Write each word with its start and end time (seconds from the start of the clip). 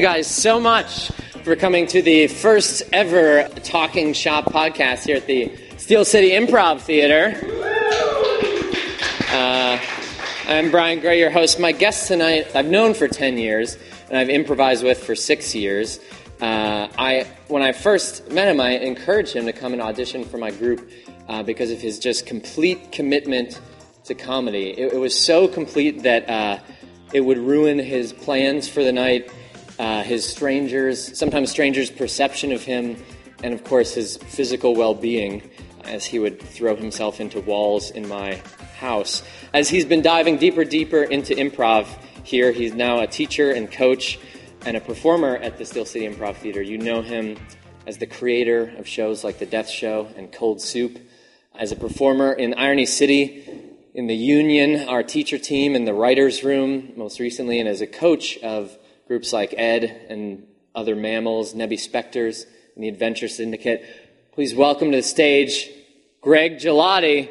you 0.00 0.06
guys 0.06 0.26
so 0.26 0.58
much 0.58 1.10
for 1.44 1.54
coming 1.54 1.86
to 1.86 2.00
the 2.00 2.26
first 2.26 2.82
ever 2.90 3.46
Talking 3.62 4.14
Shop 4.14 4.46
podcast 4.46 5.04
here 5.04 5.18
at 5.18 5.26
the 5.26 5.54
Steel 5.76 6.06
City 6.06 6.30
Improv 6.30 6.80
Theater. 6.80 7.34
Uh, 9.30 9.78
I'm 10.48 10.70
Brian 10.70 11.00
Gray, 11.00 11.18
your 11.18 11.28
host. 11.28 11.60
My 11.60 11.72
guest 11.72 12.08
tonight, 12.08 12.46
I've 12.56 12.64
known 12.64 12.94
for 12.94 13.08
10 13.08 13.36
years, 13.36 13.76
and 14.08 14.16
I've 14.16 14.30
improvised 14.30 14.82
with 14.82 15.04
for 15.04 15.14
six 15.14 15.54
years. 15.54 16.00
Uh, 16.40 16.88
I, 16.96 17.26
when 17.48 17.60
I 17.62 17.72
first 17.72 18.32
met 18.32 18.48
him, 18.48 18.58
I 18.58 18.78
encouraged 18.78 19.34
him 19.34 19.44
to 19.44 19.52
come 19.52 19.74
and 19.74 19.82
audition 19.82 20.24
for 20.24 20.38
my 20.38 20.50
group 20.50 20.90
uh, 21.28 21.42
because 21.42 21.70
of 21.70 21.78
his 21.78 21.98
just 21.98 22.24
complete 22.24 22.90
commitment 22.90 23.60
to 24.04 24.14
comedy. 24.14 24.70
It, 24.70 24.94
it 24.94 24.98
was 24.98 25.18
so 25.18 25.46
complete 25.46 26.04
that 26.04 26.26
uh, 26.26 26.58
it 27.12 27.20
would 27.20 27.36
ruin 27.36 27.78
his 27.78 28.14
plans 28.14 28.66
for 28.66 28.82
the 28.82 28.92
night, 28.92 29.30
uh, 29.80 30.02
his 30.02 30.26
strangers, 30.28 31.16
sometimes 31.16 31.50
strangers' 31.50 31.90
perception 31.90 32.52
of 32.52 32.62
him, 32.62 33.02
and 33.42 33.54
of 33.54 33.64
course 33.64 33.94
his 33.94 34.18
physical 34.18 34.74
well-being, 34.74 35.40
as 35.84 36.04
he 36.04 36.18
would 36.18 36.38
throw 36.38 36.76
himself 36.76 37.18
into 37.18 37.40
walls 37.40 37.90
in 37.90 38.06
my 38.06 38.42
house. 38.76 39.22
As 39.54 39.70
he's 39.70 39.86
been 39.86 40.02
diving 40.02 40.36
deeper, 40.36 40.64
deeper 40.64 41.02
into 41.02 41.34
improv 41.34 41.86
here, 42.24 42.52
he's 42.52 42.74
now 42.74 43.00
a 43.00 43.06
teacher 43.06 43.52
and 43.52 43.72
coach 43.72 44.18
and 44.66 44.76
a 44.76 44.80
performer 44.82 45.38
at 45.38 45.56
the 45.56 45.64
Steel 45.64 45.86
City 45.86 46.06
Improv 46.06 46.36
Theater. 46.36 46.60
You 46.60 46.76
know 46.76 47.00
him 47.00 47.38
as 47.86 47.96
the 47.96 48.06
creator 48.06 48.74
of 48.76 48.86
shows 48.86 49.24
like 49.24 49.38
The 49.38 49.46
Death 49.46 49.70
Show 49.70 50.08
and 50.14 50.30
Cold 50.30 50.60
Soup, 50.60 50.98
as 51.54 51.72
a 51.72 51.76
performer 51.76 52.34
in 52.34 52.52
Irony 52.52 52.84
City, 52.84 53.48
in 53.94 54.08
the 54.08 54.14
Union, 54.14 54.86
our 54.90 55.02
teacher 55.02 55.38
team 55.38 55.74
in 55.74 55.86
the 55.86 55.94
writer's 55.94 56.44
room, 56.44 56.92
most 56.96 57.18
recently, 57.18 57.58
and 57.58 57.68
as 57.68 57.80
a 57.80 57.86
coach 57.86 58.36
of 58.38 58.76
groups 59.10 59.32
like 59.32 59.52
Ed 59.58 60.06
and 60.08 60.46
other 60.72 60.94
mammals, 60.94 61.52
Nebby 61.52 61.80
Specters, 61.80 62.46
and 62.76 62.84
the 62.84 62.88
Adventure 62.88 63.26
Syndicate. 63.26 63.84
Please 64.30 64.54
welcome 64.54 64.92
to 64.92 64.98
the 64.98 65.02
stage 65.02 65.68
Greg 66.20 66.58
Gelati. 66.58 67.28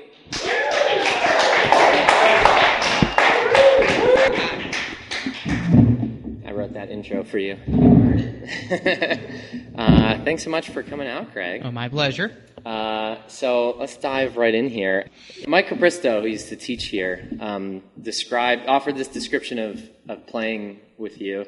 I 6.45 6.51
wrote 6.51 6.73
that 6.73 6.89
intro 6.89 7.23
for 7.23 7.37
you. 7.37 7.53
uh, 9.77 10.21
thanks 10.25 10.43
so 10.43 10.49
much 10.49 10.71
for 10.71 10.83
coming 10.83 11.07
out, 11.07 11.31
Greg. 11.31 11.61
Oh, 11.63 11.71
my 11.71 11.87
pleasure. 11.87 12.35
Uh, 12.65 13.17
so 13.27 13.75
let's 13.77 13.97
dive 13.97 14.37
right 14.37 14.53
in 14.53 14.69
here. 14.69 15.07
Mike 15.47 15.67
Capristo, 15.67 16.21
who 16.21 16.27
used 16.27 16.49
to 16.49 16.55
teach 16.55 16.85
here, 16.85 17.29
um, 17.39 17.83
described 18.01 18.67
offered 18.67 18.95
this 18.95 19.07
description 19.07 19.59
of, 19.59 19.89
of 20.07 20.27
playing 20.27 20.79
with 20.97 21.21
you. 21.21 21.45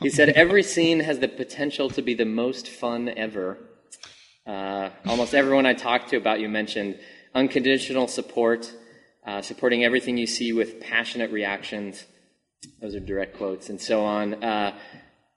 He 0.00 0.10
said 0.10 0.30
every 0.30 0.62
scene 0.62 1.00
has 1.00 1.18
the 1.18 1.28
potential 1.28 1.90
to 1.90 2.02
be 2.02 2.14
the 2.14 2.24
most 2.24 2.68
fun 2.68 3.08
ever. 3.08 3.58
Uh, 4.46 4.90
almost 5.06 5.34
everyone 5.34 5.66
I 5.66 5.74
talked 5.74 6.10
to 6.10 6.16
about 6.16 6.40
you 6.40 6.48
mentioned 6.48 6.98
unconditional 7.34 8.08
support, 8.08 8.72
uh, 9.26 9.42
supporting 9.42 9.84
everything 9.84 10.16
you 10.16 10.26
see 10.26 10.52
with 10.52 10.80
passionate 10.80 11.30
reactions. 11.30 12.04
Those 12.80 12.94
are 12.94 13.00
direct 13.00 13.36
quotes, 13.36 13.68
and 13.68 13.80
so 13.80 14.04
on. 14.04 14.42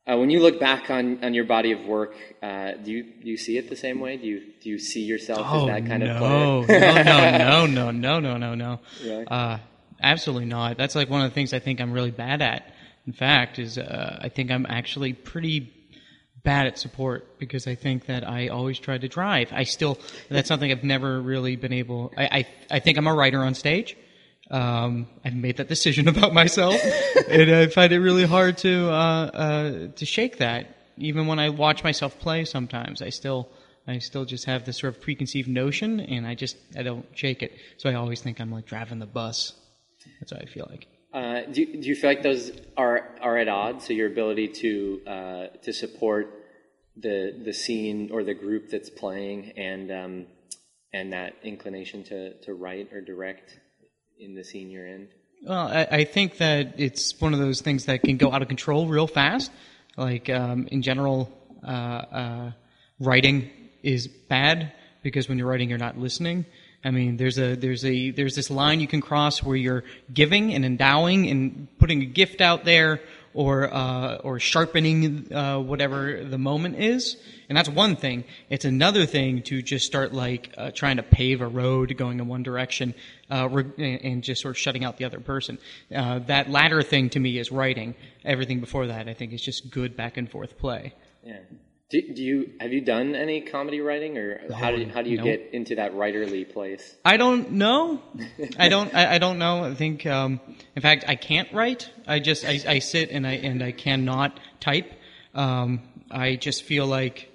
Uh, 0.07 0.15
when 0.15 0.29
you 0.29 0.39
look 0.39 0.57
back 0.57 0.89
on, 0.89 1.21
on 1.23 1.33
your 1.33 1.43
body 1.43 1.73
of 1.73 1.83
work, 1.85 2.15
uh, 2.41 2.71
do 2.83 2.91
you 2.91 3.03
do 3.03 3.27
you 3.29 3.35
see 3.35 3.57
it 3.57 3.69
the 3.69 3.75
same 3.75 3.99
way? 3.99 4.15
Do 4.15 4.25
you 4.25 4.41
do 4.61 4.69
you 4.69 4.79
see 4.79 5.01
yourself 5.01 5.45
as 5.45 5.65
that 5.67 5.85
kind 5.85 6.01
no. 6.01 6.11
of 6.11 6.65
player? 6.65 7.03
no, 7.03 7.37
no, 7.37 7.65
no, 7.65 7.91
no, 7.91 8.19
no, 8.19 8.37
no, 8.37 8.55
no, 8.55 8.79
Really? 9.03 9.27
Uh, 9.27 9.57
absolutely 10.01 10.45
not. 10.45 10.77
That's 10.77 10.95
like 10.95 11.09
one 11.09 11.25
of 11.25 11.29
the 11.29 11.35
things 11.35 11.53
I 11.53 11.59
think 11.59 11.81
I'm 11.81 11.91
really 11.91 12.11
bad 12.11 12.41
at. 12.41 12.73
In 13.05 13.11
fact, 13.11 13.59
is 13.59 13.77
uh, 13.77 14.19
I 14.21 14.29
think 14.29 14.49
I'm 14.49 14.65
actually 14.69 15.11
pretty 15.11 15.73
bad 16.41 16.67
at 16.67 16.79
support 16.79 17.37
because 17.37 17.67
I 17.67 17.75
think 17.75 18.05
that 18.05 18.25
I 18.25 18.47
always 18.47 18.79
try 18.79 18.97
to 18.97 19.07
drive. 19.09 19.49
I 19.51 19.63
still 19.63 19.97
that's 20.29 20.47
something 20.47 20.71
I've 20.71 20.85
never 20.85 21.19
really 21.21 21.57
been 21.57 21.73
able. 21.73 22.13
I 22.15 22.23
I, 22.23 22.47
I 22.71 22.79
think 22.79 22.97
I'm 22.97 23.07
a 23.07 23.13
writer 23.13 23.43
on 23.43 23.55
stage. 23.55 23.97
Um, 24.49 25.07
I've 25.25 25.35
made 25.35 25.57
that 25.57 25.67
decision 25.67 26.07
about 26.13 26.33
myself, 26.33 26.75
and 27.29 27.51
I 27.51 27.67
find 27.67 27.91
it 27.91 27.99
really 27.99 28.25
hard 28.25 28.57
to 28.59 28.89
uh, 28.89 28.93
uh, 28.93 29.87
to 29.95 30.05
shake 30.05 30.37
that. 30.37 30.75
Even 30.97 31.27
when 31.27 31.37
I 31.39 31.49
watch 31.49 31.83
myself 31.83 32.17
play, 32.19 32.45
sometimes 32.45 33.01
I 33.01 33.09
still 33.09 33.49
I 33.87 33.99
still 33.99 34.25
just 34.25 34.45
have 34.45 34.65
this 34.65 34.77
sort 34.79 34.95
of 34.95 35.01
preconceived 35.01 35.47
notion, 35.49 35.99
and 35.99 36.25
I 36.25 36.35
just 36.35 36.57
I 36.77 36.83
don't 36.83 37.05
shake 37.13 37.43
it. 37.43 37.51
So 37.77 37.89
I 37.89 37.95
always 37.95 38.21
think 38.21 38.39
I'm 38.39 38.51
like 38.51 38.65
driving 38.65 38.99
the 38.99 39.05
bus. 39.05 39.53
That's 40.19 40.31
what 40.31 40.41
I 40.41 40.45
feel 40.45 40.67
like. 40.69 40.87
Uh, 41.13 41.41
do, 41.51 41.61
you- 41.61 41.81
do 41.81 41.87
you 41.89 41.95
feel 41.95 42.09
like 42.09 42.23
those 42.23 42.51
are 42.77 43.09
are 43.21 43.37
at 43.37 43.47
odds? 43.47 43.85
So 43.87 43.93
your 43.93 44.07
ability 44.07 44.47
to 44.49 45.01
uh, 45.07 45.47
to 45.63 45.73
support 45.73 46.33
the 46.95 47.33
the 47.43 47.53
scene 47.53 48.09
or 48.11 48.23
the 48.23 48.33
group 48.33 48.69
that's 48.69 48.89
playing, 48.89 49.51
and 49.57 49.91
um, 49.91 50.25
and 50.93 51.13
that 51.13 51.35
inclination 51.43 52.03
to, 52.05 52.33
to 52.45 52.53
write 52.53 52.91
or 52.93 53.01
direct 53.01 53.59
in 54.19 54.35
the 54.35 54.43
scene 54.43 54.69
you're. 54.69 54.87
Well, 55.43 55.67
I, 55.67 55.87
I 55.91 56.03
think 56.03 56.37
that 56.37 56.75
it's 56.77 57.19
one 57.19 57.33
of 57.33 57.39
those 57.39 57.61
things 57.61 57.85
that 57.85 58.01
can 58.01 58.17
go 58.17 58.31
out 58.31 58.41
of 58.41 58.47
control 58.47 58.87
real 58.87 59.07
fast. 59.07 59.51
Like 59.95 60.29
um, 60.29 60.67
in 60.71 60.81
general, 60.81 61.31
uh, 61.63 61.69
uh, 61.69 62.51
writing 62.99 63.49
is 63.83 64.07
bad 64.07 64.73
because 65.03 65.29
when 65.29 65.37
you're 65.37 65.47
writing, 65.47 65.69
you're 65.69 65.77
not 65.77 65.97
listening. 65.97 66.45
I 66.83 66.91
mean, 66.91 67.17
there's 67.17 67.39
a 67.39 67.55
there's 67.55 67.83
a 67.83 68.11
there's 68.11 68.35
this 68.35 68.49
line 68.49 68.79
you 68.79 68.87
can 68.87 69.01
cross 69.01 69.41
where 69.41 69.55
you're 69.57 69.83
giving 70.13 70.53
and 70.53 70.63
endowing 70.63 71.27
and 71.29 71.67
putting 71.79 72.01
a 72.01 72.05
gift 72.05 72.39
out 72.41 72.65
there, 72.65 73.01
or 73.33 73.73
uh, 73.73 74.15
or 74.17 74.39
sharpening 74.39 75.31
uh, 75.33 75.59
whatever 75.59 76.23
the 76.23 76.37
moment 76.37 76.77
is, 76.77 77.17
and 77.49 77.57
that's 77.57 77.69
one 77.69 77.95
thing. 77.95 78.23
It's 78.49 78.65
another 78.65 79.05
thing 79.05 79.43
to 79.43 79.61
just 79.61 79.85
start 79.85 80.13
like 80.13 80.53
uh, 80.57 80.71
trying 80.71 80.97
to 80.97 81.03
pave 81.03 81.41
a 81.41 81.47
road 81.47 81.95
going 81.97 82.19
in 82.19 82.27
one 82.27 82.43
direction, 82.43 82.93
uh, 83.29 83.47
re- 83.49 83.99
and 84.03 84.23
just 84.23 84.41
sort 84.41 84.55
of 84.55 84.57
shutting 84.57 84.83
out 84.83 84.97
the 84.97 85.05
other 85.05 85.19
person. 85.19 85.57
Uh, 85.93 86.19
that 86.19 86.49
latter 86.49 86.81
thing 86.81 87.09
to 87.11 87.19
me 87.19 87.37
is 87.37 87.51
writing. 87.51 87.95
Everything 88.25 88.59
before 88.59 88.87
that, 88.87 89.07
I 89.07 89.13
think, 89.13 89.33
is 89.33 89.41
just 89.41 89.69
good 89.71 89.95
back 89.95 90.17
and 90.17 90.29
forth 90.29 90.57
play. 90.57 90.93
Yeah. 91.23 91.39
Do, 91.89 92.01
do 92.01 92.21
you 92.21 92.51
have 92.59 92.73
you 92.73 92.81
done 92.81 93.15
any 93.15 93.39
comedy 93.39 93.79
writing, 93.79 94.17
or 94.17 94.53
how 94.53 94.71
do 94.71 94.81
you, 94.81 94.89
how 94.89 95.01
do 95.01 95.09
you 95.09 95.19
no. 95.19 95.23
get 95.23 95.51
into 95.53 95.75
that 95.75 95.93
writerly 95.93 96.51
place? 96.51 96.97
I 97.05 97.15
don't 97.15 97.51
know. 97.51 98.01
I 98.59 98.67
don't. 98.67 98.93
I, 98.93 99.15
I 99.15 99.17
don't 99.19 99.39
know. 99.39 99.63
I 99.63 99.73
think. 99.73 100.05
Um, 100.05 100.41
in 100.75 100.81
fact, 100.81 101.05
I 101.07 101.15
can't 101.15 101.51
write. 101.53 101.89
I 102.05 102.19
just. 102.19 102.43
I, 102.43 102.59
I 102.67 102.79
sit 102.79 103.09
and 103.11 103.25
I 103.25 103.35
and 103.35 103.63
I 103.63 103.71
cannot 103.71 104.37
type. 104.59 104.91
Um, 105.33 105.79
I 106.11 106.35
just 106.35 106.63
feel 106.63 106.85
like 106.85 107.31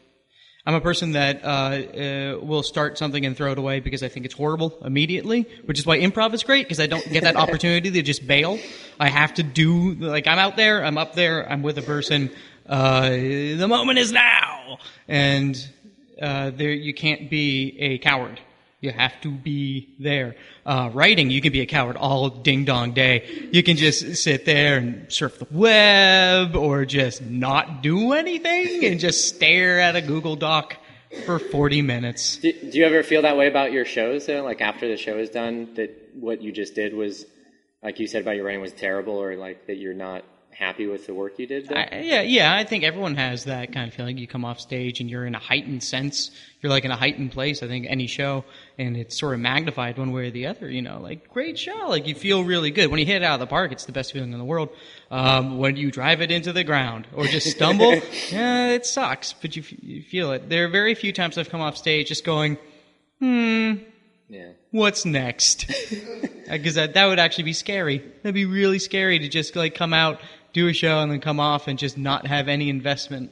I'm 0.66 0.74
a 0.74 0.82
person 0.82 1.12
that 1.12 1.42
uh, 1.42 1.48
uh, 1.48 2.38
will 2.44 2.62
start 2.62 2.98
something 2.98 3.24
and 3.24 3.34
throw 3.34 3.52
it 3.52 3.58
away 3.58 3.80
because 3.80 4.02
I 4.02 4.08
think 4.08 4.26
it's 4.26 4.34
horrible 4.34 4.78
immediately. 4.84 5.46
Which 5.64 5.78
is 5.78 5.86
why 5.86 5.98
improv 5.98 6.34
is 6.34 6.42
great 6.42 6.66
because 6.66 6.78
I 6.78 6.86
don't 6.86 7.08
get 7.10 7.22
that 7.22 7.36
opportunity 7.44 7.90
to 7.90 8.02
just 8.02 8.26
bail. 8.26 8.58
I 9.00 9.08
have 9.08 9.32
to 9.34 9.42
do 9.42 9.94
like 9.94 10.26
I'm 10.26 10.38
out 10.38 10.56
there. 10.56 10.84
I'm 10.84 10.98
up 10.98 11.14
there. 11.14 11.50
I'm 11.50 11.62
with 11.62 11.78
a 11.78 11.82
person. 11.82 12.30
Uh, 12.66 13.10
the 13.10 13.66
moment 13.68 13.98
is 13.98 14.12
now, 14.12 14.78
and 15.08 15.68
uh, 16.20 16.50
there 16.50 16.70
you 16.70 16.94
can't 16.94 17.28
be 17.30 17.76
a 17.78 17.98
coward. 17.98 18.40
You 18.80 18.90
have 18.90 19.20
to 19.20 19.30
be 19.30 19.94
there. 20.00 20.34
Uh, 20.66 20.90
writing, 20.92 21.30
you 21.30 21.40
can 21.40 21.52
be 21.52 21.60
a 21.60 21.66
coward 21.66 21.96
all 21.96 22.28
ding 22.28 22.64
dong 22.64 22.92
day. 22.92 23.48
You 23.52 23.62
can 23.62 23.76
just 23.76 24.16
sit 24.16 24.44
there 24.44 24.76
and 24.76 25.12
surf 25.12 25.38
the 25.38 25.46
web 25.52 26.56
or 26.56 26.84
just 26.84 27.22
not 27.22 27.82
do 27.82 28.12
anything 28.12 28.84
and 28.84 28.98
just 28.98 29.28
stare 29.28 29.78
at 29.78 29.94
a 29.94 30.02
Google 30.02 30.34
Doc 30.34 30.76
for 31.24 31.38
40 31.38 31.82
minutes. 31.82 32.38
Do, 32.38 32.52
do 32.52 32.76
you 32.76 32.84
ever 32.84 33.04
feel 33.04 33.22
that 33.22 33.36
way 33.36 33.46
about 33.46 33.70
your 33.70 33.84
shows, 33.84 34.26
though? 34.26 34.42
Like 34.42 34.60
after 34.60 34.88
the 34.88 34.96
show 34.96 35.16
is 35.16 35.30
done, 35.30 35.74
that 35.74 35.96
what 36.14 36.42
you 36.42 36.50
just 36.50 36.74
did 36.74 36.92
was, 36.92 37.24
like 37.84 38.00
you 38.00 38.08
said 38.08 38.22
about 38.22 38.34
your 38.34 38.44
writing, 38.44 38.60
was 38.60 38.72
terrible, 38.72 39.14
or 39.14 39.36
like 39.36 39.68
that 39.68 39.76
you're 39.76 39.94
not 39.94 40.24
happy 40.54 40.86
with 40.86 41.06
the 41.06 41.14
work 41.14 41.38
you 41.38 41.46
did? 41.46 41.72
I, 41.72 42.00
yeah, 42.02 42.22
yeah, 42.22 42.54
I 42.54 42.64
think 42.64 42.84
everyone 42.84 43.16
has 43.16 43.44
that 43.44 43.72
kind 43.72 43.88
of 43.88 43.94
feeling. 43.94 44.18
You 44.18 44.26
come 44.26 44.44
off 44.44 44.60
stage 44.60 45.00
and 45.00 45.10
you're 45.10 45.26
in 45.26 45.34
a 45.34 45.38
heightened 45.38 45.82
sense. 45.82 46.30
You're 46.60 46.70
like 46.70 46.84
in 46.84 46.90
a 46.90 46.96
heightened 46.96 47.32
place. 47.32 47.62
I 47.62 47.66
think 47.66 47.86
any 47.88 48.06
show, 48.06 48.44
and 48.78 48.96
it's 48.96 49.18
sort 49.18 49.34
of 49.34 49.40
magnified 49.40 49.98
one 49.98 50.12
way 50.12 50.28
or 50.28 50.30
the 50.30 50.46
other. 50.46 50.70
You 50.70 50.82
know, 50.82 51.00
like 51.00 51.28
great 51.28 51.58
show. 51.58 51.88
Like 51.88 52.06
you 52.06 52.14
feel 52.14 52.44
really 52.44 52.70
good 52.70 52.90
when 52.90 53.00
you 53.00 53.06
hit 53.06 53.16
it 53.16 53.24
out 53.24 53.34
of 53.34 53.40
the 53.40 53.46
park. 53.46 53.72
It's 53.72 53.86
the 53.86 53.92
best 53.92 54.12
feeling 54.12 54.32
in 54.32 54.38
the 54.38 54.44
world. 54.44 54.68
Um, 55.10 55.58
when 55.58 55.76
you 55.76 55.90
drive 55.90 56.20
it 56.20 56.30
into 56.30 56.52
the 56.52 56.64
ground 56.64 57.06
or 57.14 57.26
just 57.26 57.48
stumble, 57.50 57.94
yeah, 58.30 58.68
it 58.68 58.86
sucks, 58.86 59.32
but 59.32 59.56
you, 59.56 59.62
f- 59.62 59.82
you 59.82 60.02
feel 60.02 60.32
it. 60.32 60.48
There 60.48 60.64
are 60.64 60.68
very 60.68 60.94
few 60.94 61.12
times 61.12 61.36
I've 61.36 61.50
come 61.50 61.60
off 61.60 61.76
stage 61.76 62.08
just 62.08 62.24
going, 62.24 62.56
hmm, 63.18 63.74
yeah. 64.28 64.52
what's 64.70 65.04
next? 65.04 65.70
Because 66.52 66.74
that, 66.74 66.92
that 66.94 67.06
would 67.06 67.18
actually 67.18 67.44
be 67.44 67.54
scary. 67.54 67.98
That'd 68.22 68.34
be 68.34 68.44
really 68.44 68.78
scary 68.78 69.18
to 69.20 69.28
just 69.28 69.56
like 69.56 69.74
come 69.74 69.94
out, 69.94 70.20
do 70.52 70.68
a 70.68 70.72
show, 70.72 71.00
and 71.00 71.10
then 71.10 71.20
come 71.20 71.40
off 71.40 71.68
and 71.68 71.78
just 71.78 71.96
not 71.96 72.26
have 72.26 72.48
any 72.48 72.68
investment 72.68 73.30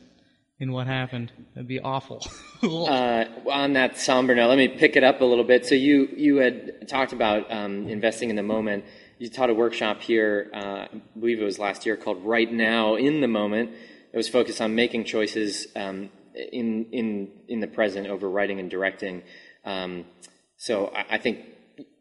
in 0.61 0.73
what 0.73 0.87
happened. 0.87 1.33
That'd 1.55 1.67
be 1.67 1.81
awful. 1.81 2.25
uh, 2.63 3.25
on 3.51 3.73
that 3.73 3.97
somber 3.99 4.35
note, 4.35 4.49
let 4.49 4.59
me 4.59 4.69
pick 4.69 4.95
it 4.95 5.03
up 5.03 5.21
a 5.21 5.25
little 5.25 5.45
bit. 5.45 5.67
So 5.67 5.75
you 5.75 6.09
you 6.17 6.37
had 6.37 6.89
talked 6.89 7.13
about 7.13 7.51
um, 7.51 7.89
investing 7.89 8.31
in 8.31 8.37
the 8.37 8.43
moment. 8.43 8.85
You 9.19 9.29
taught 9.29 9.51
a 9.51 9.55
workshop 9.55 10.01
here, 10.01 10.51
uh, 10.55 10.87
I 10.93 11.03
believe 11.19 11.41
it 11.41 11.45
was 11.45 11.59
last 11.59 11.85
year, 11.85 11.97
called 11.97 12.25
"Right 12.25 12.51
Now 12.51 12.95
in 12.95 13.21
the 13.21 13.29
Moment." 13.29 13.71
It 14.13 14.17
was 14.17 14.29
focused 14.29 14.61
on 14.61 14.75
making 14.75 15.05
choices 15.05 15.67
um, 15.75 16.11
in 16.35 16.87
in 16.93 17.31
in 17.49 17.61
the 17.61 17.67
present 17.67 18.07
over 18.07 18.29
writing 18.29 18.61
and 18.61 18.71
directing. 18.71 19.23
Um, 19.65 20.05
so 20.57 20.93
I, 20.95 21.17
I, 21.17 21.19
think 21.19 21.41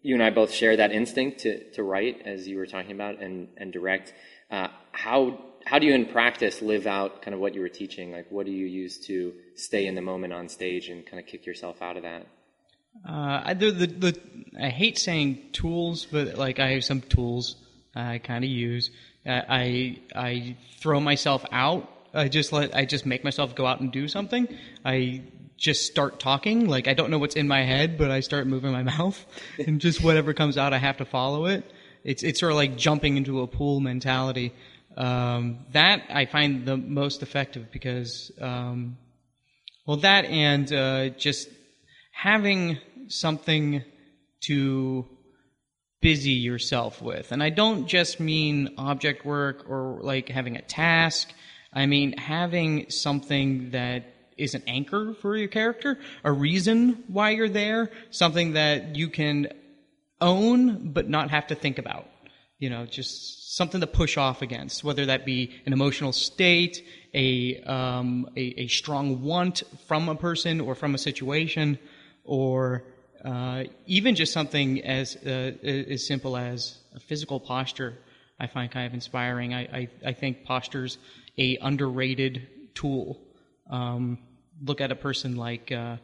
you 0.01 0.15
and 0.15 0.23
I 0.23 0.29
both 0.29 0.51
share 0.51 0.77
that 0.77 0.91
instinct 0.91 1.39
to 1.41 1.71
to 1.71 1.83
write, 1.83 2.21
as 2.25 2.47
you 2.47 2.57
were 2.57 2.67
talking 2.67 2.91
about, 2.91 3.21
and 3.21 3.49
and 3.57 3.71
direct. 3.71 4.13
Uh, 4.49 4.69
how 4.91 5.39
how 5.65 5.77
do 5.77 5.85
you 5.85 5.93
in 5.93 6.05
practice 6.05 6.61
live 6.61 6.87
out 6.87 7.21
kind 7.21 7.35
of 7.35 7.39
what 7.39 7.53
you 7.53 7.61
were 7.61 7.69
teaching? 7.69 8.11
Like, 8.11 8.31
what 8.31 8.45
do 8.45 8.51
you 8.51 8.65
use 8.65 8.97
to 9.07 9.33
stay 9.55 9.85
in 9.85 9.95
the 9.95 10.01
moment 10.01 10.33
on 10.33 10.49
stage 10.49 10.89
and 10.89 11.05
kind 11.05 11.19
of 11.19 11.27
kick 11.27 11.45
yourself 11.45 11.81
out 11.81 11.97
of 11.97 12.03
that? 12.03 12.25
Uh, 13.07 13.53
the, 13.53 13.71
the, 13.71 13.87
the, 13.87 14.19
I 14.59 14.69
hate 14.69 14.97
saying 14.97 15.49
tools, 15.53 16.07
but 16.11 16.37
like 16.37 16.59
I 16.59 16.71
have 16.71 16.83
some 16.83 17.01
tools 17.01 17.55
I 17.95 18.19
kind 18.19 18.43
of 18.43 18.49
use. 18.49 18.91
I 19.25 19.99
I 20.15 20.57
throw 20.79 20.99
myself 20.99 21.45
out. 21.51 21.89
I 22.13 22.27
just 22.27 22.51
let 22.51 22.75
I 22.75 22.85
just 22.85 23.05
make 23.05 23.23
myself 23.23 23.55
go 23.55 23.65
out 23.65 23.79
and 23.79 23.91
do 23.91 24.07
something. 24.07 24.47
I 24.83 25.23
just 25.57 25.85
start 25.85 26.19
talking. 26.19 26.67
Like 26.67 26.87
I 26.87 26.93
don't 26.93 27.11
know 27.11 27.19
what's 27.19 27.35
in 27.35 27.47
my 27.47 27.63
head, 27.63 27.97
but 27.97 28.11
I 28.11 28.21
start 28.21 28.47
moving 28.47 28.71
my 28.71 28.83
mouth, 28.97 29.23
and 29.59 29.79
just 29.79 30.03
whatever 30.03 30.33
comes 30.33 30.57
out, 30.57 30.73
I 30.73 30.77
have 30.77 30.97
to 30.97 31.05
follow 31.05 31.45
it. 31.45 31.69
It's 32.03 32.23
it's 32.23 32.39
sort 32.39 32.51
of 32.51 32.57
like 32.57 32.77
jumping 32.77 33.17
into 33.17 33.41
a 33.41 33.47
pool 33.47 33.79
mentality. 33.79 34.53
Um, 34.99 35.59
that 35.71 36.03
I 36.09 36.25
find 36.25 36.65
the 36.65 36.75
most 36.75 37.23
effective 37.23 37.71
because, 37.71 38.31
um, 38.41 38.97
well, 39.85 39.97
that 39.97 40.25
and 40.25 40.71
uh, 40.73 41.09
just 41.09 41.47
having 42.11 42.77
something 43.07 43.81
to 44.41 45.07
busy 46.01 46.31
yourself 46.31 47.01
with. 47.01 47.31
And 47.31 47.41
I 47.41 47.49
don't 47.49 47.87
just 47.87 48.19
mean 48.19 48.75
object 48.77 49.25
work 49.25 49.69
or 49.69 49.99
like 50.01 50.27
having 50.27 50.57
a 50.57 50.61
task. 50.61 51.29
I 51.73 51.85
mean 51.85 52.17
having 52.17 52.89
something 52.89 53.71
that 53.71 54.03
is 54.37 54.53
an 54.53 54.63
anchor 54.67 55.13
for 55.21 55.35
your 55.37 55.47
character, 55.47 55.97
a 56.23 56.31
reason 56.31 57.03
why 57.07 57.31
you're 57.31 57.49
there, 57.49 57.89
something 58.11 58.53
that 58.53 58.95
you 58.95 59.09
can 59.09 59.47
own 60.21 60.91
but 60.91 61.09
not 61.09 61.29
have 61.29 61.47
to 61.47 61.55
think 61.55 61.77
about. 61.77 62.05
You 62.59 62.69
know, 62.69 62.85
just 62.85 63.55
something 63.55 63.81
to 63.81 63.87
push 63.87 64.17
off 64.17 64.41
against, 64.41 64.83
whether 64.83 65.05
that 65.07 65.25
be 65.25 65.51
an 65.65 65.73
emotional 65.73 66.11
state, 66.11 66.85
a, 67.13 67.61
um, 67.63 68.29
a, 68.35 68.61
a, 68.61 68.67
strong 68.67 69.23
want 69.23 69.63
from 69.87 70.09
a 70.09 70.15
person 70.15 70.61
or 70.61 70.75
from 70.75 70.93
a 70.93 70.97
situation, 70.97 71.79
or 72.25 72.83
uh, 73.23 73.63
even 73.85 74.15
just 74.15 74.33
something 74.33 74.83
as, 74.83 75.15
uh, 75.25 75.51
as 75.63 76.05
simple 76.05 76.37
as 76.37 76.77
a 76.95 76.99
physical 76.99 77.39
posture. 77.39 77.97
I 78.39 78.47
find 78.47 78.69
kind 78.69 78.85
of 78.85 78.93
inspiring. 78.93 79.53
I, 79.53 79.61
I, 79.61 79.87
I 80.05 80.13
think 80.13 80.43
posture's 80.43 80.97
a 81.37 81.57
underrated 81.61 82.75
tool. 82.75 83.19
Um, 83.69 84.19
look 84.61 84.81
at 84.81 84.91
a 84.91 84.95
person 84.95 85.35
like 85.37 85.71
uh, 85.71 85.97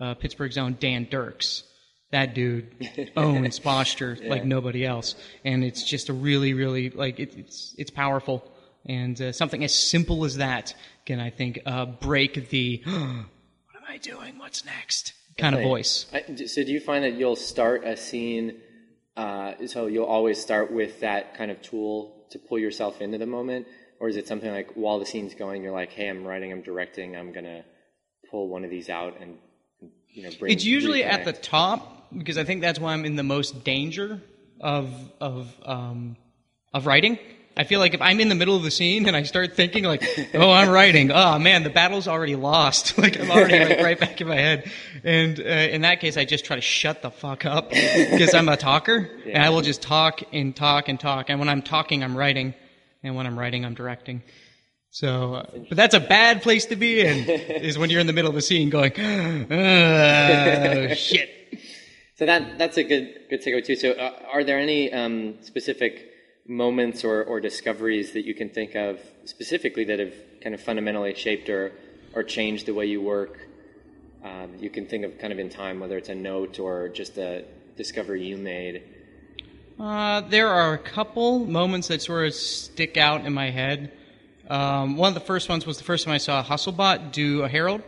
uh 0.00 0.14
Pittsburgh's 0.14 0.58
own 0.58 0.76
Dan 0.78 1.06
Dirks 1.10 1.64
that 2.12 2.34
dude 2.34 3.12
owns 3.16 3.58
posture 3.58 4.16
yeah. 4.20 4.30
like 4.30 4.44
nobody 4.44 4.86
else, 4.86 5.16
and 5.44 5.64
it's 5.64 5.82
just 5.82 6.08
a 6.08 6.12
really, 6.12 6.54
really 6.54 6.90
like 6.90 7.18
it, 7.18 7.34
it's 7.36 7.74
it's 7.76 7.90
powerful, 7.90 8.44
and 8.86 9.20
uh, 9.20 9.32
something 9.32 9.64
as 9.64 9.74
simple 9.74 10.24
as 10.24 10.36
that 10.36 10.74
can 11.04 11.18
I 11.18 11.30
think 11.30 11.60
uh, 11.66 11.86
break 11.86 12.48
the 12.50 12.82
what 12.84 12.94
am 12.94 13.26
I 13.88 13.98
doing? 13.98 14.38
What's 14.38 14.64
next? 14.64 15.14
kind 15.38 15.54
of 15.54 15.62
voice. 15.62 16.06
I, 16.12 16.44
so, 16.46 16.62
do 16.62 16.72
you 16.72 16.80
find 16.80 17.04
that 17.04 17.14
you'll 17.14 17.36
start 17.36 17.84
a 17.84 17.96
scene? 17.96 18.60
Uh, 19.16 19.66
so 19.66 19.86
you'll 19.86 20.04
always 20.04 20.40
start 20.40 20.72
with 20.72 21.00
that 21.00 21.36
kind 21.36 21.50
of 21.50 21.60
tool 21.60 22.26
to 22.30 22.38
pull 22.38 22.58
yourself 22.58 23.00
into 23.00 23.18
the 23.18 23.26
moment, 23.26 23.66
or 24.00 24.08
is 24.08 24.16
it 24.16 24.26
something 24.26 24.50
like 24.50 24.72
while 24.74 24.98
the 24.98 25.06
scene's 25.06 25.34
going, 25.34 25.62
you're 25.62 25.72
like, 25.72 25.90
"Hey, 25.90 26.08
I'm 26.08 26.24
writing, 26.24 26.52
I'm 26.52 26.62
directing, 26.62 27.16
I'm 27.16 27.32
gonna 27.32 27.64
pull 28.30 28.48
one 28.48 28.64
of 28.64 28.70
these 28.70 28.88
out 28.88 29.20
and 29.20 29.38
you 30.08 30.22
know, 30.24 30.30
bring, 30.38 30.52
it's 30.52 30.64
usually 30.64 31.02
reconnect. 31.02 31.12
at 31.12 31.24
the 31.24 31.32
top 31.32 32.01
because 32.16 32.38
I 32.38 32.44
think 32.44 32.60
that's 32.60 32.78
why 32.78 32.92
I'm 32.92 33.04
in 33.04 33.16
the 33.16 33.22
most 33.22 33.64
danger 33.64 34.20
of 34.60 34.90
of 35.20 35.54
um, 35.64 36.16
of 36.72 36.86
writing. 36.86 37.18
I 37.54 37.64
feel 37.64 37.80
like 37.80 37.92
if 37.92 38.00
I'm 38.00 38.18
in 38.20 38.30
the 38.30 38.34
middle 38.34 38.56
of 38.56 38.62
the 38.62 38.70
scene 38.70 39.06
and 39.06 39.14
I 39.14 39.24
start 39.24 39.54
thinking 39.54 39.84
like, 39.84 40.02
"Oh, 40.32 40.50
I'm 40.50 40.70
writing," 40.70 41.10
oh 41.10 41.38
man, 41.38 41.64
the 41.64 41.70
battle's 41.70 42.08
already 42.08 42.36
lost. 42.36 42.96
like 43.04 43.20
I'm 43.20 43.30
already 43.30 43.58
like 43.58 43.80
right 43.80 44.00
back 44.00 44.20
in 44.20 44.28
my 44.28 44.36
head. 44.36 44.70
And 45.04 45.38
uh, 45.38 45.42
in 45.42 45.82
that 45.82 46.00
case, 46.00 46.16
I 46.16 46.24
just 46.24 46.44
try 46.44 46.56
to 46.56 46.62
shut 46.62 47.02
the 47.02 47.10
fuck 47.10 47.44
up 47.44 47.70
because 47.70 48.34
I'm 48.34 48.48
a 48.48 48.56
talker, 48.56 49.10
yeah. 49.24 49.34
and 49.34 49.44
I 49.44 49.50
will 49.50 49.60
just 49.60 49.82
talk 49.82 50.22
and 50.32 50.56
talk 50.56 50.88
and 50.88 50.98
talk. 50.98 51.28
And 51.28 51.38
when 51.38 51.48
I'm 51.48 51.62
talking, 51.62 52.02
I'm 52.02 52.16
writing, 52.16 52.54
and 53.02 53.16
when 53.16 53.26
I'm 53.26 53.38
writing, 53.38 53.66
I'm 53.66 53.74
directing. 53.74 54.22
So, 54.90 55.34
uh, 55.34 55.46
but 55.68 55.76
that's 55.76 55.94
a 55.94 56.00
bad 56.00 56.42
place 56.42 56.66
to 56.66 56.76
be 56.76 57.00
in. 57.00 57.28
is 57.28 57.78
when 57.78 57.88
you're 57.88 58.00
in 58.00 58.06
the 58.06 58.12
middle 58.12 58.30
of 58.30 58.36
a 58.36 58.42
scene 58.42 58.68
going, 58.68 58.92
oh, 59.50 60.94
shit. 60.94 61.41
So 62.22 62.26
that 62.26 62.56
that's 62.56 62.76
a 62.76 62.84
good 62.84 63.22
good 63.30 63.42
takeaway 63.42 63.64
too. 63.64 63.74
So, 63.74 63.90
uh, 63.90 64.12
are 64.32 64.44
there 64.44 64.60
any 64.60 64.92
um, 64.92 65.42
specific 65.42 66.12
moments 66.46 67.02
or, 67.02 67.24
or 67.24 67.40
discoveries 67.40 68.12
that 68.12 68.24
you 68.24 68.32
can 68.32 68.48
think 68.48 68.76
of 68.76 69.00
specifically 69.24 69.82
that 69.86 69.98
have 69.98 70.14
kind 70.40 70.54
of 70.54 70.60
fundamentally 70.60 71.16
shaped 71.16 71.48
or 71.48 71.72
or 72.14 72.22
changed 72.22 72.66
the 72.66 72.74
way 72.74 72.86
you 72.86 73.02
work? 73.02 73.48
Um, 74.22 74.52
you 74.60 74.70
can 74.70 74.86
think 74.86 75.04
of 75.04 75.18
kind 75.18 75.32
of 75.32 75.40
in 75.40 75.50
time, 75.50 75.80
whether 75.80 75.98
it's 75.98 76.10
a 76.10 76.14
note 76.14 76.60
or 76.60 76.88
just 76.90 77.18
a 77.18 77.44
discovery 77.76 78.24
you 78.24 78.36
made. 78.36 78.84
Uh, 79.80 80.20
there 80.20 80.46
are 80.46 80.74
a 80.74 80.78
couple 80.78 81.40
moments 81.40 81.88
that 81.88 82.02
sort 82.02 82.28
of 82.28 82.34
stick 82.34 82.96
out 82.96 83.26
in 83.26 83.34
my 83.34 83.50
head. 83.50 83.90
Um, 84.48 84.96
one 84.96 85.08
of 85.08 85.14
the 85.14 85.26
first 85.26 85.48
ones 85.48 85.66
was 85.66 85.78
the 85.78 85.84
first 85.84 86.04
time 86.04 86.14
I 86.14 86.18
saw 86.18 86.40
Hustlebot 86.44 87.10
do 87.10 87.42
a 87.42 87.48
Harold. 87.48 87.82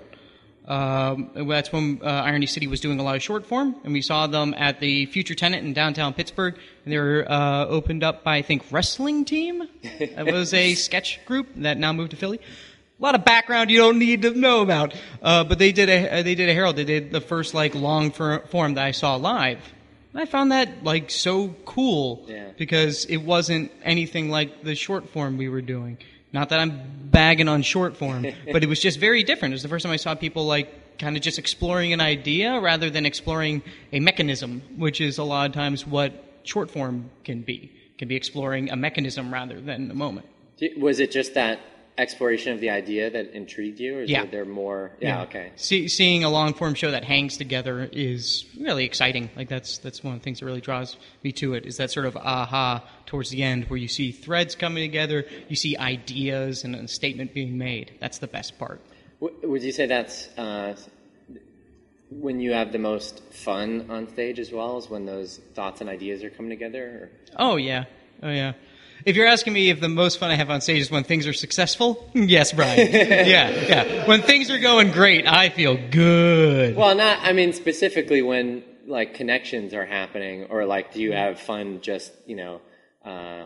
Um, 0.66 1.30
that's 1.34 1.72
when 1.72 2.00
uh, 2.02 2.06
Irony 2.06 2.46
City 2.46 2.66
was 2.66 2.80
doing 2.80 2.98
a 2.98 3.02
lot 3.02 3.16
of 3.16 3.22
short 3.22 3.44
form, 3.44 3.76
and 3.84 3.92
we 3.92 4.00
saw 4.00 4.26
them 4.26 4.54
at 4.56 4.80
the 4.80 5.06
Future 5.06 5.34
Tenant 5.34 5.66
in 5.66 5.74
downtown 5.74 6.14
Pittsburgh. 6.14 6.56
And 6.84 6.92
they 6.92 6.98
were 6.98 7.26
uh, 7.30 7.66
opened 7.66 8.02
up 8.02 8.24
by 8.24 8.36
I 8.36 8.42
think 8.42 8.64
Wrestling 8.70 9.24
Team. 9.24 9.68
it 9.82 10.32
was 10.32 10.54
a 10.54 10.74
sketch 10.74 11.24
group 11.26 11.48
that 11.56 11.76
now 11.76 11.92
moved 11.92 12.12
to 12.12 12.16
Philly. 12.16 12.40
A 12.98 13.02
lot 13.02 13.14
of 13.14 13.24
background 13.24 13.70
you 13.70 13.78
don't 13.78 13.98
need 13.98 14.22
to 14.22 14.30
know 14.30 14.62
about, 14.62 14.94
uh, 15.20 15.44
but 15.44 15.58
they 15.58 15.72
did 15.72 15.90
a 15.90 16.22
they 16.22 16.34
did 16.34 16.48
a 16.48 16.54
Harold. 16.54 16.76
They 16.76 16.84
did 16.84 17.10
the 17.10 17.20
first 17.20 17.52
like 17.52 17.74
long 17.74 18.10
form 18.10 18.74
that 18.74 18.84
I 18.84 18.92
saw 18.92 19.16
live. 19.16 19.58
And 20.14 20.22
I 20.22 20.26
found 20.26 20.52
that 20.52 20.84
like 20.84 21.10
so 21.10 21.48
cool 21.64 22.24
yeah. 22.28 22.50
because 22.56 23.04
it 23.06 23.16
wasn't 23.18 23.72
anything 23.82 24.30
like 24.30 24.62
the 24.62 24.76
short 24.76 25.10
form 25.10 25.36
we 25.36 25.48
were 25.48 25.60
doing. 25.60 25.98
Not 26.34 26.48
that 26.48 26.58
I'm 26.58 26.82
bagging 27.12 27.46
on 27.46 27.62
short 27.62 27.96
form, 27.96 28.26
but 28.52 28.64
it 28.64 28.68
was 28.68 28.80
just 28.80 28.98
very 28.98 29.22
different. 29.22 29.52
It 29.52 29.54
was 29.54 29.62
the 29.62 29.68
first 29.68 29.84
time 29.84 29.92
I 29.92 29.96
saw 29.96 30.16
people 30.16 30.44
like 30.46 30.98
kind 30.98 31.16
of 31.16 31.22
just 31.22 31.38
exploring 31.38 31.92
an 31.92 32.00
idea 32.00 32.60
rather 32.60 32.90
than 32.90 33.06
exploring 33.06 33.62
a 33.92 34.00
mechanism, 34.00 34.60
which 34.76 35.00
is 35.00 35.18
a 35.18 35.24
lot 35.24 35.46
of 35.46 35.52
times 35.52 35.86
what 35.86 36.12
short 36.42 36.72
form 36.72 37.08
can 37.22 37.42
be. 37.42 37.70
Can 37.98 38.08
be 38.08 38.16
exploring 38.16 38.68
a 38.70 38.76
mechanism 38.76 39.32
rather 39.32 39.60
than 39.60 39.92
a 39.92 39.94
moment. 39.94 40.26
Was 40.76 40.98
it 40.98 41.12
just 41.12 41.34
that 41.34 41.60
exploration 41.96 42.52
of 42.52 42.60
the 42.60 42.70
idea 42.70 43.10
that 43.10 43.32
intrigued 43.32 43.78
you, 43.78 43.98
or 43.98 44.02
is 44.02 44.10
yeah. 44.10 44.26
there 44.26 44.44
more? 44.44 44.92
Yeah, 45.00 45.08
yeah. 45.08 45.22
okay. 45.22 45.52
See, 45.56 45.88
seeing 45.88 46.24
a 46.24 46.30
long 46.30 46.54
form 46.54 46.74
show 46.74 46.90
that 46.90 47.04
hangs 47.04 47.36
together 47.36 47.88
is 47.92 48.44
really 48.60 48.84
exciting. 48.84 49.30
Like 49.36 49.48
that's 49.48 49.78
that's 49.78 50.02
one 50.02 50.14
of 50.14 50.20
the 50.20 50.24
things 50.24 50.40
that 50.40 50.46
really 50.46 50.60
draws 50.60 50.96
me 51.22 51.32
to 51.32 51.54
it. 51.54 51.66
Is 51.66 51.76
that 51.76 51.90
sort 51.90 52.06
of 52.06 52.16
aha 52.16 52.84
towards 53.06 53.30
the 53.30 53.42
end 53.42 53.64
where 53.66 53.76
you 53.76 53.88
see 53.88 54.10
threads 54.12 54.54
coming 54.54 54.82
together, 54.82 55.24
you 55.48 55.56
see 55.56 55.76
ideas 55.76 56.64
and 56.64 56.74
a 56.74 56.88
statement 56.88 57.32
being 57.34 57.56
made. 57.56 57.92
That's 58.00 58.18
the 58.18 58.26
best 58.26 58.58
part. 58.58 58.80
Would 59.20 59.62
you 59.62 59.72
say 59.72 59.86
that's 59.86 60.28
uh, 60.36 60.76
when 62.10 62.40
you 62.40 62.52
have 62.52 62.72
the 62.72 62.78
most 62.78 63.22
fun 63.32 63.86
on 63.88 64.08
stage 64.08 64.38
as 64.38 64.52
well, 64.52 64.76
as 64.76 64.90
when 64.90 65.06
those 65.06 65.38
thoughts 65.54 65.80
and 65.80 65.88
ideas 65.88 66.22
are 66.24 66.30
coming 66.30 66.50
together? 66.50 66.84
Or? 66.84 67.10
Oh 67.38 67.56
yeah, 67.56 67.84
oh 68.22 68.30
yeah. 68.30 68.54
If 69.04 69.16
you're 69.16 69.26
asking 69.26 69.52
me 69.52 69.70
if 69.70 69.80
the 69.80 69.88
most 69.88 70.18
fun 70.18 70.30
I 70.30 70.36
have 70.36 70.48
on 70.50 70.60
stage 70.60 70.80
is 70.80 70.90
when 70.90 71.04
things 71.04 71.26
are 71.26 71.32
successful, 71.32 72.10
yes, 72.14 72.52
Brian. 72.52 72.90
yeah, 72.90 73.50
yeah. 73.50 74.06
When 74.08 74.22
things 74.22 74.50
are 74.50 74.58
going 74.58 74.92
great, 74.92 75.26
I 75.26 75.50
feel 75.50 75.76
good. 75.90 76.74
Well, 76.74 76.94
not. 76.94 77.18
I 77.22 77.32
mean, 77.32 77.52
specifically 77.52 78.22
when 78.22 78.64
like 78.86 79.14
connections 79.14 79.74
are 79.74 79.84
happening, 79.84 80.44
or 80.50 80.64
like, 80.64 80.92
do 80.92 81.00
you 81.00 81.12
have 81.12 81.38
fun 81.38 81.80
just 81.80 82.12
you 82.26 82.36
know? 82.36 82.60
Uh, 83.04 83.44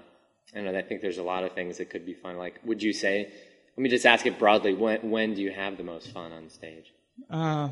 I 0.55 0.55
don't 0.55 0.65
know. 0.65 0.79
I 0.79 0.83
think 0.83 1.03
there's 1.03 1.19
a 1.19 1.23
lot 1.23 1.45
of 1.45 1.53
things 1.53 1.79
that 1.79 1.91
could 1.91 2.07
be 2.07 2.15
fun. 2.15 2.37
Like, 2.37 2.61
would 2.65 2.83
you 2.83 2.93
say? 2.93 3.33
Let 3.77 3.83
me 3.83 3.91
just 3.91 4.07
ask 4.07 4.27
it 4.27 4.39
broadly. 4.39 4.75
When 4.75 5.11
when 5.11 5.35
do 5.35 5.43
you 5.43 5.51
have 5.51 5.77
the 5.77 5.85
most 5.85 6.11
fun 6.13 6.33
on 6.33 6.51
stage? 6.51 6.93
Uh, 7.31 7.69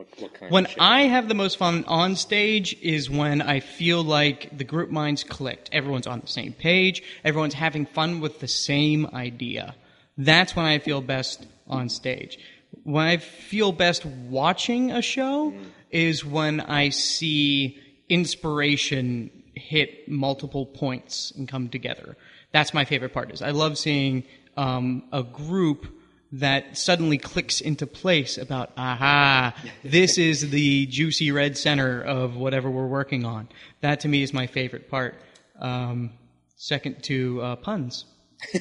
what, 0.00 0.32
what 0.40 0.50
when 0.50 0.66
I 0.78 1.02
have 1.02 1.28
the 1.28 1.34
most 1.34 1.58
fun 1.58 1.84
on 1.86 2.16
stage 2.16 2.74
is 2.80 3.10
when 3.10 3.42
I 3.42 3.60
feel 3.60 4.02
like 4.02 4.56
the 4.56 4.64
group 4.64 4.90
minds 4.90 5.24
clicked. 5.24 5.68
Everyone's 5.72 6.06
on 6.06 6.20
the 6.20 6.26
same 6.26 6.52
page. 6.54 7.02
Everyone's 7.22 7.54
having 7.54 7.84
fun 7.84 8.20
with 8.20 8.40
the 8.40 8.48
same 8.48 9.06
idea. 9.12 9.74
That's 10.16 10.56
when 10.56 10.64
I 10.64 10.78
feel 10.78 11.02
best 11.02 11.46
on 11.66 11.88
stage. 11.88 12.38
When 12.84 13.04
I 13.04 13.18
feel 13.18 13.72
best 13.72 14.06
watching 14.06 14.90
a 14.90 15.02
show 15.02 15.52
is 15.90 16.24
when 16.24 16.60
I 16.60 16.88
see 16.88 17.78
inspiration 18.08 19.30
hit 19.54 20.08
multiple 20.08 20.64
points 20.64 21.30
and 21.36 21.46
come 21.46 21.68
together. 21.68 22.16
That's 22.52 22.72
my 22.72 22.86
favorite 22.86 23.12
part. 23.12 23.32
Is 23.32 23.42
I 23.42 23.50
love 23.50 23.76
seeing 23.76 24.24
um, 24.56 25.04
a 25.12 25.22
group 25.22 25.86
that 26.32 26.78
suddenly 26.78 27.18
clicks 27.18 27.60
into 27.60 27.86
place 27.86 28.38
about 28.38 28.70
aha 28.76 29.54
this 29.82 30.16
is 30.18 30.50
the 30.50 30.86
juicy 30.86 31.32
red 31.32 31.56
center 31.58 32.00
of 32.02 32.36
whatever 32.36 32.70
we're 32.70 32.86
working 32.86 33.24
on 33.24 33.48
that 33.80 34.00
to 34.00 34.08
me 34.08 34.22
is 34.22 34.32
my 34.32 34.46
favorite 34.46 34.88
part 34.88 35.14
um, 35.58 36.10
second 36.56 37.02
to 37.02 37.40
uh, 37.42 37.56
puns 37.56 38.04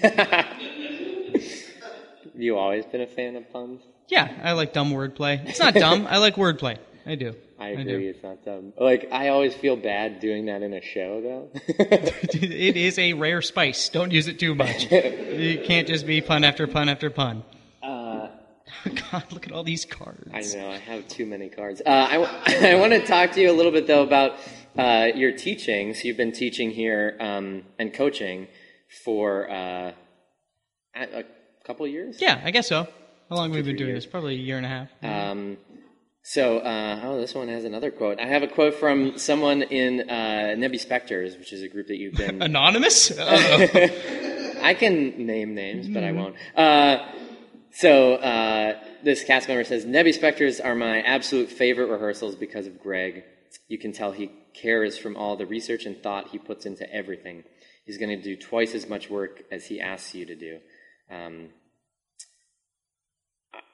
you 2.35 2.57
always 2.57 2.85
been 2.85 3.01
a 3.01 3.07
fan 3.07 3.35
of 3.35 3.51
puns 3.51 3.81
yeah 4.07 4.31
i 4.43 4.53
like 4.53 4.73
dumb 4.73 4.91
wordplay 4.91 5.45
it's 5.47 5.59
not 5.59 5.73
dumb 5.73 6.07
i 6.09 6.17
like 6.17 6.35
wordplay 6.35 6.77
i 7.05 7.15
do 7.15 7.35
I 7.61 7.69
agree. 7.69 8.07
I 8.07 8.09
it's 8.11 8.23
not 8.23 8.45
dumb. 8.45 8.71
Like 8.79 9.09
I 9.11 9.27
always 9.27 9.53
feel 9.53 9.75
bad 9.75 10.21
doing 10.21 10.45
that 10.45 10.61
in 10.61 10.73
a 10.73 10.81
show, 10.81 11.19
though. 11.21 11.49
it 11.67 12.77
is 12.77 12.97
a 12.97 13.11
rare 13.13 13.41
spice. 13.41 13.89
Don't 13.89 14.11
use 14.11 14.29
it 14.29 14.39
too 14.39 14.55
much. 14.55 14.87
You 15.39 15.61
can't 15.65 15.87
just 15.87 16.05
be 16.05 16.19
pun 16.19 16.43
after 16.43 16.67
pun 16.67 16.89
after 16.89 17.09
pun. 17.09 17.45
God, 19.11 19.23
look 19.31 19.47
at 19.47 19.53
all 19.53 19.63
these 19.63 19.85
cards. 19.85 20.29
I 20.33 20.57
know, 20.57 20.69
I 20.69 20.77
have 20.77 21.07
too 21.07 21.25
many 21.25 21.49
cards. 21.49 21.81
Uh, 21.85 21.89
I, 21.89 22.71
I 22.71 22.75
want 22.75 22.93
to 22.93 23.05
talk 23.05 23.31
to 23.33 23.41
you 23.41 23.51
a 23.51 23.53
little 23.53 23.71
bit, 23.71 23.87
though, 23.87 24.03
about 24.03 24.35
uh, 24.77 25.07
your 25.15 25.31
teachings. 25.31 26.03
You've 26.03 26.17
been 26.17 26.31
teaching 26.31 26.71
here 26.71 27.17
um, 27.19 27.63
and 27.77 27.93
coaching 27.93 28.47
for 29.03 29.49
uh, 29.49 29.91
a 30.95 31.23
couple 31.63 31.87
years? 31.87 32.21
Yeah, 32.21 32.41
I 32.43 32.51
guess 32.51 32.67
so. 32.67 32.87
How 33.29 33.35
long 33.35 33.49
have 33.49 33.55
we 33.55 33.61
been 33.61 33.75
doing 33.75 33.89
years. 33.89 34.05
this? 34.05 34.11
Probably 34.11 34.35
a 34.35 34.39
year 34.39 34.57
and 34.57 34.65
a 34.65 34.69
half. 34.69 34.89
Um, 35.03 35.57
so, 36.23 36.59
uh, 36.59 36.99
oh, 37.03 37.19
this 37.19 37.33
one 37.33 37.47
has 37.47 37.63
another 37.63 37.91
quote. 37.91 38.19
I 38.19 38.25
have 38.25 38.43
a 38.43 38.47
quote 38.47 38.75
from 38.75 39.17
someone 39.17 39.61
in 39.61 40.09
uh, 40.09 40.55
Nebby 40.57 40.79
Specters, 40.79 41.37
which 41.37 41.53
is 41.53 41.61
a 41.61 41.67
group 41.67 41.87
that 41.87 41.97
you've 41.97 42.15
been 42.15 42.41
anonymous. 42.41 43.17
I 43.17 44.75
can 44.77 45.25
name 45.25 45.55
names, 45.55 45.87
but 45.87 46.03
I 46.03 46.11
won't. 46.11 46.35
So 47.71 48.15
uh, 48.15 48.79
this 49.03 49.23
cast 49.23 49.47
member 49.47 49.63
says 49.63 49.85
Nebby 49.85 50.13
Specters 50.13 50.59
are 50.59 50.75
my 50.75 51.01
absolute 51.01 51.49
favorite 51.49 51.87
rehearsals 51.87 52.35
because 52.35 52.67
of 52.67 52.81
Greg. 52.81 53.23
You 53.67 53.77
can 53.77 53.91
tell 53.91 54.11
he 54.11 54.31
cares 54.53 54.97
from 54.97 55.15
all 55.15 55.35
the 55.35 55.45
research 55.45 55.85
and 55.85 56.01
thought 56.01 56.29
he 56.29 56.37
puts 56.37 56.65
into 56.65 56.91
everything. 56.91 57.43
He's 57.85 57.97
going 57.97 58.09
to 58.09 58.21
do 58.21 58.35
twice 58.35 58.75
as 58.75 58.87
much 58.87 59.09
work 59.09 59.43
as 59.51 59.65
he 59.65 59.79
asks 59.79 60.13
you 60.13 60.25
to 60.25 60.35
do. 60.35 60.59
Um, 61.09 61.49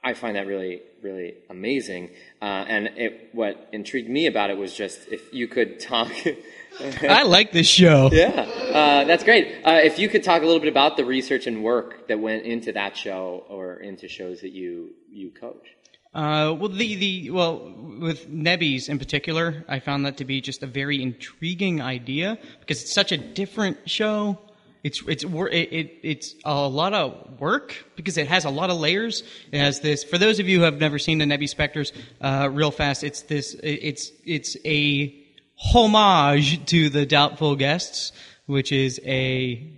I 0.06 0.14
find 0.14 0.36
that 0.36 0.46
really, 0.46 0.82
really 1.02 1.34
amazing. 1.50 2.10
Uh, 2.40 2.44
and 2.44 2.86
it, 2.96 3.30
what 3.32 3.68
intrigued 3.72 4.08
me 4.08 4.26
about 4.26 4.50
it 4.50 4.56
was 4.56 4.72
just 4.72 5.08
if 5.08 5.34
you 5.34 5.48
could 5.48 5.80
talk 5.80 6.12
I 7.02 7.24
like 7.24 7.50
this 7.50 7.66
show. 7.66 8.10
Yeah, 8.16 8.28
uh, 8.30 9.04
that's 9.04 9.24
great. 9.24 9.48
Uh, 9.64 9.80
if 9.82 9.98
you 9.98 10.08
could 10.08 10.22
talk 10.22 10.42
a 10.42 10.46
little 10.46 10.60
bit 10.60 10.68
about 10.68 10.96
the 10.96 11.04
research 11.04 11.48
and 11.48 11.64
work 11.64 12.06
that 12.06 12.20
went 12.20 12.44
into 12.44 12.72
that 12.72 12.96
show 12.96 13.44
or 13.48 13.76
into 13.76 14.06
shows 14.06 14.42
that 14.42 14.52
you 14.52 14.94
you 15.10 15.30
coach. 15.30 15.74
Uh, 16.14 16.54
well, 16.58 16.68
the, 16.68 16.94
the 16.94 17.30
well 17.30 17.74
with 17.98 18.30
Nebbies 18.30 18.88
in 18.88 18.98
particular, 19.00 19.64
I 19.68 19.80
found 19.80 20.06
that 20.06 20.18
to 20.18 20.24
be 20.24 20.40
just 20.40 20.62
a 20.62 20.68
very 20.68 21.02
intriguing 21.02 21.82
idea 21.82 22.38
because 22.60 22.80
it's 22.82 22.94
such 22.94 23.10
a 23.10 23.16
different 23.16 23.78
show. 23.90 24.38
It's 24.86 25.02
it's 25.08 25.24
it, 25.24 25.72
it, 25.72 25.98
it's 26.04 26.36
a 26.44 26.68
lot 26.68 26.94
of 26.94 27.40
work 27.40 27.74
because 27.96 28.16
it 28.16 28.28
has 28.28 28.44
a 28.44 28.50
lot 28.50 28.70
of 28.70 28.78
layers. 28.78 29.24
It 29.50 29.58
has 29.58 29.80
this. 29.80 30.04
For 30.04 30.16
those 30.16 30.38
of 30.38 30.48
you 30.48 30.58
who 30.58 30.64
have 30.64 30.78
never 30.78 31.00
seen 31.00 31.18
the 31.18 31.24
Nebby 31.24 31.48
Specters, 31.48 31.92
uh, 32.20 32.48
real 32.52 32.70
fast, 32.70 33.02
it's 33.02 33.22
this. 33.22 33.56
It's 33.64 34.12
it's 34.24 34.56
a 34.64 35.12
homage 35.56 36.64
to 36.66 36.88
the 36.88 37.04
Doubtful 37.04 37.56
Guests, 37.56 38.12
which 38.46 38.70
is 38.70 39.00
a 39.04 39.72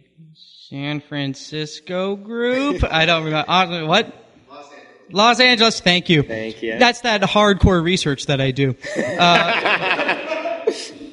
San 0.68 1.00
Francisco 1.00 2.14
group. 2.14 2.84
I 2.84 3.06
don't 3.06 3.24
remember. 3.24 3.86
What? 3.86 4.12
Los 4.50 4.66
Angeles. 4.66 5.14
Los 5.14 5.40
Angeles. 5.40 5.80
Thank 5.80 6.10
you. 6.10 6.22
Thank 6.22 6.62
you. 6.62 6.78
That's 6.78 7.00
that 7.00 7.22
hardcore 7.22 7.82
research 7.82 8.26
that 8.26 8.42
I 8.42 8.50
do. 8.50 8.76
Uh, 8.94 10.07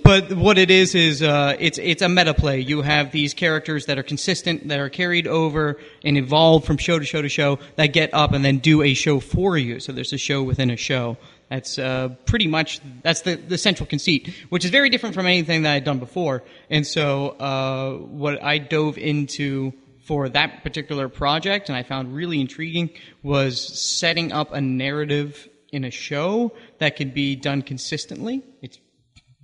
but 0.05 0.31
what 0.33 0.59
it 0.59 0.69
is 0.69 0.93
is 0.93 1.24
uh, 1.24 1.55
it's 1.59 1.79
it's 1.79 2.03
a 2.03 2.07
meta 2.07 2.35
play. 2.35 2.59
You 2.59 2.83
have 2.83 3.12
these 3.12 3.33
characters 3.33 3.88
that 3.88 3.97
are 3.97 4.03
consistent, 4.03 4.67
that 4.67 4.79
are 4.79 4.88
carried 4.88 5.25
over 5.25 5.77
and 6.03 6.15
evolve 6.15 6.63
from 6.63 6.77
show 6.77 7.00
to 7.00 7.05
show 7.05 7.24
to 7.24 7.27
show, 7.27 7.57
that 7.75 7.88
get 7.88 8.13
up 8.13 8.31
and 8.33 8.45
then 8.45 8.59
do 8.59 8.83
a 8.83 8.93
show 8.93 9.19
for 9.19 9.57
you. 9.57 9.79
So 9.79 9.91
there's 9.91 10.13
a 10.13 10.19
show 10.19 10.43
within 10.43 10.69
a 10.69 10.77
show. 10.77 11.17
That's 11.50 11.79
uh, 11.79 12.09
pretty 12.25 12.45
much 12.45 12.81
that's 13.01 13.21
the, 13.21 13.35
the 13.35 13.57
central 13.57 13.88
conceit, 13.88 14.31
which 14.50 14.63
is 14.63 14.69
very 14.69 14.91
different 14.91 15.15
from 15.15 15.25
anything 15.25 15.63
that 15.63 15.74
I'd 15.74 15.83
done 15.83 15.97
before. 15.97 16.43
And 16.69 16.85
so, 16.85 17.29
uh, 17.29 17.93
what 17.93 18.43
I 18.43 18.59
dove 18.59 19.00
into 19.00 19.74
for 20.03 20.29
that 20.29 20.62
particular 20.62 21.09
project, 21.09 21.67
and 21.69 21.75
I 21.75 21.81
found 21.81 22.13
really 22.13 22.39
intriguing, 22.39 22.91
was 23.24 23.59
setting 23.59 24.31
up 24.31 24.53
a 24.53 24.62
narrative 24.62 25.50
in 25.71 25.83
a 25.83 25.91
show 25.91 26.51
that 26.77 26.95
can 26.95 27.09
be 27.09 27.35
done 27.35 27.63
consistently. 27.63 28.43
It's 28.62 28.79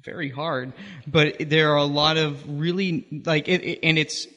very 0.03 0.29
hard, 0.29 0.73
but 1.05 1.35
there 1.39 1.71
are 1.71 1.77
a 1.77 1.85
lot 1.85 2.17
of 2.17 2.43
really 2.47 3.05
like 3.25 3.47
it, 3.47 3.63
it 3.63 3.79
and 3.83 3.97
it's 3.97 4.27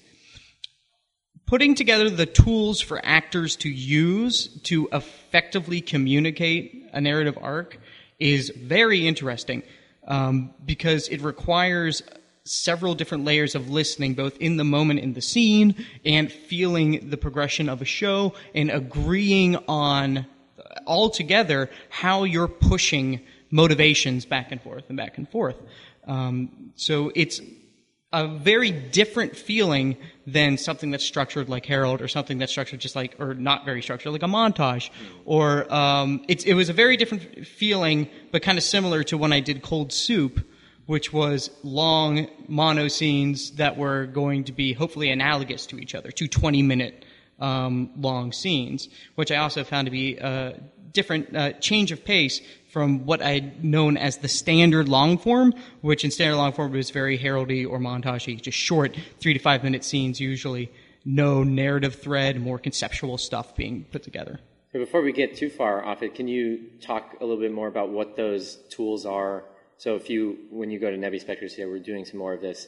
putting 1.46 1.74
together 1.74 2.10
the 2.10 2.26
tools 2.26 2.80
for 2.80 3.00
actors 3.04 3.56
to 3.56 3.68
use 3.68 4.48
to 4.62 4.88
effectively 4.92 5.80
communicate 5.80 6.88
a 6.92 7.00
narrative 7.00 7.38
arc 7.40 7.78
is 8.18 8.50
very 8.50 9.06
interesting 9.06 9.62
um, 10.06 10.52
because 10.64 11.08
it 11.08 11.22
requires 11.22 12.02
several 12.44 12.94
different 12.94 13.24
layers 13.24 13.54
of 13.54 13.70
listening, 13.70 14.12
both 14.12 14.36
in 14.36 14.58
the 14.58 14.64
moment 14.64 15.00
in 15.00 15.14
the 15.14 15.22
scene 15.22 15.74
and 16.04 16.30
feeling 16.30 17.08
the 17.08 17.16
progression 17.16 17.70
of 17.70 17.80
a 17.80 17.86
show 17.86 18.34
and 18.54 18.70
agreeing 18.70 19.56
on 19.66 20.26
all 20.86 21.08
together 21.08 21.70
how 21.88 22.24
you're 22.24 22.48
pushing 22.48 23.20
motivations 23.54 24.26
back 24.26 24.50
and 24.50 24.60
forth 24.60 24.82
and 24.88 24.96
back 24.96 25.16
and 25.16 25.28
forth. 25.28 25.54
Um, 26.08 26.72
so 26.74 27.12
it's 27.14 27.40
a 28.12 28.26
very 28.26 28.72
different 28.72 29.36
feeling 29.36 29.96
than 30.26 30.58
something 30.58 30.90
that's 30.90 31.04
structured 31.04 31.48
like 31.48 31.64
Harold 31.64 32.02
or 32.02 32.08
something 32.08 32.38
that's 32.38 32.50
structured 32.50 32.80
just 32.80 32.96
like, 32.96 33.14
or 33.20 33.32
not 33.34 33.64
very 33.64 33.80
structured, 33.80 34.12
like 34.12 34.24
a 34.24 34.26
montage. 34.26 34.90
Or 35.24 35.72
um, 35.72 36.24
it, 36.26 36.54
was 36.54 36.68
a 36.68 36.72
very 36.72 36.96
different 36.96 37.46
feeling, 37.46 38.10
but 38.32 38.42
kind 38.42 38.58
of 38.58 38.64
similar 38.64 39.04
to 39.04 39.16
when 39.16 39.32
I 39.32 39.38
did 39.38 39.62
Cold 39.62 39.92
Soup, 39.92 40.44
which 40.86 41.12
was 41.12 41.48
long 41.62 42.26
mono 42.48 42.88
scenes 42.88 43.52
that 43.52 43.76
were 43.76 44.06
going 44.06 44.44
to 44.44 44.52
be 44.52 44.72
hopefully 44.72 45.10
analogous 45.10 45.66
to 45.66 45.78
each 45.78 45.94
other, 45.94 46.10
two 46.10 46.26
20 46.26 46.60
minute 46.62 47.04
um, 47.38 47.90
long 47.96 48.32
scenes, 48.32 48.88
which 49.14 49.30
I 49.30 49.36
also 49.36 49.62
found 49.62 49.86
to 49.86 49.92
be 49.92 50.16
a 50.16 50.60
different 50.92 51.36
uh, 51.36 51.52
change 51.54 51.92
of 51.92 52.04
pace 52.04 52.40
from 52.74 53.06
what 53.06 53.22
I'd 53.22 53.64
known 53.64 53.96
as 53.96 54.16
the 54.16 54.26
standard 54.26 54.88
long 54.88 55.16
form, 55.16 55.54
which 55.80 56.02
in 56.02 56.10
standard 56.10 56.36
long 56.36 56.52
form 56.52 56.72
was 56.72 56.90
very 56.90 57.16
haroldy 57.16 57.64
or 57.64 57.78
montagey, 57.78 58.42
just 58.42 58.58
short 58.58 58.96
three 59.20 59.32
to 59.32 59.38
five 59.38 59.62
minute 59.62 59.84
scenes 59.84 60.18
usually, 60.18 60.72
no 61.04 61.44
narrative 61.44 61.94
thread, 61.94 62.40
more 62.40 62.58
conceptual 62.58 63.16
stuff 63.16 63.54
being 63.54 63.84
put 63.92 64.02
together. 64.02 64.40
So 64.72 64.80
before 64.80 65.02
we 65.02 65.12
get 65.12 65.36
too 65.36 65.50
far 65.50 65.84
off 65.84 66.02
it, 66.02 66.16
can 66.16 66.26
you 66.26 66.64
talk 66.80 67.14
a 67.20 67.24
little 67.24 67.40
bit 67.40 67.52
more 67.52 67.68
about 67.68 67.90
what 67.90 68.16
those 68.16 68.56
tools 68.70 69.06
are? 69.06 69.44
So 69.78 69.94
if 69.94 70.10
you, 70.10 70.38
when 70.50 70.72
you 70.72 70.80
go 70.80 70.90
to 70.90 70.96
Nebby 70.96 71.20
Specters 71.20 71.54
here, 71.54 71.70
we're 71.70 71.78
doing 71.78 72.04
some 72.04 72.18
more 72.18 72.34
of 72.34 72.40
this 72.40 72.66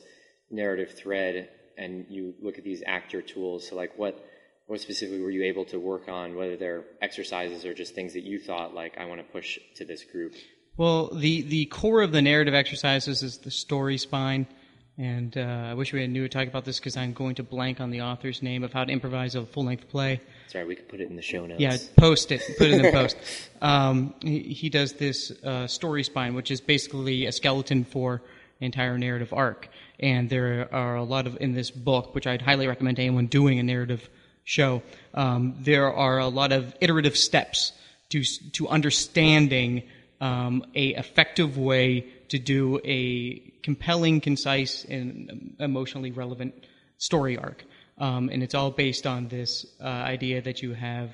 narrative 0.53 0.93
thread, 0.93 1.49
and 1.77 2.07
you 2.09 2.33
look 2.41 2.59
at 2.59 2.63
these 2.63 2.85
actor 2.87 3.23
tools. 3.23 3.69
So 3.69 3.75
like 3.75 3.99
what 3.99 4.25
what 4.67 4.81
specifically 4.81 5.21
were 5.21 5.31
you 5.31 5.45
able 5.45 5.65
to 5.67 5.79
work 5.79 6.09
on, 6.09 6.35
whether 6.35 6.57
they're 6.57 6.85
exercises 7.01 7.65
or 7.65 7.75
just 7.75 7.95
things 7.95 8.13
that 8.15 8.25
you 8.25 8.39
thought 8.39 8.75
like 8.75 8.99
I 8.99 9.05
want 9.07 9.21
to 9.21 9.33
push 9.33 9.59
to 9.77 9.85
this 9.85 10.05
group? 10.05 10.35
Well, 10.77 11.09
the 11.15 11.43
the 11.43 11.67
core 11.67 12.03
of 12.03 12.13
the 12.13 12.23
narrative 12.23 12.55
exercises 12.55 13.23
is 13.23 13.39
the 13.39 13.51
story 13.51 13.99
spine. 13.99 14.47
And 14.99 15.37
uh, 15.37 15.41
I 15.41 15.75
wish 15.75 15.93
we 15.93 16.01
had 16.01 16.09
knew 16.09 16.23
to 16.23 16.29
talk 16.29 16.49
about 16.49 16.65
this 16.65 16.79
because 16.79 16.97
I'm 16.97 17.13
going 17.13 17.35
to 17.35 17.43
blank 17.43 17.81
on 17.81 17.91
the 17.91 18.01
author's 18.01 18.43
name 18.43 18.65
of 18.65 18.73
how 18.73 18.83
to 18.83 18.91
improvise 18.91 19.35
a 19.35 19.45
full 19.45 19.67
length 19.67 19.89
play. 19.91 20.23
Sorry, 20.49 20.65
we 20.65 20.75
could 20.75 20.89
put 20.89 21.01
it 21.01 21.11
in 21.11 21.17
the 21.17 21.23
show 21.23 21.45
notes. 21.45 21.61
Yeah, 21.61 21.77
post 21.99 22.33
it. 22.33 22.41
Put 22.57 22.69
it 22.69 22.75
in 22.75 22.83
the 22.83 22.93
post. 22.93 23.17
Um, 23.63 24.15
he, 24.21 24.41
he, 24.41 24.69
does 24.69 24.93
this 24.93 25.33
uh, 25.43 25.67
story 25.67 26.05
spine, 26.05 26.35
which 26.35 26.51
is 26.51 26.61
basically 26.61 27.25
a 27.25 27.33
skeleton 27.33 27.85
for 27.85 28.23
entire 28.61 28.99
narrative 28.99 29.33
arc. 29.33 29.71
And 29.99 30.29
there 30.29 30.69
are 30.73 30.97
a 30.97 31.03
lot 31.03 31.27
of 31.27 31.39
in 31.41 31.55
this 31.55 31.71
book, 31.71 32.15
which 32.15 32.27
I'd 32.27 32.43
highly 32.43 32.67
recommend 32.67 32.99
anyone 32.99 33.27
doing 33.29 33.59
a 33.59 33.63
narrative 33.63 34.11
show, 34.47 34.83
um, 35.13 35.55
there 35.59 35.93
are 35.93 36.19
a 36.19 36.29
lot 36.29 36.53
of 36.53 36.75
iterative 36.81 37.19
steps 37.19 37.73
to 38.09 38.23
to 38.53 38.69
understanding 38.69 39.83
um, 40.23 40.65
a 40.75 40.95
effective 40.95 41.59
way 41.59 42.07
to 42.29 42.39
do 42.39 42.81
a 42.85 43.39
compelling, 43.63 44.21
concise, 44.21 44.85
and 44.85 45.57
emotionally 45.59 46.13
relevant 46.13 46.55
story 46.97 47.37
arc. 47.37 47.65
Um, 47.99 48.31
and 48.31 48.43
it's 48.43 48.55
all 48.55 48.71
based 48.71 49.07
on 49.07 49.29
this 49.29 49.67
uh, 49.81 49.85
idea 49.85 50.41
that 50.43 50.63
you 50.63 50.75
have 50.75 51.11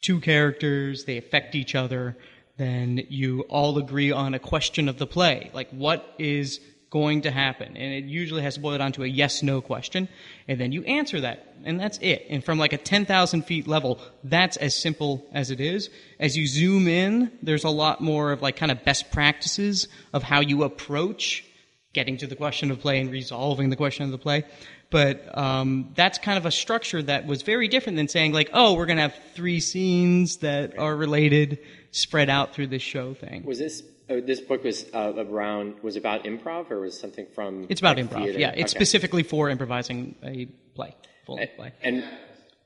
two 0.00 0.20
characters, 0.20 1.04
they 1.04 1.18
affect 1.18 1.54
each 1.54 1.74
other, 1.74 2.16
then 2.56 3.06
you 3.08 3.42
all 3.42 3.78
agree 3.78 4.10
on 4.10 4.34
a 4.34 4.38
question 4.38 4.88
of 4.88 4.98
the 4.98 5.06
play. 5.06 5.50
Like, 5.52 5.70
what 5.70 6.14
is 6.18 6.60
going 6.90 7.22
to 7.22 7.30
happen? 7.30 7.76
And 7.76 7.94
it 7.94 8.04
usually 8.04 8.42
has 8.42 8.54
to 8.54 8.60
boil 8.60 8.78
down 8.78 8.92
to 8.92 9.04
a 9.04 9.06
yes 9.06 9.42
no 9.42 9.60
question, 9.60 10.08
and 10.46 10.60
then 10.60 10.72
you 10.72 10.82
answer 10.84 11.20
that, 11.20 11.54
and 11.64 11.78
that's 11.78 11.98
it. 11.98 12.26
And 12.30 12.44
from 12.44 12.58
like 12.58 12.72
a 12.72 12.78
10,000 12.78 13.42
feet 13.42 13.66
level, 13.66 14.00
that's 14.24 14.56
as 14.56 14.74
simple 14.74 15.26
as 15.32 15.50
it 15.50 15.60
is. 15.60 15.90
As 16.18 16.36
you 16.36 16.46
zoom 16.46 16.88
in, 16.88 17.30
there's 17.42 17.64
a 17.64 17.70
lot 17.70 18.00
more 18.00 18.32
of 18.32 18.42
like 18.42 18.56
kind 18.56 18.72
of 18.72 18.84
best 18.84 19.10
practices 19.10 19.88
of 20.12 20.22
how 20.22 20.40
you 20.40 20.62
approach 20.64 21.44
getting 21.92 22.16
to 22.18 22.26
the 22.26 22.36
question 22.36 22.70
of 22.70 22.80
play 22.80 23.00
and 23.00 23.10
resolving 23.10 23.70
the 23.70 23.76
question 23.76 24.04
of 24.04 24.10
the 24.10 24.18
play. 24.18 24.44
But 24.90 25.36
um, 25.36 25.90
that's 25.94 26.18
kind 26.18 26.38
of 26.38 26.46
a 26.46 26.50
structure 26.50 27.02
that 27.02 27.26
was 27.26 27.42
very 27.42 27.68
different 27.68 27.96
than 27.96 28.08
saying 28.08 28.32
like, 28.32 28.50
oh, 28.52 28.74
we're 28.74 28.86
going 28.86 28.96
to 28.96 29.02
have 29.02 29.18
three 29.34 29.60
scenes 29.60 30.38
that 30.38 30.78
are 30.78 30.94
related, 30.94 31.58
spread 31.90 32.30
out 32.30 32.54
through 32.54 32.68
this 32.68 32.82
show 32.82 33.14
thing. 33.14 33.44
Was 33.44 33.58
this 33.58 33.82
uh, 34.10 34.16
this 34.26 34.40
book 34.40 34.64
was 34.64 34.84
uh, 34.94 35.12
around 35.16 35.80
was 35.82 35.96
about 35.96 36.24
improv 36.24 36.70
or 36.70 36.80
was 36.80 36.98
something 36.98 37.26
from? 37.34 37.66
It's 37.68 37.80
about 37.80 37.96
like, 37.96 38.06
improv. 38.06 38.22
theater? 38.24 38.38
Yeah, 38.38 38.50
it's 38.50 38.72
Okay. 38.74 38.78
specifically 38.78 39.22
for 39.22 39.48
improvising 39.50 40.14
a 40.22 40.46
play, 40.74 40.94
full 41.26 41.38
play. 41.56 41.72
And 41.82 42.04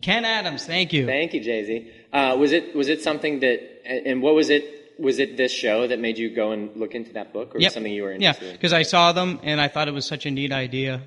Ken 0.00 0.24
Adams, 0.24 0.66
thank 0.66 0.92
you. 0.92 1.06
thank 1.06 1.32
you, 1.34 1.40
Jay 1.40 1.64
Z. 1.64 1.90
Uh, 2.12 2.36
was 2.38 2.52
it 2.52 2.74
was 2.74 2.88
it 2.88 3.02
something 3.02 3.40
that 3.40 3.58
and 3.84 4.06
and 4.06 4.22
what 4.22 4.34
was 4.34 4.50
it? 4.50 4.78
Was 4.98 5.18
it 5.18 5.36
this 5.36 5.50
show 5.50 5.86
that 5.88 5.98
made 5.98 6.18
you 6.18 6.34
go 6.34 6.52
and 6.52 6.76
look 6.76 6.94
into 6.94 7.14
that 7.14 7.32
book, 7.32 7.54
or 7.54 7.60
Yep. 7.60 7.72
something 7.72 7.92
you 7.92 8.02
were 8.02 8.10
Yeah, 8.10 8.16
interested 8.16 8.44
in? 8.44 8.50
Yeah, 8.50 8.56
because 8.56 8.72
I 8.72 8.82
saw 8.82 9.12
them 9.12 9.40
and 9.42 9.60
I 9.60 9.68
thought 9.68 9.88
it 9.88 9.94
was 9.94 10.04
such 10.06 10.26
a 10.26 10.30
neat 10.30 10.52
idea. 10.52 11.00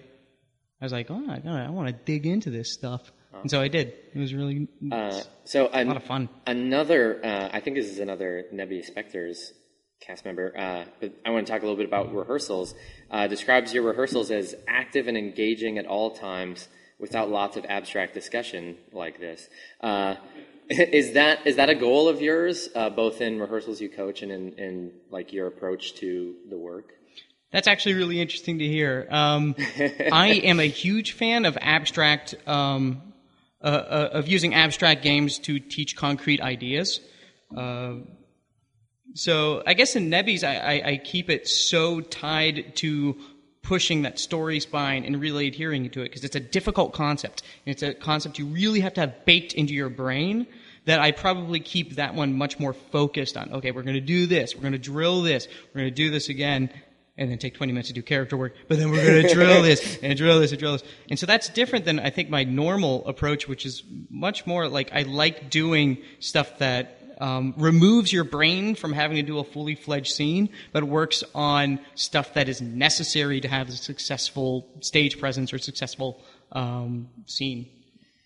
I 0.82 0.86
was 0.86 0.92
like, 0.92 1.10
oh, 1.12 1.24
I, 1.30 1.38
gotta- 1.40 1.66
I 1.68 1.70
want 1.70 1.88
to 1.90 1.94
dig 2.04 2.26
into 2.26 2.50
this 2.50 2.74
stuff, 2.74 3.12
and 3.42 3.50
so 3.50 3.62
I 3.62 3.68
did. 3.70 3.94
It 4.14 4.20
was 4.20 4.34
really 4.34 4.68
Uh, 4.92 5.22
so 5.46 5.70
a 5.72 5.86
lot 5.86 5.96
of 5.98 6.04
fun. 6.04 6.28
Another, 6.48 7.24
uh, 7.24 7.50
I 7.54 7.60
think 7.62 7.76
this 7.78 7.88
is 7.88 8.00
another 8.00 8.46
Nebby 8.54 8.84
Specters 8.84 9.54
cast 10.00 10.26
member, 10.26 10.54
uh, 10.58 10.86
but 11.00 11.14
I 11.26 11.32
want 11.32 11.48
to 11.48 11.52
talk 11.52 11.62
a 11.62 11.66
little 11.66 11.78
bit 11.78 11.88
about 11.88 12.14
rehearsals. 12.14 12.76
Uh, 13.10 13.28
describes 13.28 13.74
your 13.74 13.84
rehearsals 13.84 14.32
as 14.32 14.56
active 14.68 15.08
and 15.08 15.18
engaging 15.18 15.78
at 15.78 15.86
all 15.86 16.12
times 16.12 16.68
without 17.00 17.30
lots 17.30 17.58
of 17.58 17.66
abstract 17.66 18.14
discussion 18.14 18.78
like 18.92 19.20
this. 19.20 19.50
Uh, 19.82 20.16
is 20.70 21.14
that 21.14 21.46
is 21.46 21.58
that 21.58 21.70
a 21.70 21.76
goal 21.76 22.08
of 22.08 22.22
yours, 22.22 22.70
uh, 22.76 22.90
both 22.90 23.22
in 23.22 23.40
rehearsals 23.40 23.80
you 23.82 23.90
coach 23.90 24.22
and 24.22 24.32
in, 24.32 24.52
in 24.54 24.92
like 25.10 25.34
your 25.34 25.48
approach 25.48 25.96
to 25.96 26.36
the 26.50 26.58
work? 26.58 26.94
That's 27.52 27.68
actually 27.68 27.96
really 27.96 28.20
interesting 28.20 28.60
to 28.60 28.68
hear. 28.68 29.08
Um, 29.10 29.56
I 30.12 30.42
am 30.44 30.60
a 30.60 30.68
huge 30.68 31.14
fan 31.14 31.46
of 31.46 31.58
abstract, 31.62 32.36
um, 32.48 33.02
uh, 33.62 33.68
uh, 33.68 34.10
of 34.14 34.28
using 34.28 34.54
abstract 34.54 35.04
games 35.04 35.40
to 35.40 35.60
teach 35.60 35.96
concrete 35.96 36.42
ideas. 36.42 37.00
Uh, 37.56 37.96
so 39.16 39.64
I 39.66 39.74
guess 39.74 39.96
in 39.96 40.12
Nebbies, 40.12 40.44
I, 40.44 40.58
I, 40.58 40.90
I 40.92 40.98
keep 40.98 41.30
it 41.30 41.48
so 41.48 42.02
tied 42.02 42.76
to 42.78 43.16
pushing 43.62 44.02
that 44.02 44.20
story 44.20 44.60
spine 44.60 45.06
and 45.06 45.20
really 45.20 45.48
adhering 45.48 45.90
to 45.90 46.02
it 46.02 46.10
because 46.10 46.26
it's 46.26 46.36
a 46.36 46.40
difficult 46.42 46.92
concept. 46.92 47.42
And 47.66 47.72
it's 47.72 47.82
a 47.82 47.94
concept 47.94 48.38
you 48.40 48.46
really 48.46 48.82
have 48.82 48.94
to 48.96 49.02
have 49.02 49.26
baked 49.26 49.54
into 49.54 49.74
your 49.74 49.90
brain 49.90 50.46
that 50.84 51.00
I 51.00 51.12
probably 51.12 51.62
keep 51.62 51.96
that 51.96 52.14
one 52.14 52.34
much 52.34 52.60
more 52.60 52.74
focused 52.74 53.38
on. 53.38 53.54
Okay, 53.54 53.72
we're 53.72 53.84
going 53.84 53.96
to 53.96 54.02
do 54.02 54.28
this. 54.28 54.54
We're 54.54 54.62
going 54.62 54.74
to 54.74 54.80
drill 54.80 55.22
this. 55.22 55.48
We're 55.74 55.82
going 55.82 55.92
to 55.92 55.96
do 55.96 56.12
this 56.12 56.28
again. 56.28 56.70
And 57.18 57.32
then 57.32 57.38
take 57.38 57.54
20 57.54 57.72
minutes 57.72 57.88
to 57.88 57.94
do 57.94 58.02
character 58.02 58.36
work, 58.36 58.56
but 58.68 58.78
then 58.78 58.92
we're 58.92 59.02
going 59.02 59.24
to 59.28 59.34
drill 59.34 59.62
this 59.62 60.00
and 60.04 60.18
drill 60.18 60.42
this 60.42 60.52
and 60.52 60.60
drill 60.60 60.74
this. 60.74 60.84
And 61.10 61.18
so 61.18 61.26
that's 61.26 61.48
different 61.48 61.86
than 61.86 61.98
I 61.98 62.10
think 62.10 62.30
my 62.30 62.44
normal 62.44 63.08
approach, 63.08 63.48
which 63.48 63.66
is 63.66 63.84
much 64.10 64.46
more 64.46 64.68
like 64.68 64.92
I 64.92 65.04
like 65.04 65.50
doing 65.50 66.00
stuff 66.20 66.58
that 66.58 67.05
um, 67.20 67.54
removes 67.58 68.12
your 68.12 68.24
brain 68.24 68.76
from 68.76 68.94
having 68.94 69.18
to 69.18 69.24
do 69.24 69.40
a 69.40 69.44
fully 69.44 69.76
fledged 69.76 70.14
scene, 70.14 70.50
but 70.72 70.84
works 70.84 71.24
on 71.34 71.80
stuff 71.96 72.34
that 72.34 72.50
is 72.50 72.62
necessary 72.62 73.42
to 73.42 73.48
have 73.48 73.70
a 73.70 73.72
successful 73.72 74.68
stage 74.82 75.20
presence 75.20 75.54
or 75.54 75.58
successful 75.58 76.22
um, 76.52 77.10
scene 77.26 77.70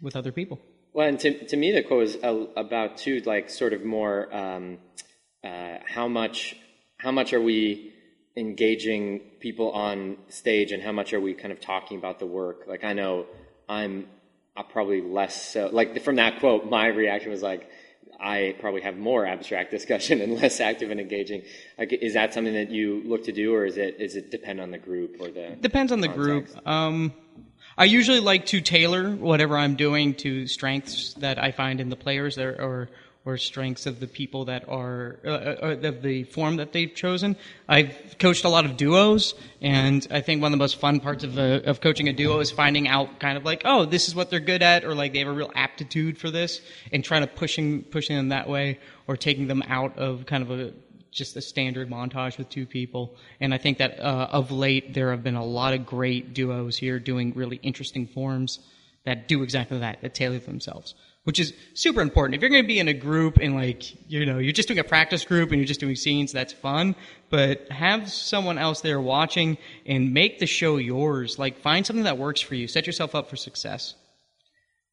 with 0.02 0.16
other 0.16 0.32
people. 0.32 0.60
Well, 0.94 1.08
and 1.08 1.20
to, 1.20 1.46
to 1.48 1.58
me, 1.58 1.72
the 1.72 1.84
quote 1.84 2.00
was 2.00 2.16
uh, 2.18 2.46
about 2.56 2.98
too, 2.98 3.22
like 3.26 3.50
sort 3.50 3.74
of 3.74 3.86
more 3.86 4.34
um, 4.36 4.80
uh, 5.44 5.78
how 5.86 6.08
much 6.08 6.56
how 6.98 7.12
much 7.12 7.32
are 7.32 7.42
we 7.42 7.94
engaging 8.36 9.20
people 9.40 9.72
on 9.72 10.18
stage, 10.30 10.72
and 10.72 10.82
how 10.82 10.92
much 10.92 11.14
are 11.14 11.22
we 11.22 11.34
kind 11.34 11.52
of 11.52 11.60
talking 11.62 11.98
about 11.98 12.20
the 12.20 12.26
work? 12.26 12.66
Like 12.68 12.84
I 12.84 12.94
know 12.94 13.28
I'm 13.68 14.08
uh, 14.58 14.64
probably 14.64 15.02
less 15.02 15.52
so. 15.54 15.70
Like 15.72 16.02
from 16.04 16.16
that 16.16 16.40
quote, 16.40 16.66
my 16.70 16.88
reaction 16.88 17.32
was 17.32 17.44
like. 17.44 17.70
I 18.22 18.56
probably 18.60 18.82
have 18.82 18.98
more 18.98 19.26
abstract 19.26 19.72
discussion 19.72 20.22
and 20.22 20.34
less 20.36 20.60
active 20.60 20.92
and 20.92 21.00
engaging. 21.00 21.44
Like, 21.78 21.94
is 21.94 22.14
that 22.14 22.34
something 22.34 22.54
that 22.54 22.70
you 22.70 23.02
look 23.06 23.26
to 23.26 23.32
do, 23.32 23.54
or 23.56 23.66
is 23.66 23.78
it 23.78 23.96
is 24.00 24.16
it 24.16 24.32
depend 24.32 24.60
on 24.60 24.72
the 24.72 24.78
group 24.78 25.18
or 25.20 25.30
the? 25.30 25.58
Depends 25.60 25.92
on 25.92 26.02
the 26.02 26.08
context? 26.08 26.54
group. 26.56 26.68
Um, 26.68 27.14
I 27.78 27.86
usually 27.86 28.20
like 28.20 28.46
to 28.48 28.60
tailor 28.60 29.12
whatever 29.12 29.58
I'm 29.58 29.76
doing 29.76 30.14
to 30.16 30.48
strengths 30.48 31.14
that 31.16 31.42
I 31.42 31.52
find 31.52 31.80
in 31.80 31.90
the 31.90 31.96
players 31.96 32.38
or 32.38 32.52
or, 32.52 32.90
or 33.26 33.38
strengths 33.38 33.86
of 33.86 34.00
the 34.00 34.08
people 34.08 34.46
that 34.46 34.68
are 34.70 35.20
uh, 35.26 35.30
uh, 35.30 35.78
of 35.84 36.02
the 36.02 36.24
form 36.24 36.56
that 36.56 36.72
they've 36.72 36.94
chosen. 36.94 37.36
I've 37.68 38.16
coached 38.18 38.46
a 38.46 38.50
lot 38.50 38.66
of 38.66 38.78
duos, 38.78 39.34
and 39.62 40.08
I 40.10 40.22
think 40.22 40.42
one 40.42 40.52
of 40.52 40.58
the 40.58 40.64
most 40.64 40.80
fun 40.80 41.00
parts 41.00 41.24
of 41.24 41.38
uh, 41.38 41.62
of 41.66 41.82
coaching 41.82 42.08
a 42.08 42.14
duo 42.14 42.40
is 42.40 42.52
finding 42.52 42.88
out 42.88 43.20
kind 43.20 43.38
of 43.38 43.44
like, 43.44 43.64
oh, 43.66 43.86
this 43.86 44.08
is 44.08 44.16
what 44.16 44.30
they're 44.30 44.40
good 44.40 44.62
at, 44.62 44.86
or 44.86 44.96
like 44.96 45.14
they 45.14 45.20
have 45.20 45.28
a 45.28 45.34
real 45.34 45.52
aptitude 45.54 46.18
for 46.18 46.32
this, 46.32 46.62
and 46.92 47.04
trying 47.04 47.22
to 47.22 47.28
pushing 47.28 47.84
pushing 47.84 48.16
them 48.16 48.30
that 48.30 48.48
way, 48.48 48.80
or 49.08 49.18
taking 49.18 49.48
them 49.48 49.64
out 49.68 49.98
of 49.98 50.26
kind 50.26 50.44
of 50.44 50.52
a 50.52 50.74
just 51.12 51.36
a 51.36 51.42
standard 51.42 51.90
montage 51.90 52.38
with 52.38 52.50
two 52.50 52.66
people. 52.66 53.16
And 53.40 53.54
I 53.54 53.58
think 53.58 53.80
that 53.80 54.00
uh, 54.00 54.30
of 54.32 54.52
late 54.52 54.94
there 54.94 55.12
have 55.12 55.24
been 55.24 55.36
a 55.36 55.46
lot 55.46 55.74
of 55.74 55.86
great 55.86 56.34
duos 56.34 56.78
here 56.78 57.00
doing 57.00 57.34
really 57.36 57.58
interesting 57.58 58.08
forms 58.08 58.60
that 59.06 59.28
do 59.28 59.44
exactly 59.44 59.80
that, 59.80 60.02
that 60.02 60.14
tailor 60.14 60.40
themselves, 60.40 60.94
which 61.24 61.40
is 61.40 61.54
super 61.74 62.02
important. 62.02 62.36
If 62.36 62.42
you're 62.42 62.50
going 62.50 62.64
to 62.64 62.68
be 62.68 62.80
in 62.80 62.88
a 62.88 62.94
group 62.94 63.38
and 63.42 63.56
like, 63.56 64.10
you 64.10 64.26
know, 64.26 64.38
you're 64.40 64.54
just 64.54 64.68
doing 64.68 64.80
a 64.80 64.84
practice 64.84 65.26
group 65.26 65.52
and 65.52 65.60
you're 65.60 65.68
just 65.68 65.80
doing 65.80 65.96
scenes, 65.96 66.32
that's 66.32 66.54
fun, 66.54 66.96
but 67.30 67.70
have 67.72 68.10
someone 68.12 68.58
else 68.58 68.82
there 68.82 69.00
watching 69.00 69.58
and 69.86 70.14
make 70.14 70.40
the 70.40 70.46
show 70.46 70.78
yours. 70.78 71.38
Like 71.38 71.60
find 71.60 71.86
something 71.86 72.06
that 72.06 72.18
works 72.18 72.42
for 72.42 72.56
you. 72.56 72.68
Set 72.68 72.88
yourself 72.88 73.16
up 73.16 73.30
for 73.30 73.36
success. 73.36 73.96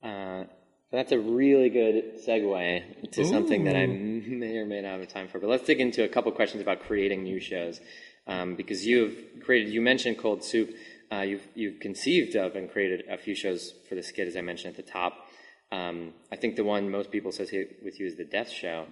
Uh, 0.02 0.44
that's 0.92 1.12
a 1.12 1.18
really 1.18 1.68
good 1.68 2.16
segue 2.26 3.10
to 3.12 3.24
something 3.24 3.64
that 3.64 3.76
I 3.76 3.86
may 3.86 4.56
or 4.56 4.66
may 4.66 4.82
not 4.82 5.00
have 5.00 5.08
time 5.08 5.28
for. 5.28 5.38
But 5.38 5.50
let's 5.50 5.64
dig 5.64 5.80
into 5.80 6.04
a 6.04 6.08
couple 6.08 6.30
questions 6.32 6.62
about 6.62 6.80
creating 6.80 7.24
new 7.24 7.40
shows, 7.40 7.80
um, 8.26 8.54
because 8.54 8.86
you've 8.86 9.16
created. 9.44 9.72
You 9.72 9.80
mentioned 9.80 10.18
Cold 10.18 10.44
Soup. 10.44 10.74
Uh, 11.10 11.20
you've 11.20 11.46
you've 11.54 11.80
conceived 11.80 12.36
of 12.36 12.56
and 12.56 12.70
created 12.70 13.04
a 13.10 13.18
few 13.18 13.34
shows 13.34 13.74
for 13.88 13.94
the 13.94 14.02
SCIT, 14.02 14.28
as 14.28 14.36
I 14.36 14.40
mentioned 14.40 14.76
at 14.78 14.84
the 14.84 14.90
top. 14.90 15.25
Um, 15.72 16.14
I 16.30 16.36
think 16.36 16.56
the 16.56 16.64
one 16.64 16.90
most 16.90 17.10
people 17.10 17.30
associate 17.30 17.78
with 17.84 17.98
you 17.98 18.06
is 18.06 18.16
the 18.16 18.24
Death 18.24 18.50
Show. 18.50 18.86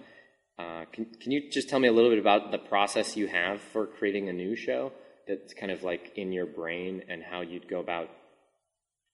Uh, 0.57 0.85
can 0.91 1.05
can 1.21 1.31
you 1.31 1.49
just 1.49 1.69
tell 1.69 1.79
me 1.79 1.87
a 1.87 1.91
little 1.91 2.09
bit 2.09 2.19
about 2.19 2.51
the 2.51 2.57
process 2.57 3.17
you 3.17 3.27
have 3.27 3.61
for 3.61 3.87
creating 3.87 4.29
a 4.29 4.33
new 4.33 4.55
show 4.55 4.91
that's 5.27 5.53
kind 5.53 5.71
of 5.71 5.83
like 5.83 6.13
in 6.15 6.31
your 6.31 6.45
brain 6.45 7.03
and 7.09 7.23
how 7.23 7.41
you'd 7.41 7.67
go 7.67 7.79
about 7.79 8.09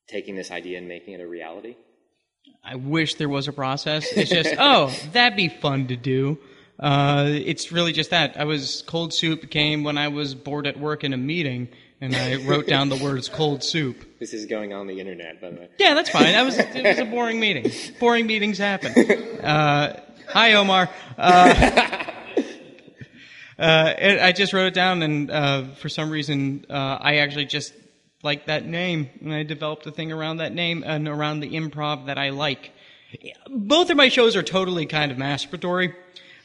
taking 0.07 0.35
this 0.35 0.51
idea 0.51 0.77
and 0.77 0.87
making 0.87 1.13
it 1.13 1.21
a 1.21 1.27
reality? 1.27 1.75
I 2.63 2.75
wish 2.75 3.15
there 3.15 3.29
was 3.29 3.47
a 3.47 3.53
process. 3.53 4.11
It's 4.11 4.29
just, 4.29 4.55
oh, 4.59 4.93
that'd 5.13 5.37
be 5.37 5.49
fun 5.49 5.87
to 5.87 5.95
do. 5.95 6.37
Uh, 6.79 7.25
it's 7.27 7.71
really 7.71 7.93
just 7.93 8.09
that. 8.09 8.37
I 8.37 8.45
was 8.45 8.83
cold 8.87 9.13
soup 9.13 9.49
came 9.49 9.83
when 9.83 9.97
I 9.97 10.07
was 10.07 10.33
bored 10.33 10.65
at 10.67 10.79
work 10.79 11.03
in 11.03 11.13
a 11.13 11.17
meeting, 11.17 11.69
and 12.01 12.15
I 12.15 12.43
wrote 12.43 12.65
down 12.65 12.89
the 12.89 12.97
words 12.97 13.29
cold 13.29 13.63
soup. 13.63 14.19
This 14.19 14.33
is 14.33 14.47
going 14.47 14.73
on 14.73 14.87
the 14.87 14.99
internet, 14.99 15.39
by 15.39 15.51
the 15.51 15.61
way. 15.61 15.69
Yeah, 15.77 15.93
that's 15.93 16.09
fine. 16.09 16.33
That 16.33 16.43
was 16.43 16.57
it 16.57 16.83
was 16.83 16.99
a 16.99 17.05
boring 17.05 17.39
meeting. 17.39 17.71
Boring 17.99 18.25
meetings 18.25 18.57
happen. 18.57 18.91
Uh, 19.41 19.99
hi, 20.27 20.53
Omar. 20.53 20.89
Uh, 21.17 21.21
uh, 23.59 23.61
and 23.61 24.19
I 24.19 24.31
just 24.31 24.51
wrote 24.51 24.65
it 24.65 24.73
down, 24.73 25.03
and 25.03 25.29
uh, 25.29 25.63
for 25.75 25.89
some 25.89 26.09
reason, 26.09 26.65
uh, 26.69 26.97
I 26.99 27.17
actually 27.17 27.45
just 27.45 27.73
like 28.23 28.47
that 28.47 28.65
name, 28.65 29.09
and 29.21 29.33
I 29.33 29.43
developed 29.43 29.85
a 29.85 29.91
thing 29.91 30.11
around 30.11 30.37
that 30.37 30.53
name 30.53 30.83
and 30.85 31.07
around 31.07 31.39
the 31.39 31.51
improv 31.51 32.07
that 32.07 32.17
I 32.17 32.29
like. 32.29 32.71
Both 33.47 33.89
of 33.89 33.97
my 33.97 34.09
shows 34.09 34.35
are 34.35 34.43
totally 34.43 34.85
kind 34.85 35.11
of 35.11 35.17
masturbatory. 35.17 35.93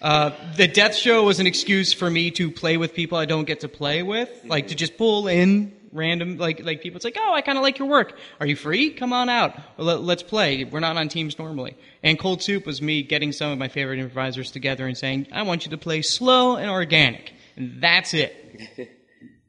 Uh, 0.01 0.31
the 0.57 0.69
Death 0.69 0.95
Show 0.95 1.25
was 1.25 1.41
an 1.41 1.47
excuse 1.47 1.93
for 1.93 2.11
me 2.11 2.31
to 2.33 2.51
play 2.51 2.77
with 2.77 2.95
people 2.95 3.19
I 3.19 3.25
don't 3.25 3.45
get 3.45 3.61
to 3.61 3.69
play 3.69 4.03
with, 4.03 4.31
like 4.45 4.69
to 4.69 4.75
just 4.75 4.97
pull 4.97 5.27
in 5.29 5.75
random, 5.93 6.37
like 6.37 6.63
like 6.65 6.83
people. 6.83 6.97
It's 6.97 7.05
like, 7.05 7.17
oh, 7.19 7.33
I 7.33 7.41
kind 7.41 7.57
of 7.57 7.63
like 7.63 7.79
your 7.79 7.89
work. 7.89 8.19
Are 8.39 8.47
you 8.47 8.57
free? 8.57 8.91
Come 8.91 9.13
on 9.13 9.29
out. 9.29 9.59
Let, 9.79 10.03
let's 10.03 10.23
play. 10.23 10.65
We're 10.65 10.81
not 10.81 10.97
on 10.97 11.09
teams 11.09 11.39
normally. 11.39 11.77
And 12.03 12.19
Cold 12.19 12.43
Soup 12.43 12.67
was 12.67 12.83
me 12.83 13.03
getting 13.03 13.33
some 13.33 13.51
of 13.51 13.59
my 13.59 13.69
favorite 13.69 13.99
improvisers 13.99 14.51
together 14.51 14.87
and 14.87 14.97
saying, 14.97 15.29
I 15.33 15.43
want 15.43 15.65
you 15.65 15.71
to 15.71 15.79
play 15.79 16.03
slow 16.03 16.57
and 16.57 16.71
organic, 16.71 17.33
and 17.57 17.81
that's 17.83 18.15
it. 18.15 18.93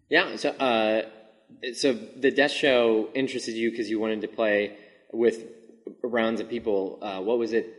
Yeah. 0.10 0.38
So, 0.38 0.50
uh, 0.52 1.02
so 1.74 1.94
the 1.94 2.32
Death 2.32 2.52
Show 2.52 3.10
interested 3.14 3.56
you 3.56 3.72
because 3.72 3.90
you 3.90 4.00
wanted 4.00 4.22
to 4.22 4.28
play 4.28 4.78
with 5.12 5.44
rounds 6.02 6.40
of 6.40 6.50
people. 6.50 7.00
Uh, 7.02 7.22
what 7.22 7.38
was 7.38 7.54
it? 7.54 7.77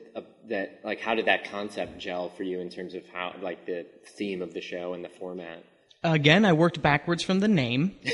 That 0.49 0.81
like 0.85 1.01
how 1.01 1.15
did 1.15 1.27
that 1.27 1.51
concept 1.51 1.99
gel 1.99 2.31
for 2.31 2.43
you 2.43 2.61
in 2.61 2.71
terms 2.71 2.95
of 2.95 3.03
how 3.13 3.35
like 3.43 3.67
the 3.67 3.87
theme 4.17 4.41
of 4.43 4.55
the 4.55 4.61
show 4.61 4.93
and 4.95 5.05
the 5.05 5.09
format? 5.09 5.63
Again, 6.05 6.45
I 6.45 6.53
worked 6.53 6.81
backwards 6.81 7.25
from 7.25 7.41
the 7.41 7.49
name. 7.49 7.97
I 8.07 8.13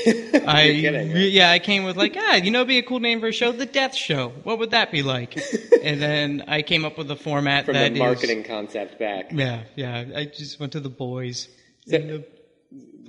kidding, 0.73 1.13
right? 1.13 1.31
yeah, 1.31 1.51
I 1.51 1.59
came 1.59 1.83
with 1.83 1.97
like, 1.97 2.15
ah, 2.17 2.35
you 2.35 2.49
know, 2.49 2.65
be 2.65 2.79
a 2.79 2.83
cool 2.83 2.99
name 2.99 3.19
for 3.19 3.27
a 3.27 3.31
show, 3.31 3.51
the 3.51 3.67
Death 3.67 3.93
Show. 3.93 4.29
What 4.43 4.57
would 4.57 4.71
that 4.71 4.91
be 4.91 5.03
like? 5.03 5.37
and 5.83 6.01
then 6.01 6.43
I 6.47 6.63
came 6.63 6.83
up 6.83 6.97
with 6.97 7.11
a 7.11 7.15
format 7.15 7.65
From 7.65 7.75
that 7.75 7.89
the 7.89 7.93
is- 7.93 7.99
marketing 7.99 8.43
concept 8.43 8.97
back. 8.97 9.31
yeah, 9.31 9.63
yeah. 9.75 10.03
I 10.15 10.25
just 10.25 10.59
went 10.59 10.71
to 10.73 10.79
the 10.79 10.89
boys 10.89 11.47
So- 11.87 11.95
in 11.97 12.07
the 12.07 12.25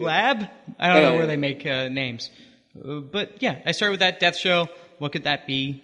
lab. 0.05 0.47
I 0.79 0.89
don't 0.89 0.97
Oh, 0.99 1.01
know 1.01 1.11
yeah. 1.13 1.17
where 1.17 1.27
they 1.27 1.37
make 1.39 1.65
uh, 1.67 1.89
names, 1.89 2.31
uh, 2.87 3.01
but 3.01 3.41
yeah, 3.43 3.61
I 3.65 3.73
started 3.73 3.93
with 3.93 4.01
that 4.01 4.21
Death 4.21 4.37
Show. 4.37 4.69
What 4.99 5.13
could 5.13 5.25
that 5.25 5.47
be? 5.47 5.83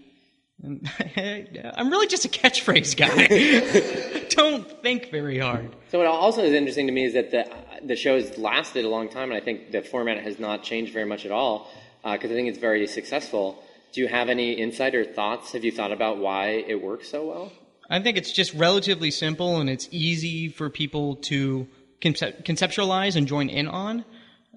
I'm 1.16 1.90
really 1.90 2.07
just 2.07 2.25
a 2.25 2.29
catchphrase 2.29 2.96
guy. 2.96 4.27
don't 4.31 4.83
think 4.83 5.11
very 5.11 5.38
hard. 5.38 5.75
So 5.90 5.98
what 5.98 6.07
also 6.07 6.42
is 6.42 6.53
interesting 6.53 6.87
to 6.87 6.92
me 6.92 7.05
is 7.05 7.14
that 7.14 7.31
the 7.31 7.51
the 7.85 7.96
show 7.96 8.14
has 8.14 8.38
lasted 8.38 8.85
a 8.85 8.88
long 8.88 9.09
time, 9.09 9.33
and 9.33 9.40
I 9.40 9.44
think 9.44 9.72
the 9.72 9.83
format 9.83 10.22
has 10.22 10.38
not 10.38 10.62
changed 10.62 10.92
very 10.92 11.05
much 11.05 11.27
at 11.27 11.33
all 11.33 11.68
because 12.05 12.31
I 12.31 12.35
think 12.35 12.48
it's 12.48 12.59
very 12.59 12.87
successful. 12.87 13.62
Do 13.92 14.01
you 14.01 14.09
have 14.09 14.29
any 14.29 14.53
insight 14.53 14.94
or 14.94 15.05
thoughts? 15.05 15.53
Have 15.53 15.64
you 15.64 15.72
thought 15.72 15.92
about 15.92 16.18
why 16.18 16.64
it 16.66 16.81
works 16.81 17.09
so 17.09 17.27
well? 17.27 17.53
I 17.90 18.01
think 18.01 18.16
it's 18.16 18.33
just 18.33 18.55
relatively 18.55 19.11
simple 19.11 19.59
and 19.61 19.68
it's 19.68 19.88
easy 19.90 20.48
for 20.48 20.70
people 20.70 21.16
to 21.16 21.66
concep- 22.01 22.44
conceptualize 22.44 23.16
and 23.16 23.27
join 23.27 23.48
in 23.51 23.68
on. 23.68 24.05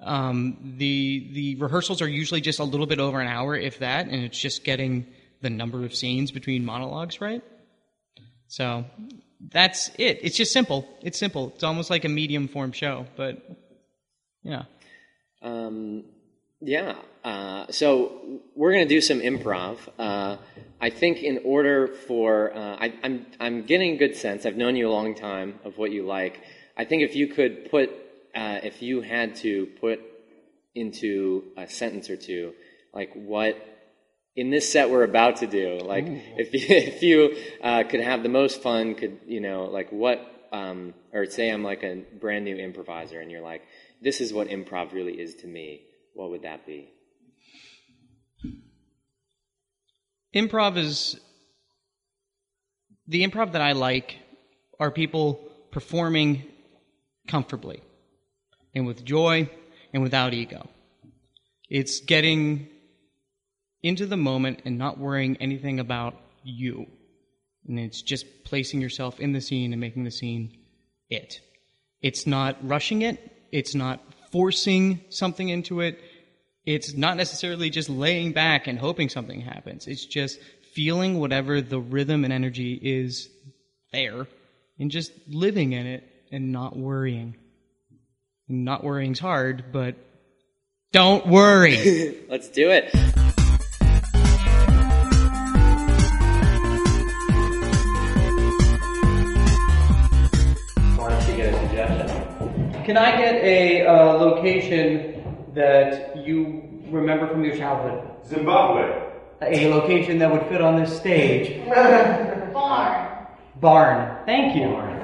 Um, 0.01 0.75
the 0.77 1.29
the 1.33 1.55
rehearsals 1.55 2.01
are 2.01 2.07
usually 2.07 2.41
just 2.41 2.59
a 2.59 2.63
little 2.63 2.85
bit 2.85 2.99
over 2.99 3.19
an 3.19 3.27
hour, 3.27 3.55
if 3.55 3.79
that, 3.79 4.07
and 4.07 4.23
it's 4.23 4.39
just 4.39 4.63
getting 4.63 5.07
the 5.45 5.49
number 5.51 5.85
of 5.85 5.93
scenes 5.93 6.31
between 6.31 6.65
monologues 6.65 7.21
right. 7.21 7.43
So 8.47 8.83
that's 9.51 9.91
it. 9.99 10.19
It's 10.23 10.35
just 10.35 10.51
simple. 10.51 10.87
It's 11.03 11.19
simple. 11.19 11.51
It's 11.53 11.63
almost 11.63 11.91
like 11.91 12.03
a 12.03 12.09
medium 12.09 12.47
form 12.47 12.71
show, 12.71 13.05
but 13.15 13.47
yeah. 14.41 14.63
Um, 15.43 16.05
yeah. 16.61 16.95
Uh, 17.23 17.67
so 17.69 18.41
we're 18.55 18.71
going 18.71 18.87
to 18.87 18.93
do 18.93 19.01
some 19.01 19.19
improv. 19.19 19.77
Uh, 19.99 20.37
I 20.81 20.89
think 20.89 21.21
in 21.21 21.41
order 21.45 21.89
for 22.07 22.51
uh, 22.55 22.77
I, 22.79 22.93
I'm 23.03 23.27
I'm 23.39 23.65
getting 23.67 23.93
a 23.93 23.97
good 23.97 24.15
sense. 24.15 24.47
I've 24.47 24.57
known 24.57 24.75
you 24.75 24.89
a 24.89 24.93
long 24.99 25.13
time 25.13 25.59
of 25.63 25.77
what 25.77 25.91
you 25.91 26.07
like. 26.07 26.41
I 26.75 26.85
think 26.85 27.03
if 27.03 27.15
you 27.15 27.27
could 27.27 27.69
put 27.69 27.91
uh, 28.33 28.61
if 28.63 28.81
you 28.81 29.01
had 29.01 29.35
to 29.37 29.67
put 29.79 29.99
into 30.73 31.43
a 31.55 31.67
sentence 31.67 32.09
or 32.09 32.17
two, 32.17 32.53
like 32.93 33.11
what 33.13 33.74
in 34.35 34.49
this 34.49 34.69
set 34.71 34.89
we're 34.89 35.03
about 35.03 35.37
to 35.37 35.47
do, 35.47 35.79
like 35.79 36.05
if 36.07 36.53
you, 36.53 36.59
if 36.69 37.01
you 37.03 37.37
uh, 37.63 37.83
could 37.83 38.01
have 38.01 38.23
the 38.23 38.29
most 38.29 38.61
fun, 38.61 38.95
could 38.95 39.19
you 39.27 39.39
know 39.39 39.65
like 39.65 39.91
what 39.91 40.19
um, 40.51 40.93
or 41.13 41.25
say 41.25 41.49
I'm 41.49 41.63
like 41.63 41.83
a 41.83 42.03
brand 42.19 42.45
new 42.45 42.55
improviser 42.55 43.19
and 43.19 43.31
you're 43.31 43.41
like 43.41 43.63
this 44.01 44.21
is 44.21 44.33
what 44.33 44.47
improv 44.49 44.93
really 44.93 45.19
is 45.19 45.35
to 45.35 45.47
me. 45.47 45.81
What 46.13 46.29
would 46.31 46.43
that 46.43 46.65
be? 46.65 46.91
improv 50.35 50.77
is 50.77 51.17
the 53.07 53.25
improv 53.25 53.53
that 53.53 53.61
I 53.61 53.71
like 53.71 54.17
are 54.79 54.91
people 54.91 55.39
performing 55.71 56.43
comfortably 57.27 57.81
and 58.73 58.85
with 58.85 59.05
joy 59.05 59.49
and 59.93 60.03
without 60.03 60.33
ego. 60.33 60.69
It's 61.69 62.01
getting 62.01 62.67
into 63.85 64.07
the 64.07 64.17
moment 64.17 64.63
and 64.65 64.79
not 64.79 64.97
worrying 64.97 65.37
anything 65.37 65.79
about 65.79 66.15
you. 66.43 66.87
And 67.67 67.79
it's 67.79 68.01
just 68.01 68.25
placing 68.43 68.81
yourself 68.81 69.19
in 69.19 69.31
the 69.31 69.39
scene 69.39 69.73
and 69.73 69.79
making 69.79 70.03
the 70.03 70.11
scene 70.11 70.57
it. 71.07 71.39
It's 72.01 72.25
not 72.25 72.57
rushing 72.67 73.03
it. 73.03 73.47
It's 73.51 73.75
not 73.75 74.01
forcing 74.31 75.01
something 75.09 75.49
into 75.49 75.81
it. 75.81 75.99
It's 76.65 76.95
not 76.95 77.15
necessarily 77.15 77.69
just 77.69 77.87
laying 77.87 78.33
back 78.33 78.65
and 78.65 78.79
hoping 78.79 79.07
something 79.07 79.39
happens. 79.39 79.85
It's 79.85 80.05
just 80.05 80.39
feeling 80.73 81.19
whatever 81.19 81.61
the 81.61 81.79
rhythm 81.79 82.23
and 82.23 82.33
energy 82.33 82.73
is 82.81 83.29
there 83.93 84.25
and 84.79 84.89
just 84.89 85.11
living 85.27 85.73
in 85.73 85.85
it 85.85 86.03
and 86.31 86.51
not 86.51 86.75
worrying. 86.75 87.35
Not 88.47 88.83
worrying's 88.83 89.19
hard, 89.19 89.65
but 89.71 89.95
don't 90.91 91.27
worry. 91.27 92.25
Let's 92.29 92.49
do 92.49 92.71
it. 92.71 92.91
Can 102.85 102.97
I 102.97 103.17
get 103.17 103.43
a 103.43 103.87
uh, 103.87 104.13
location 104.13 105.23
that 105.55 106.15
you 106.23 106.69
remember 106.91 107.27
from 107.27 107.43
your 107.43 107.57
childhood? 107.57 108.07
Zimbabwe. 108.27 109.09
A 109.41 109.73
location 109.73 110.19
that 110.19 110.31
would 110.31 110.43
fit 110.43 110.61
on 110.61 110.79
this 110.79 110.95
stage. 110.95 111.67
Barn. 112.53 113.27
Barn. 113.59 114.23
Thank 114.27 114.55
you. 114.55 114.67
Barn. 114.67 115.01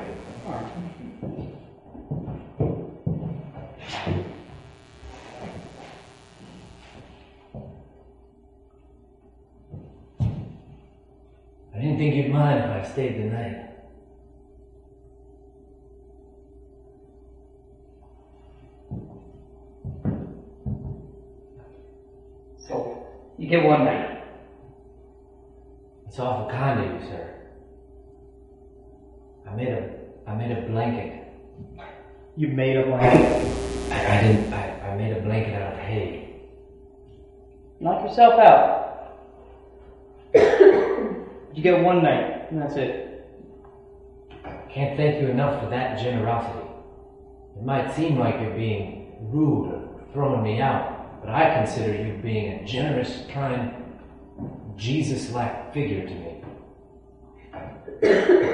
I 11.74 11.80
didn't 11.80 11.98
think 11.98 12.14
you'd 12.14 12.30
mind 12.32 12.60
if 12.60 12.86
I 12.86 12.88
stayed 12.92 13.18
the 13.18 13.26
night. 13.26 13.71
You 23.42 23.48
get 23.48 23.64
one 23.64 23.86
night. 23.86 24.24
It's 26.06 26.20
awful 26.20 26.48
kind 26.52 26.80
of 26.80 27.02
you, 27.02 27.10
sir. 27.10 27.28
I 29.50 29.56
made 29.56 29.70
a 29.70 29.90
I 30.28 30.36
made 30.36 30.52
a 30.56 30.62
blanket. 30.70 31.28
You 32.38 32.50
made 32.50 32.78
a 32.78 32.86
blanket. 32.86 33.92
I, 33.92 34.18
I 34.18 34.22
didn't 34.22 34.54
I, 34.54 34.92
I 34.92 34.96
made 34.96 35.18
a 35.18 35.22
blanket 35.22 35.56
out 35.56 35.74
of 35.74 35.80
hay. 35.80 36.42
Knock 37.80 38.04
yourself 38.08 38.40
out. 38.40 39.18
you 40.36 41.64
get 41.64 41.84
one 41.84 42.04
night, 42.04 42.52
and 42.52 42.62
that's 42.62 42.76
it. 42.76 43.28
Can't 44.70 44.96
thank 44.96 45.20
you 45.20 45.30
enough 45.30 45.64
for 45.64 45.70
that 45.72 46.00
generosity. 46.00 46.70
It 47.58 47.64
might 47.64 47.92
seem 47.96 48.20
like 48.20 48.40
you're 48.40 48.54
being 48.54 49.16
rude 49.20 49.74
or 49.74 50.06
throwing 50.14 50.44
me 50.44 50.62
out, 50.62 51.01
but 51.22 51.30
I 51.30 51.54
consider 51.56 51.94
you 51.94 52.20
being 52.22 52.60
a 52.60 52.66
generous, 52.66 53.24
kind, 53.32 53.74
Jesus-like 54.76 55.74
figure 55.74 56.06
to 56.06 56.14
me. 56.14 56.44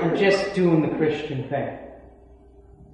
I'm 0.02 0.16
just 0.16 0.54
doing 0.54 0.82
the 0.82 0.96
Christian 0.98 1.48
thing. 1.48 1.78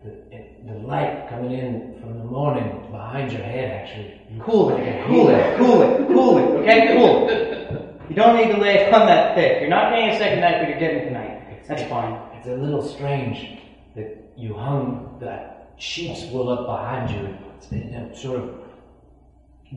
The, 0.03 0.71
the 0.71 0.79
light 0.79 1.27
coming 1.29 1.51
in 1.51 1.99
from 2.01 2.17
the 2.19 2.23
morning 2.23 2.87
behind 2.91 3.31
your 3.31 3.41
head 3.41 3.71
actually. 3.71 4.21
Cool 4.41 4.69
it, 4.75 5.05
cool 5.07 5.29
it, 5.29 5.57
cool 5.57 5.81
it, 5.81 6.07
cool 6.07 6.37
it, 6.37 6.41
okay? 6.61 6.95
Cool 6.95 7.27
it. 7.29 8.09
You 8.09 8.15
don't 8.15 8.35
need 8.35 8.53
to 8.53 8.59
lay 8.59 8.75
it 8.75 8.93
on 8.93 9.07
that 9.07 9.35
thick. 9.35 9.61
You're 9.61 9.69
not 9.69 9.91
getting 9.91 10.09
a 10.09 10.17
second 10.17 10.41
night, 10.41 10.59
but 10.59 10.69
you're 10.69 10.79
getting 10.79 11.07
tonight. 11.07 11.67
That's 11.67 11.83
fine. 11.83 12.19
It's 12.33 12.47
a 12.47 12.55
little 12.55 12.83
strange 12.85 13.61
that 13.95 14.31
you 14.35 14.53
hung 14.53 15.17
that 15.21 15.73
sheep's 15.77 16.25
wool 16.25 16.49
up 16.49 16.65
behind 16.67 17.09
you. 17.09 17.37
It's 17.57 17.71
in 17.71 17.93
a 17.93 18.15
sort 18.15 18.41
of 18.41 18.62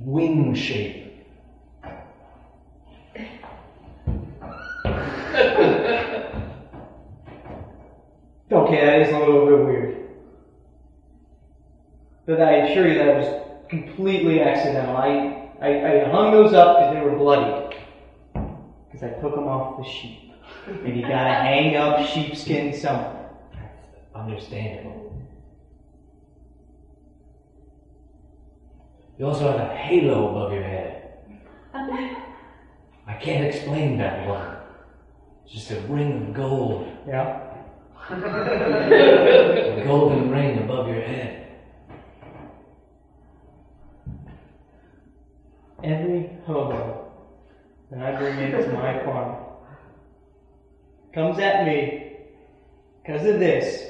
wing 0.05 0.55
shape. 0.55 1.05
Okay, 8.51 8.81
that 8.85 9.01
is 9.01 9.13
a 9.13 9.19
little 9.19 9.45
bit 9.45 9.65
weird. 9.65 10.09
But 12.27 12.41
I 12.41 12.53
assure 12.59 12.87
you 12.87 12.95
that 12.99 13.17
was 13.17 13.27
completely 13.69 14.41
accidental. 14.41 14.97
I, 14.97 15.51
I, 15.61 16.03
I 16.05 16.11
hung 16.11 16.31
those 16.31 16.53
up 16.53 16.79
because 16.79 16.95
they 16.95 17.01
were 17.01 17.17
bloody. 17.17 17.77
Because 18.33 19.03
I 19.03 19.21
took 19.21 19.35
them 19.35 19.49
off 19.49 19.79
the 19.79 19.85
sheep. 19.85 20.31
And 20.67 20.97
you 20.97 21.03
gotta 21.03 21.35
hang 21.35 21.77
up 21.77 22.07
sheepskin 22.07 22.73
somewhere. 22.73 23.31
Understandable. 24.15 25.06
You 29.19 29.27
also 29.27 29.51
have 29.51 29.71
a 29.71 29.75
halo 29.75 30.31
above 30.31 30.53
your 30.53 30.63
head. 30.63 31.15
I 31.73 33.15
can't 33.21 33.45
explain 33.45 33.97
that 33.99 34.27
one. 34.27 34.57
It's 35.45 35.55
just 35.55 35.71
a 35.71 35.81
ring 35.83 36.29
of 36.29 36.35
gold. 36.35 36.87
Yeah? 37.07 37.43
A 38.11 39.83
golden 39.87 40.31
ring 40.31 40.59
above 40.59 40.89
your 40.89 41.01
head. 41.01 41.47
Every 45.83 46.31
hobo 46.47 47.13
that 47.91 48.03
I 48.03 48.19
bring 48.19 48.39
into 48.39 48.73
my 48.73 49.03
farm 49.05 49.37
comes 51.15 51.39
at 51.39 51.65
me 51.65 52.17
because 53.03 53.27
of 53.27 53.39
this, 53.39 53.83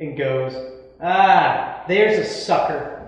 and 0.00 0.16
goes, 0.16 0.54
ah, 1.00 1.84
there's 1.86 2.18
a 2.18 2.24
sucker. 2.24 3.01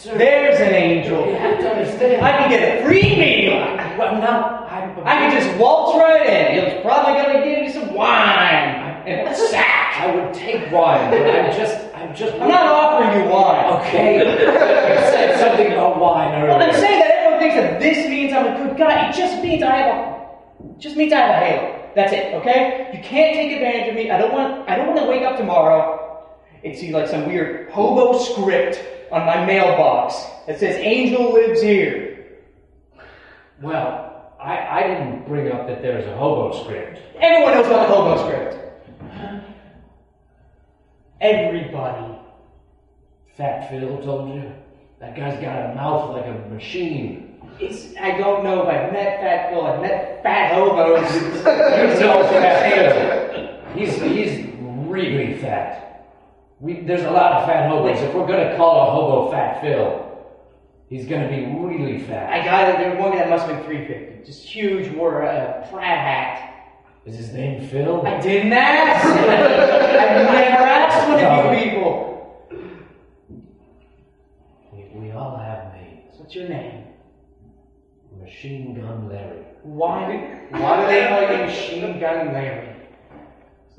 Sir, 0.00 0.16
There's 0.16 0.58
an 0.60 0.72
angel. 0.72 1.26
You 1.26 1.34
have 1.34 1.58
to 1.58 1.72
understand. 1.72 2.24
I 2.24 2.38
can 2.38 2.48
get 2.48 2.80
a 2.80 2.86
free 2.86 3.02
meal. 3.02 3.52
well, 4.00 4.16
I'm. 4.16 5.06
I 5.06 5.12
can 5.18 5.30
just 5.30 5.60
waltz 5.60 5.98
right 5.98 6.24
in. 6.24 6.72
He's 6.72 6.80
probably 6.80 7.20
gonna 7.20 7.44
give 7.44 7.60
me 7.60 7.70
some 7.70 7.92
wine 7.92 9.04
and 9.04 9.28
a 9.28 9.36
sack. 9.36 10.00
I 10.00 10.16
would 10.16 10.32
take 10.32 10.72
wine, 10.72 11.10
but 11.10 11.20
I'm 11.20 11.54
just. 11.54 11.76
I'm 11.94 12.14
just. 12.14 12.32
I'm 12.40 12.48
not 12.48 12.64
offering 12.64 13.20
you 13.20 13.28
wine. 13.28 13.66
Okay. 13.74 14.16
you 14.20 15.00
said 15.12 15.38
something 15.38 15.70
about 15.70 16.00
wine 16.00 16.32
earlier. 16.32 16.48
Well, 16.48 16.62
I'm 16.62 16.74
saying 16.80 17.00
that 17.00 17.10
everyone 17.10 17.40
thinks 17.40 17.56
that 17.56 17.78
this 17.78 18.08
means 18.08 18.32
I'm 18.32 18.46
a 18.46 18.56
good 18.56 18.78
guy. 18.78 19.10
It 19.10 19.14
just 19.14 19.42
means 19.42 19.62
I 19.62 19.76
have 19.76 19.94
a, 19.96 20.78
just 20.78 20.96
means 20.96 21.12
I 21.12 21.18
have 21.18 21.42
a 21.42 21.44
halo. 21.44 21.92
That's 21.94 22.12
it. 22.14 22.32
Okay? 22.36 22.88
You 22.94 23.02
can't 23.04 23.34
take 23.36 23.52
advantage 23.52 23.90
of 23.90 23.94
me. 23.96 24.10
I 24.10 24.16
don't 24.16 24.32
want. 24.32 24.66
I 24.66 24.76
don't 24.76 24.86
want 24.86 25.00
to 25.00 25.04
wake 25.04 25.24
up 25.24 25.36
tomorrow 25.36 26.26
and 26.64 26.74
see 26.74 26.90
like 26.90 27.06
some 27.06 27.26
weird 27.26 27.68
hobo 27.70 28.18
script 28.18 28.80
on 29.10 29.26
my 29.26 29.44
mailbox 29.44 30.14
that 30.46 30.58
says 30.58 30.76
"Angel 30.76 31.32
lives 31.32 31.62
here." 31.62 32.10
Well, 33.60 34.34
I, 34.40 34.80
I 34.80 34.82
didn't 34.86 35.26
bring 35.26 35.52
up 35.52 35.66
that 35.66 35.82
there's 35.82 36.06
a 36.06 36.16
hobo 36.16 36.62
script. 36.64 37.00
Everyone 37.20 37.54
knows 37.54 37.66
about 37.66 37.88
the 37.88 37.94
hobo 37.94 38.26
script. 38.26 38.56
Everybody. 41.20 42.14
Fat 43.36 43.68
Phil 43.70 44.00
told 44.02 44.34
you? 44.34 44.50
That 45.00 45.14
guy's 45.14 45.40
got 45.40 45.70
a 45.70 45.74
mouth 45.74 46.16
like 46.16 46.26
a 46.26 46.48
machine. 46.48 47.38
It's, 47.58 47.94
I 47.98 48.16
don't 48.16 48.42
know 48.42 48.62
if 48.62 48.68
I've 48.68 48.92
met 48.92 49.20
fat 49.20 49.50
Phil. 49.50 49.66
I've 49.66 49.82
met 49.82 50.22
fat 50.22 50.54
hobos. 50.54 51.06
Fat 51.42 51.98
Phil. 52.74 53.76
He's, 53.76 54.00
he's 54.00 54.46
really 54.86 55.34
fat. 55.38 55.89
We, 56.60 56.80
there's 56.80 57.04
a 57.04 57.10
lot 57.10 57.32
of 57.32 57.46
fat 57.46 57.70
hobos. 57.70 58.00
If 58.02 58.14
we're 58.14 58.26
gonna 58.26 58.54
call 58.56 58.88
a 58.88 58.90
hobo 58.90 59.30
Fat 59.30 59.62
Phil, 59.62 60.06
he's 60.90 61.06
gonna 61.06 61.28
be 61.28 61.46
really 61.46 62.00
fat. 62.00 62.30
I 62.30 62.44
got 62.44 62.68
it. 62.68 62.78
There 62.78 62.90
was 62.90 62.98
one 62.98 63.12
guy 63.12 63.18
that 63.20 63.30
must 63.30 63.46
have 63.46 63.56
been 63.56 63.64
350. 63.64 64.26
Just 64.26 64.44
huge, 64.44 64.94
wore 64.94 65.22
a 65.22 65.66
Pratt 65.70 65.98
hat. 65.98 66.46
Is 67.06 67.16
his 67.16 67.32
name 67.32 67.66
Phil? 67.66 68.06
I 68.06 68.20
didn't 68.20 68.52
ask. 68.52 69.06
I've 69.06 70.32
never 70.32 70.62
asked 70.62 71.08
one 71.08 71.18
of 71.24 71.58
you 71.58 71.70
people. 71.70 72.46
We, 74.70 75.00
we 75.00 75.10
all 75.12 75.38
have 75.38 75.72
names. 75.72 76.12
What's 76.18 76.34
your 76.34 76.48
name? 76.48 76.84
Machine 78.20 78.78
Gun 78.78 79.08
Larry. 79.08 79.44
Why? 79.62 80.44
Why 80.50 80.80
do 80.80 80.86
they 80.88 81.08
call 81.08 81.22
you 81.22 81.44
Machine 81.44 81.98
Gun 81.98 82.34
Larry? 82.34 82.69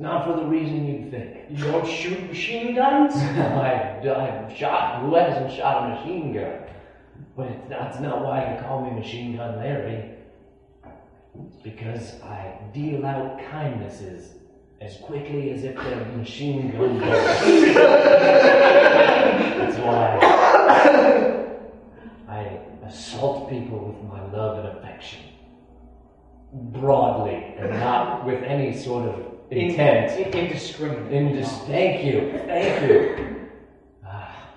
Not 0.01 0.25
for 0.25 0.33
the 0.33 0.45
reason 0.45 0.87
you'd 0.87 1.11
think. 1.11 1.37
You 1.51 1.63
don't 1.63 1.87
shoot 1.87 2.27
machine 2.27 2.73
guns? 2.73 3.13
I've, 3.15 4.03
I've 4.07 4.57
shot. 4.57 5.03
Who 5.03 5.13
hasn't 5.13 5.53
shot 5.55 5.83
a 5.85 5.89
machine 5.95 6.33
gun? 6.33 6.63
But 7.37 7.47
it's, 7.49 7.69
that's 7.69 7.99
not 7.99 8.23
why 8.23 8.51
they 8.51 8.61
call 8.63 8.83
me 8.83 8.99
Machine 8.99 9.37
Gun 9.37 9.57
Larry. 9.57 10.15
It's 11.45 11.61
because 11.63 12.19
I 12.23 12.57
deal 12.73 13.05
out 13.05 13.39
kindnesses 13.51 14.33
as 14.81 14.97
quickly 14.97 15.51
as 15.51 15.63
if 15.63 15.75
they're 15.75 16.03
machine 16.17 16.71
gun 16.71 16.99
bullets. 16.99 17.39
that's 19.59 19.77
why 19.77 20.17
I 22.27 22.59
assault 22.87 23.51
people 23.51 23.77
with 23.85 24.01
my 24.11 24.25
love 24.35 24.65
and 24.65 24.79
affection. 24.79 25.19
Broadly, 26.51 27.53
and 27.59 27.69
not 27.79 28.25
with 28.25 28.43
any 28.43 28.75
sort 28.75 29.07
of 29.07 29.30
intent. 29.51 30.19
In- 30.19 30.27
in- 30.33 30.45
indiscriminate. 30.45 31.11
Indis- 31.11 31.67
thank 31.67 32.03
you, 32.05 32.31
thank 32.47 32.89
you. 32.89 33.47
Ah, 34.05 34.49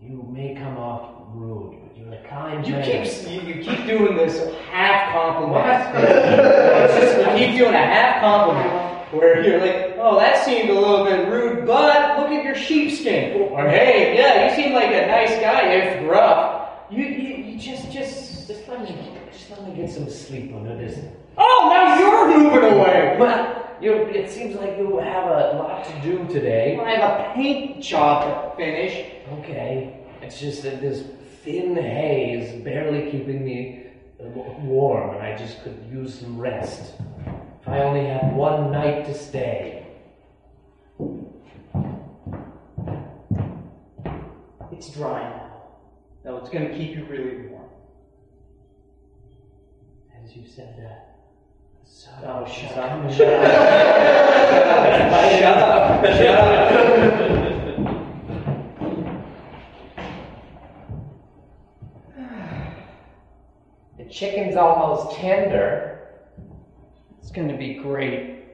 you 0.00 0.24
may 0.32 0.54
come 0.54 0.76
off 0.78 1.10
rude, 1.34 1.76
but 1.82 1.96
you're 1.98 2.12
a 2.12 2.22
kind 2.28 2.66
You 2.66 2.74
man. 2.74 3.04
keep 3.04 3.30
you, 3.30 3.54
you 3.54 3.62
keep 3.62 3.86
doing 3.86 4.16
this 4.16 4.54
half 4.70 5.12
compliment. 5.12 5.94
Just- 5.94 7.18
you 7.38 7.46
keep 7.46 7.58
doing 7.58 7.74
a 7.74 7.78
half 7.78 8.20
compliment 8.22 9.12
where 9.12 9.42
you're 9.42 9.58
like, 9.60 9.96
oh, 9.98 10.18
that 10.18 10.44
seemed 10.44 10.68
a 10.70 10.74
little 10.74 11.04
bit 11.04 11.28
rude, 11.28 11.66
but 11.66 12.18
look 12.18 12.30
at 12.30 12.44
your 12.44 12.54
sheepskin. 12.54 13.40
Or 13.50 13.66
hey, 13.68 14.16
yeah, 14.16 14.48
you 14.50 14.62
seem 14.62 14.74
like 14.74 14.88
a 14.88 15.06
nice 15.06 15.30
guy 15.40 15.62
if 15.72 16.10
rough. 16.10 16.56
You, 16.90 17.04
you, 17.04 17.36
you 17.44 17.58
just 17.58 17.90
just 17.90 18.46
Just 18.48 18.66
let 18.68 18.82
me, 18.82 18.96
just 19.32 19.50
let 19.50 19.66
me 19.68 19.74
get 19.74 19.90
some 19.90 20.08
sleep 20.08 20.54
under 20.54 20.74
this. 20.76 20.98
oh, 21.36 21.70
now 21.72 21.98
you're 21.98 22.38
moving 22.38 22.72
away. 22.78 23.16
You, 23.80 23.92
it 23.92 24.30
seems 24.30 24.56
like 24.56 24.76
you 24.76 24.98
have 24.98 25.24
a 25.24 25.56
lot 25.56 25.84
to 25.84 26.00
do 26.00 26.26
today. 26.28 26.78
I 26.78 26.90
have 26.90 27.20
a 27.20 27.34
paint 27.34 27.82
job 27.82 28.24
to 28.24 28.56
finish. 28.56 29.12
Okay, 29.38 30.04
it's 30.22 30.40
just 30.40 30.62
that 30.62 30.80
this 30.80 31.04
thin 31.44 31.76
haze 31.76 32.62
barely 32.62 33.10
keeping 33.10 33.44
me 33.44 33.86
uh, 34.20 34.28
warm, 34.62 35.14
and 35.14 35.22
I 35.22 35.36
just 35.36 35.62
could 35.62 35.78
use 35.90 36.18
some 36.18 36.38
rest. 36.38 36.94
If 37.62 37.68
I 37.68 37.82
only 37.82 38.06
had 38.06 38.34
one 38.34 38.72
night 38.72 39.06
to 39.06 39.14
stay. 39.14 39.86
It's 44.72 44.90
dry 44.90 45.22
now. 45.22 45.62
No, 46.24 46.36
it's 46.38 46.50
gonna 46.50 46.70
keep 46.70 46.96
you 46.96 47.04
really 47.06 47.48
warm. 47.48 47.68
As 50.24 50.36
you 50.36 50.46
said 50.46 50.76
that. 50.78 51.07
Oh, 52.24 52.44
shut 52.46 52.76
up. 52.76 53.10
Shut 53.12 53.28
up. 53.28 53.52
Shut 56.02 56.38
up. 56.38 56.68
The 63.96 64.04
chicken's 64.04 64.56
almost 64.56 65.16
tender. 65.16 66.08
It's 67.20 67.30
gonna 67.30 67.56
be 67.56 67.74
great. 67.74 68.44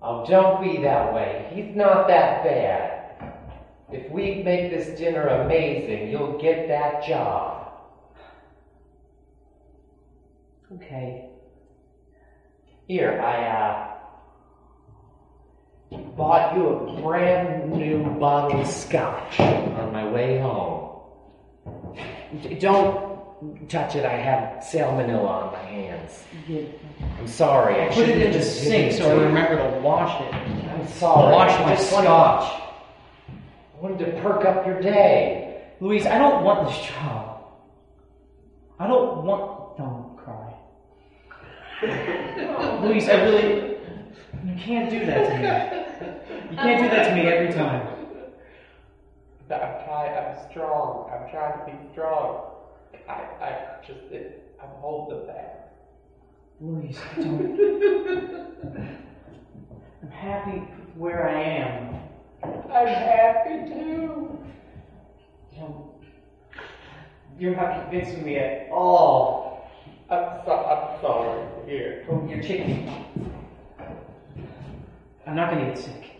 Oh, 0.00 0.24
don't 0.26 0.62
be 0.62 0.82
that 0.82 1.12
way. 1.14 1.50
He's 1.52 1.74
not 1.76 2.08
that 2.08 2.44
bad. 2.44 3.34
If 3.92 4.10
we 4.10 4.42
make 4.42 4.70
this 4.70 4.98
dinner 4.98 5.26
amazing, 5.26 6.10
you'll 6.10 6.38
get 6.38 6.68
that 6.68 7.04
job. 7.06 7.72
Okay. 10.74 11.23
Here, 12.86 13.20
I, 13.20 13.46
uh, 13.46 13.90
bought 16.16 16.54
you 16.56 16.66
a 16.68 17.00
brand 17.00 17.72
new 17.72 18.04
bottle 18.20 18.60
of 18.60 18.66
scotch 18.66 19.40
on 19.40 19.92
my 19.92 20.06
way 20.10 20.38
home. 20.38 20.90
D- 22.42 22.54
Don't 22.56 23.68
touch 23.68 23.94
it. 23.96 24.04
I 24.04 24.12
have 24.16 24.62
salmonella 24.62 25.28
on 25.28 25.52
my 25.52 25.58
hands. 25.60 26.24
I'm 27.18 27.26
sorry. 27.28 27.80
I 27.82 27.86
Put 27.88 27.98
it 27.98 28.06
shouldn't 28.06 28.12
in 28.12 28.18
the 28.20 28.26
have 28.26 28.34
just 28.34 28.62
sink 28.62 28.92
so 28.92 29.06
I 29.06 29.08
to 29.14 29.14
you. 29.20 29.26
remember 29.26 29.56
to 29.56 29.78
wash 29.80 30.20
it. 30.20 30.34
I'm 30.34 30.86
sorry. 30.88 31.32
Wash 31.32 31.52
I 31.52 31.64
my 31.64 31.74
just 31.76 31.92
wanted- 31.92 32.06
scotch. 32.06 32.60
I 33.30 33.80
wanted 33.80 33.98
to 34.06 34.20
perk 34.22 34.44
up 34.44 34.66
your 34.66 34.80
day. 34.80 35.62
Louise, 35.80 36.06
I 36.06 36.18
don't 36.18 36.44
want 36.44 36.68
this 36.68 36.78
job. 36.86 37.44
I 38.78 38.86
don't 38.86 39.24
want. 39.24 39.53
Louise, 42.82 43.08
I 43.08 43.22
really. 43.24 43.76
You 44.44 44.56
can't 44.56 44.90
do 44.90 45.04
that 45.06 45.28
to 45.28 45.34
me. 45.36 46.50
You 46.50 46.56
can't 46.56 46.82
do 46.82 46.88
that 46.88 47.08
to 47.08 47.14
me 47.14 47.22
every 47.22 47.52
time. 47.52 47.88
I'm 49.50 49.84
trying, 49.84 50.16
I'm 50.16 50.50
strong. 50.50 51.10
I'm 51.12 51.30
trying 51.30 51.58
to 51.58 51.64
be 51.66 51.92
strong. 51.92 52.52
I, 53.08 53.12
I 53.12 53.76
just, 53.86 54.00
it, 54.10 54.56
I'm 54.62 54.68
holding 54.80 55.26
back. 55.26 55.72
Louise, 56.60 56.98
I 57.16 57.20
don't. 57.20 57.60
I'm 60.02 60.10
happy 60.10 60.58
where 60.94 61.28
I 61.28 61.42
am. 61.42 62.00
I'm 62.70 62.86
happy 62.86 63.68
too. 63.70 64.38
You 65.52 65.58
know, 65.58 65.94
You're 67.38 67.56
not 67.56 67.82
convincing 67.82 68.24
me 68.24 68.36
at 68.36 68.68
all. 68.70 69.53
I'm 70.10 70.40
so, 70.44 70.52
I'm 70.52 71.00
sorry. 71.00 71.42
Here. 71.66 72.04
Oh, 72.10 72.26
You're 72.28 72.38
me. 72.38 73.06
I'm 75.26 75.34
not 75.34 75.50
gonna 75.50 75.66
get 75.66 75.78
sick. 75.78 76.10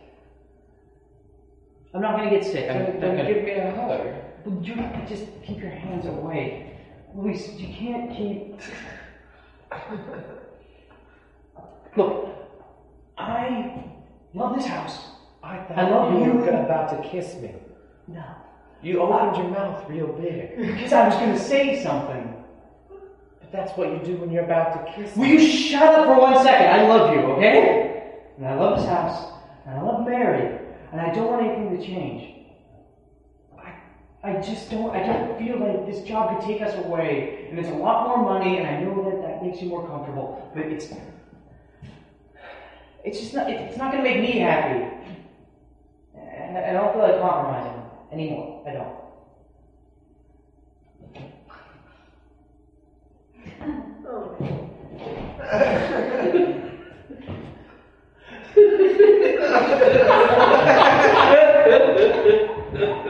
I'm 1.94 2.00
not 2.00 2.16
gonna 2.16 2.30
get 2.30 2.44
sick. 2.44 2.70
I'm, 2.70 2.78
Then, 2.78 2.86
I'm 2.94 3.00
then 3.00 3.16
gonna- 3.16 3.34
give 3.34 3.44
me 3.44 3.50
a 3.52 3.70
hug. 3.72 4.00
Well, 4.44 4.62
You 4.62 4.74
just 5.06 5.26
keep 5.44 5.60
your 5.60 5.70
hands 5.70 6.06
away. 6.06 6.70
Luis, 7.14 7.48
you 7.54 7.68
can't 7.72 8.10
keep. 8.16 8.58
Look, 11.96 12.28
I 13.16 13.84
love 14.34 14.56
this 14.56 14.66
house. 14.66 14.98
I 15.42 15.58
thought 15.58 15.78
I 15.78 15.88
love 15.90 16.12
you 16.14 16.24
you. 16.24 16.32
were 16.32 16.48
about 16.48 16.88
to 16.90 17.08
kiss 17.08 17.36
me. 17.36 17.54
No. 18.08 18.24
You 18.82 19.00
opened 19.00 19.36
your 19.36 19.48
mouth 19.48 19.88
real 19.88 20.08
big. 20.08 20.56
Because 20.74 20.92
I 20.92 21.06
was 21.08 21.14
gonna 21.16 21.38
say 21.38 21.82
something. 21.82 22.43
That's 23.54 23.70
what 23.78 23.88
you 23.92 24.00
do 24.04 24.16
when 24.16 24.32
you're 24.32 24.42
about 24.42 24.84
to 24.84 24.92
kiss 24.92 25.14
Will 25.14 25.26
me. 25.26 25.34
you 25.34 25.48
shut 25.48 25.94
up 25.94 26.06
for 26.06 26.18
one 26.18 26.42
second? 26.42 26.66
I 26.70 26.88
love 26.88 27.14
you, 27.14 27.20
okay? 27.34 27.84
and 28.36 28.46
I 28.48 28.56
love 28.56 28.80
this 28.80 28.88
house, 28.88 29.32
and 29.64 29.78
I 29.78 29.80
love 29.80 30.04
Mary, 30.04 30.58
and 30.90 31.00
I 31.00 31.14
don't 31.14 31.28
want 31.28 31.46
anything 31.46 31.78
to 31.78 31.86
change. 31.86 32.48
I, 33.56 34.28
I 34.28 34.40
just 34.40 34.72
don't, 34.72 34.90
I 34.90 35.06
don't 35.06 35.38
feel 35.38 35.60
like 35.60 35.86
this 35.86 36.02
job 36.02 36.36
could 36.36 36.48
take 36.48 36.62
us 36.62 36.74
away, 36.84 37.46
and 37.48 37.56
it's 37.56 37.68
a 37.68 37.74
lot 37.74 38.08
more 38.08 38.24
money, 38.24 38.58
and 38.58 38.66
I 38.66 38.80
know 38.82 39.08
that 39.08 39.22
that 39.22 39.44
makes 39.44 39.62
you 39.62 39.68
more 39.68 39.86
comfortable, 39.86 40.50
but 40.52 40.66
it's, 40.66 40.88
it's 43.04 43.20
just 43.20 43.34
not, 43.34 43.48
it's 43.48 43.76
not 43.76 43.92
gonna 43.92 44.02
make 44.02 44.20
me 44.20 44.40
happy. 44.40 44.84
And 46.16 46.58
I 46.58 46.72
don't 46.72 46.92
feel 46.92 47.02
like 47.02 47.20
compromising 47.20 47.82
anymore. 48.10 48.64
I 48.66 48.72
don't. 48.72 49.03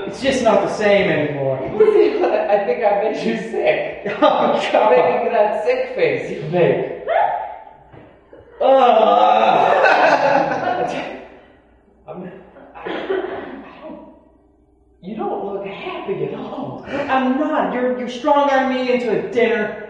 It's 0.06 0.22
just 0.22 0.44
not 0.44 0.62
the 0.62 0.72
same 0.74 1.10
anymore. 1.10 1.58
I 1.58 2.64
think 2.64 2.84
I 2.84 3.02
made 3.02 3.26
you 3.26 3.36
sick. 3.50 4.02
Oh, 4.22 4.68
god. 4.72 4.90
Making 4.90 5.32
that 5.32 5.64
sick 5.64 5.94
face 5.94 6.30
you 6.30 6.42
make. 6.50 7.06
Ugh. 8.60 9.80
I'm, 12.06 12.30
I, 12.74 12.82
I 12.84 13.80
don't, 13.82 14.14
you 15.02 15.16
don't 15.16 15.44
look 15.46 15.66
happy 15.66 16.24
at 16.26 16.34
all. 16.34 16.84
I'm 16.86 17.40
not. 17.40 17.72
You're, 17.72 17.98
you're 17.98 18.08
strong 18.10 18.50
arming 18.50 18.84
me 18.86 18.92
into 18.92 19.10
a 19.10 19.32
dinner. 19.32 19.83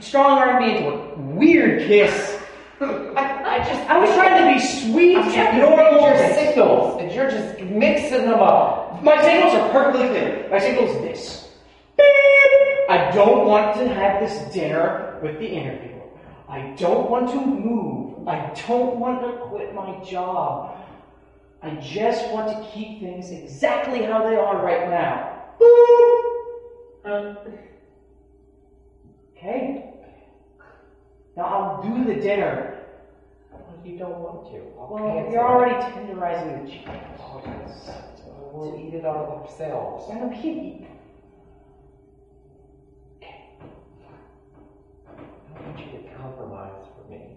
Strong 0.00 0.38
arm 0.38 0.62
me 0.62 0.76
into 0.76 0.88
a 0.90 1.14
weird 1.18 1.86
kiss. 1.86 2.40
I, 2.80 3.56
I 3.56 3.58
just, 3.58 3.90
I 3.90 3.98
was 3.98 4.10
trying 4.14 4.42
to 4.42 4.52
be 4.52 4.66
sweet 4.66 5.16
and 5.16 5.58
normal. 5.58 6.00
your 6.00 6.34
signals, 6.34 7.00
and 7.00 7.12
you're 7.12 7.30
just 7.30 7.60
mixing 7.60 8.26
them 8.26 8.40
up. 8.40 9.02
My 9.02 9.20
signals 9.22 9.54
are 9.54 9.70
perfectly 9.70 10.08
clear. 10.08 10.48
My 10.50 10.58
signal 10.58 10.84
is 10.84 11.02
this. 11.02 11.48
Beep. 11.96 12.04
I 12.90 13.10
don't 13.14 13.46
want 13.46 13.76
to 13.78 13.88
have 13.88 14.20
this 14.20 14.52
dinner 14.52 15.18
with 15.22 15.38
the 15.38 15.46
interviewer. 15.46 16.02
I 16.48 16.74
don't 16.76 17.08
want 17.10 17.30
to 17.30 17.40
move. 17.44 18.28
I 18.28 18.52
don't 18.66 18.96
want 18.96 19.22
to 19.22 19.46
quit 19.46 19.74
my 19.74 20.02
job. 20.04 20.76
I 21.62 21.74
just 21.76 22.30
want 22.30 22.48
to 22.48 22.70
keep 22.72 23.00
things 23.00 23.30
exactly 23.30 24.02
how 24.02 24.28
they 24.28 24.36
are 24.36 24.62
right 24.62 24.90
now. 24.90 25.42
Boop. 25.60 27.58
Okay. 29.44 29.84
Now 31.36 31.44
I'll 31.44 31.82
do 31.82 32.02
the 32.04 32.18
dinner. 32.18 32.72
Well, 33.52 33.76
you 33.84 33.98
don't 33.98 34.18
want 34.18 34.50
to. 34.52 34.62
I'll 34.78 34.88
Well, 34.88 35.30
you're 35.30 35.32
it. 35.32 35.36
already 35.36 35.74
tenderizing 35.92 36.64
the 36.64 36.70
chicken. 36.70 36.98
Oh, 37.18 37.42
yes. 37.44 37.90
We'll 38.54 38.74
eat 38.80 38.94
it 38.94 39.04
all 39.04 39.42
ourselves. 39.42 40.06
I 40.10 40.14
know 40.14 40.30
he. 40.30 40.86
I 45.12 45.60
want 45.60 45.78
you 45.78 45.98
to 45.98 46.04
compromise 46.16 46.86
for 46.96 47.10
me. 47.10 47.36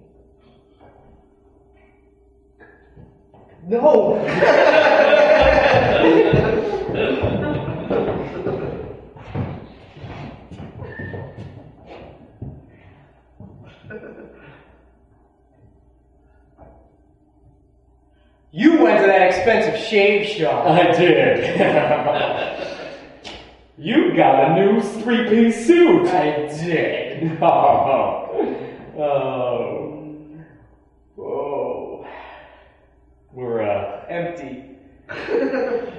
No. 3.67 4.24
You 18.58 18.82
went 18.82 19.02
to 19.02 19.06
that 19.06 19.22
expensive 19.22 19.80
shave 19.80 20.28
shop. 20.28 20.65
I 20.65 20.91
did. 20.91 21.60
you 23.78 24.15
got 24.15 24.50
a 24.50 24.56
new 24.56 24.82
three-piece 24.82 25.67
suit. 25.67 26.08
I 26.08 26.48
did. 26.48 27.38
Oh. 27.43 28.56
Oh. 28.98 30.43
Whoa. 31.15 32.08
We're, 33.32 33.62
uh, 33.62 34.06
Empty. 34.10 34.63
it 35.10 35.93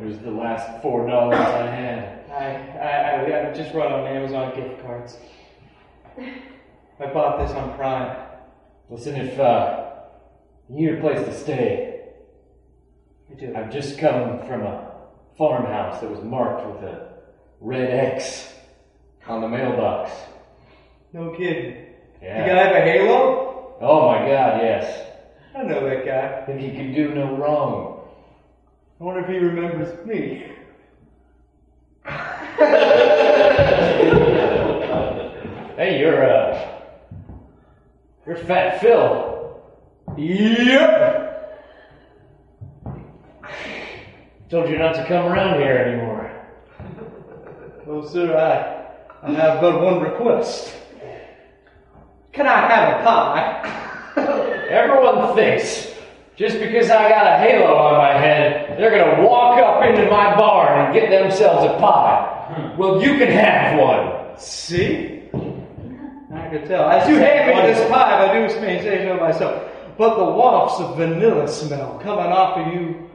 was 0.00 0.18
the 0.20 0.30
last 0.30 0.80
four 0.80 1.06
dollars 1.06 1.38
I 1.38 1.66
had. 1.66 2.24
I, 2.30 2.46
I, 2.78 2.88
I, 3.26 3.50
I 3.50 3.52
just 3.52 3.74
run 3.74 3.92
on 3.92 4.06
Amazon 4.06 4.54
gift 4.56 4.80
cards. 4.80 5.18
I 6.18 7.06
bought 7.12 7.46
this 7.46 7.54
on 7.54 7.76
Prime. 7.76 8.16
Listen, 8.88 9.16
if, 9.16 9.38
uh, 9.38 9.83
you 10.68 10.76
need 10.76 10.98
a 10.98 11.00
place 11.00 11.24
to 11.24 11.34
stay, 11.34 12.00
I 13.30 13.34
do. 13.34 13.54
I've 13.54 13.72
just 13.72 13.98
come 13.98 14.38
from 14.46 14.62
a 14.62 14.92
farmhouse 15.36 16.00
that 16.00 16.10
was 16.10 16.22
marked 16.22 16.66
with 16.66 16.90
a 16.90 17.08
red 17.60 17.90
X 17.90 18.52
on 19.26 19.40
the 19.40 19.48
mailbox. 19.48 20.10
No 21.12 21.30
kidding. 21.30 21.86
Yeah. 22.22 22.42
The 22.42 22.48
guy 22.48 22.62
have 22.64 22.76
a 22.76 22.80
halo? 22.80 23.76
Oh 23.80 24.06
my 24.08 24.18
god, 24.18 24.60
yes. 24.62 25.10
I 25.56 25.62
know 25.62 25.88
that 25.88 26.04
guy. 26.04 26.44
Think 26.46 26.60
he 26.60 26.70
can 26.70 26.94
do 26.94 27.14
no 27.14 27.36
wrong. 27.36 28.00
I 29.00 29.04
wonder 29.04 29.20
if 29.20 29.28
he 29.28 29.38
remembers 29.38 30.06
me. 30.06 30.50
Hey, 35.76 35.98
you're, 35.98 36.24
uh, 36.24 36.80
you're 38.24 38.36
Fat 38.36 38.80
Phil. 38.80 39.33
Yep. 40.16 41.24
Told 44.48 44.68
you 44.68 44.78
not 44.78 44.94
to 44.94 45.04
come 45.06 45.26
around 45.26 45.60
here 45.60 45.76
anymore. 45.76 46.30
Well, 47.86 48.06
sir, 48.06 48.36
I, 48.36 49.26
I 49.26 49.32
have 49.32 49.60
but 49.60 49.82
one 49.82 50.00
request. 50.00 50.74
Can 52.32 52.46
I 52.46 52.68
have 52.68 53.00
a 53.00 53.04
pie? 53.04 54.66
Everyone 54.70 55.34
thinks 55.34 55.92
just 56.36 56.58
because 56.58 56.90
I 56.90 57.08
got 57.08 57.26
a 57.26 57.38
halo 57.38 57.74
on 57.76 57.98
my 57.98 58.12
head, 58.12 58.78
they're 58.78 58.90
gonna 58.90 59.26
walk 59.26 59.58
up 59.58 59.84
into 59.84 60.08
my 60.10 60.36
barn 60.36 60.86
and 60.86 60.94
get 60.94 61.10
themselves 61.10 61.64
a 61.64 61.78
pie. 61.78 62.74
Well, 62.76 63.02
you 63.02 63.18
can 63.18 63.28
have 63.28 63.78
one. 63.78 64.38
See? 64.38 65.22
I 66.32 66.48
could 66.48 66.66
tell. 66.66 66.88
As 66.88 67.08
you 67.08 67.16
hand 67.16 67.56
me 67.56 67.72
this 67.72 67.88
pie, 67.90 68.28
I 68.28 68.34
do 68.34 68.60
may 68.60 68.82
say 68.82 69.04
so 69.04 69.16
myself. 69.16 69.73
But 69.96 70.16
the 70.16 70.24
wafts 70.24 70.80
of 70.80 70.96
vanilla 70.96 71.46
smell 71.48 72.00
coming 72.02 72.32
off 72.32 72.58
of 72.58 72.74
you 72.74 73.10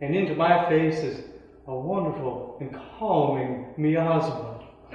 and 0.00 0.16
into 0.16 0.34
my 0.34 0.68
face 0.68 0.98
is 0.98 1.24
a 1.66 1.74
wonderful 1.74 2.56
and 2.60 2.74
calming 2.98 3.66
miasma. 3.76 4.60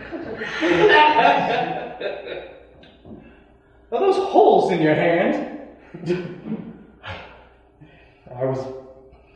Are 3.92 4.00
those 4.00 4.18
holes 4.18 4.72
in 4.72 4.82
your 4.82 4.96
hand? 4.96 5.60
I 8.36 8.46
was 8.46 8.60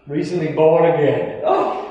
recently 0.07 0.53
born 0.53 0.85
again. 0.85 1.41
Oh! 1.45 1.83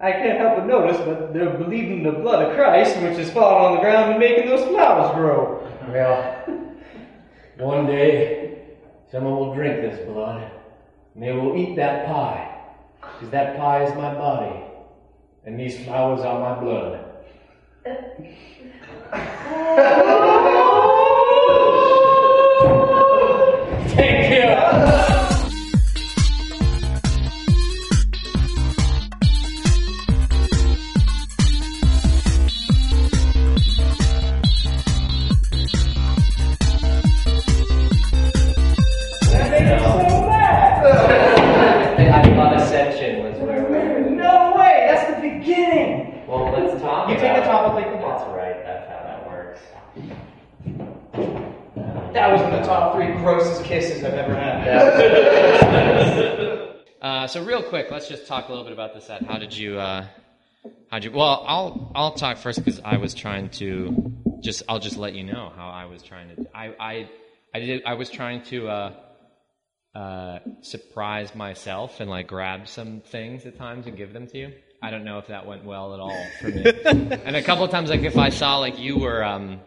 I 0.00 0.12
can't 0.12 0.38
help 0.38 0.56
but 0.58 0.66
notice, 0.66 0.98
but 0.98 1.32
they're 1.32 1.56
bleeding 1.58 2.02
the 2.02 2.12
blood 2.12 2.42
of 2.44 2.54
Christ, 2.54 2.98
which 3.00 3.18
is 3.18 3.30
falling 3.30 3.64
on 3.66 3.74
the 3.74 3.80
ground 3.80 4.10
and 4.12 4.20
making 4.20 4.46
those 4.46 4.66
flowers 4.68 5.14
grow. 5.14 5.66
Well, 5.88 6.75
one 7.58 7.86
day, 7.86 8.58
someone 9.10 9.36
will 9.36 9.54
drink 9.54 9.80
this 9.80 10.06
blood, 10.06 10.50
and 11.14 11.22
they 11.22 11.32
will 11.32 11.56
eat 11.56 11.76
that 11.76 12.06
pie, 12.06 12.60
because 13.00 13.30
that 13.30 13.56
pie 13.56 13.84
is 13.84 13.94
my 13.94 14.12
body, 14.14 14.64
and 15.44 15.58
these 15.58 15.84
flowers 15.84 16.20
are 16.20 16.40
my 16.40 16.60
blood. 16.60 17.02
Uh, 57.26 57.28
so 57.28 57.42
real 57.42 57.60
quick, 57.60 57.90
let's 57.90 58.06
just 58.06 58.28
talk 58.28 58.46
a 58.46 58.52
little 58.52 58.62
bit 58.62 58.72
about 58.72 58.94
the 58.94 59.00
set. 59.00 59.24
How 59.24 59.36
did 59.36 59.52
you? 59.52 59.80
Uh, 59.80 60.06
how'd 60.92 61.02
you? 61.02 61.10
Well, 61.10 61.44
I'll 61.44 61.90
I'll 61.92 62.14
talk 62.14 62.36
first 62.36 62.64
because 62.64 62.80
I 62.84 62.98
was 62.98 63.14
trying 63.14 63.48
to 63.58 64.12
just 64.38 64.62
I'll 64.68 64.78
just 64.78 64.96
let 64.96 65.12
you 65.12 65.24
know 65.24 65.52
how 65.56 65.68
I 65.68 65.86
was 65.86 66.04
trying 66.04 66.28
to. 66.28 66.46
I 66.54 66.66
I 66.78 67.10
I 67.52 67.58
did. 67.58 67.82
I 67.84 67.94
was 67.94 68.10
trying 68.10 68.42
to. 68.42 68.68
Uh, 68.68 68.92
uh, 69.96 70.38
surprise 70.60 71.34
myself 71.34 71.98
and 71.98 72.08
like 72.08 72.28
grab 72.28 72.68
some 72.68 73.00
things 73.00 73.44
at 73.44 73.58
times 73.58 73.88
and 73.88 73.96
give 73.96 74.12
them 74.12 74.28
to 74.28 74.38
you. 74.38 74.52
I 74.80 74.92
don't 74.92 75.04
know 75.04 75.18
if 75.18 75.26
that 75.26 75.46
went 75.46 75.64
well 75.64 75.94
at 75.94 76.00
all 76.00 76.26
for 76.40 76.48
me. 76.48 76.64
and 77.24 77.34
a 77.34 77.42
couple 77.42 77.64
of 77.64 77.72
times, 77.72 77.90
like 77.90 78.02
if 78.02 78.16
I 78.16 78.28
saw 78.28 78.58
like 78.58 78.78
you 78.78 78.98
were, 78.98 79.24
um, 79.24 79.58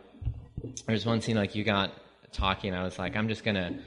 there 0.86 0.94
was 0.94 1.06
one 1.06 1.20
scene 1.20 1.36
like 1.36 1.56
you 1.56 1.66
got 1.66 1.92
talking, 2.32 2.74
I 2.74 2.86
was 2.86 2.98
like, 2.98 3.18
I'm 3.18 3.28
just 3.28 3.44
gonna 3.44 3.80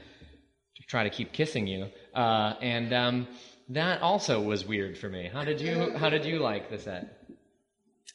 try 0.87 1.05
to 1.05 1.09
keep 1.09 1.31
kissing 1.31 1.65
you, 1.65 1.87
uh, 2.13 2.53
and 2.61 2.93
um, 2.93 3.27
that 3.69 4.01
also 4.01 4.41
was 4.41 4.65
weird 4.65 4.97
for 4.97 5.09
me. 5.09 5.29
How 5.31 5.43
did 5.43 5.61
you 5.61 5.95
How 5.97 6.09
did 6.09 6.25
you 6.25 6.39
like 6.39 6.69
the 6.69 6.79
set? 6.79 7.25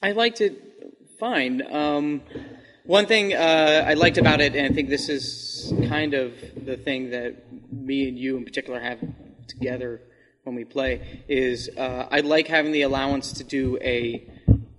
I 0.02 0.12
liked 0.12 0.40
it 0.40 0.62
fine. 1.18 1.62
Um, 1.74 2.22
one 2.84 3.06
thing 3.06 3.34
uh, 3.34 3.84
I 3.86 3.94
liked 3.94 4.18
about 4.18 4.40
it, 4.40 4.54
and 4.54 4.72
I 4.72 4.74
think 4.74 4.88
this 4.88 5.08
is 5.08 5.72
kind 5.88 6.14
of 6.14 6.32
the 6.64 6.76
thing 6.76 7.10
that 7.10 7.34
me 7.72 8.08
and 8.08 8.18
you 8.18 8.36
in 8.36 8.44
particular 8.44 8.80
have 8.80 8.98
together 9.46 10.00
when 10.44 10.54
we 10.54 10.64
play, 10.64 11.22
is 11.28 11.68
uh, 11.76 12.08
I 12.10 12.20
like 12.20 12.46
having 12.46 12.72
the 12.72 12.82
allowance 12.82 13.32
to 13.34 13.44
do 13.44 13.78
a 13.82 14.26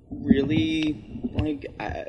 really 0.09 1.30
like 1.34 1.67
uh, 1.80 2.03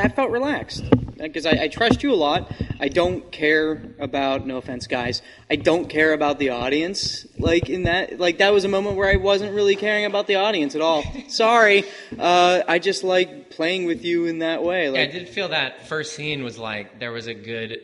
that 0.00 0.16
felt 0.16 0.30
relaxed 0.30 0.84
because 1.18 1.46
I, 1.46 1.64
I 1.64 1.68
trust 1.68 2.02
you 2.02 2.12
a 2.12 2.16
lot. 2.16 2.50
I 2.78 2.88
don't 2.88 3.30
care 3.30 3.82
about 3.98 4.46
no 4.46 4.56
offense, 4.56 4.86
guys. 4.86 5.22
I 5.50 5.56
don't 5.56 5.88
care 5.88 6.12
about 6.12 6.38
the 6.38 6.50
audience. 6.50 7.26
Like 7.38 7.68
in 7.68 7.84
that, 7.84 8.18
like 8.18 8.38
that 8.38 8.52
was 8.52 8.64
a 8.64 8.68
moment 8.68 8.96
where 8.96 9.10
I 9.10 9.16
wasn't 9.16 9.54
really 9.54 9.76
caring 9.76 10.06
about 10.06 10.26
the 10.26 10.36
audience 10.36 10.74
at 10.74 10.80
all. 10.80 11.04
Sorry, 11.28 11.84
uh, 12.18 12.62
I 12.66 12.78
just 12.78 13.04
like 13.04 13.50
playing 13.50 13.84
with 13.84 14.04
you 14.04 14.26
in 14.26 14.38
that 14.38 14.62
way. 14.62 14.90
Yeah, 14.90 15.00
I 15.00 15.06
did 15.06 15.28
feel 15.28 15.48
that 15.48 15.86
first 15.86 16.14
scene 16.14 16.42
was 16.42 16.58
like 16.58 16.98
there 16.98 17.12
was 17.12 17.26
a 17.26 17.34
good 17.34 17.78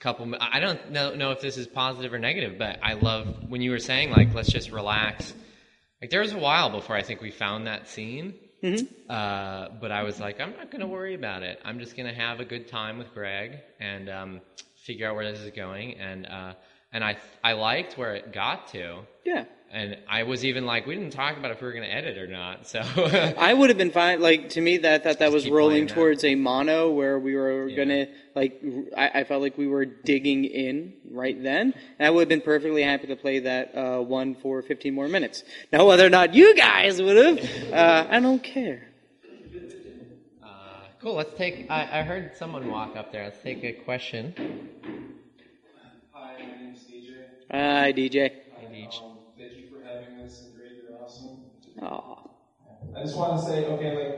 couple. 0.00 0.34
I 0.40 0.58
don't 0.60 0.90
know, 0.90 1.14
know 1.14 1.30
if 1.30 1.40
this 1.40 1.56
is 1.56 1.66
positive 1.66 2.12
or 2.12 2.18
negative, 2.18 2.58
but 2.58 2.80
I 2.82 2.94
love 2.94 3.48
when 3.48 3.62
you 3.62 3.70
were 3.70 3.78
saying 3.78 4.10
like 4.10 4.34
let's 4.34 4.50
just 4.50 4.70
relax. 4.72 5.32
Like 6.00 6.10
there 6.10 6.20
was 6.22 6.32
a 6.32 6.38
while 6.38 6.70
before 6.70 6.96
I 6.96 7.02
think 7.02 7.20
we 7.20 7.30
found 7.30 7.66
that 7.66 7.88
scene, 7.88 8.34
uh, 9.08 9.68
but 9.80 9.90
I 9.92 10.02
was 10.02 10.20
like 10.20 10.40
I'm 10.40 10.52
not 10.52 10.70
going 10.70 10.80
to 10.80 10.86
worry 10.86 11.14
about 11.14 11.42
it. 11.42 11.60
I'm 11.64 11.78
just 11.78 11.96
going 11.96 12.08
to 12.08 12.14
have 12.14 12.40
a 12.40 12.44
good 12.44 12.68
time 12.68 12.98
with 12.98 13.12
Greg 13.14 13.58
and 13.80 14.08
um, 14.08 14.40
figure 14.84 15.08
out 15.08 15.14
where 15.16 15.30
this 15.30 15.40
is 15.40 15.50
going. 15.50 15.94
And 15.98 16.26
uh, 16.26 16.54
and 16.92 17.04
I 17.04 17.16
I 17.42 17.52
liked 17.52 17.96
where 17.98 18.14
it 18.14 18.32
got 18.32 18.68
to. 18.68 19.00
yeah. 19.24 19.44
And 19.72 19.98
I 20.08 20.24
was 20.24 20.44
even 20.44 20.66
like, 20.66 20.84
we 20.88 20.96
didn't 20.96 21.12
talk 21.12 21.36
about 21.36 21.52
if 21.52 21.60
we 21.60 21.66
were 21.68 21.72
going 21.72 21.84
to 21.88 21.94
edit 21.94 22.18
or 22.18 22.26
not. 22.26 22.66
So 22.66 22.80
I 23.38 23.54
would 23.54 23.70
have 23.70 23.78
been 23.78 23.92
fine. 23.92 24.20
Like 24.20 24.48
to 24.50 24.60
me, 24.60 24.78
that 24.78 25.04
that 25.04 25.20
that 25.20 25.30
was 25.30 25.48
rolling 25.48 25.70
playing 25.72 25.86
that. 25.86 25.94
towards 25.94 26.24
a 26.24 26.34
mono 26.34 26.90
where 26.90 27.20
we 27.20 27.36
were 27.36 27.68
Yeah. 27.68 27.76
gonna 27.76 28.06
like. 28.34 28.62
I, 28.96 29.20
I 29.20 29.24
felt 29.24 29.42
like 29.42 29.56
we 29.58 29.66
were 29.66 29.84
digging 29.84 30.44
in 30.44 30.94
right 31.10 31.40
then, 31.42 31.74
and 31.98 32.06
I 32.06 32.10
would 32.10 32.20
have 32.22 32.28
been 32.28 32.40
perfectly 32.40 32.82
happy 32.82 33.06
to 33.08 33.16
play 33.16 33.40
that 33.40 33.74
uh, 33.76 34.00
one 34.00 34.34
for 34.36 34.62
15 34.62 34.94
more 34.94 35.08
minutes. 35.08 35.42
Now, 35.72 35.86
whether 35.86 36.06
or 36.06 36.10
not 36.10 36.34
you 36.34 36.54
guys 36.56 37.00
would 37.00 37.16
have, 37.16 37.72
uh, 37.72 38.06
I 38.10 38.20
don't 38.20 38.42
care. 38.42 38.88
Cool. 41.00 41.14
Let's 41.14 41.32
take. 41.36 41.66
I, 41.70 42.00
I 42.00 42.02
heard 42.02 42.36
someone 42.36 42.68
walk 42.70 42.94
up 42.94 43.10
there. 43.10 43.24
Let's 43.24 43.42
take 43.42 43.64
a 43.64 43.72
question. 43.72 44.34
Hi, 46.12 46.44
my 46.46 46.56
name's 46.58 46.80
DJ. 46.92 47.24
Hi, 47.50 47.92
DJ. 47.92 48.26
Um, 48.26 49.10
thank 49.38 49.56
you 49.56 49.64
for 49.70 49.82
having 49.82 50.12
us 50.22 50.40
and 50.44 50.54
great, 50.54 50.72
you're 50.76 50.92
awesome. 51.02 51.40
Aw. 51.80 52.30
I 52.96 53.00
just 53.00 53.14
want 53.16 53.38
to 53.38 53.42
say, 53.46 53.64
okay, 53.64 53.92
like 53.94 54.14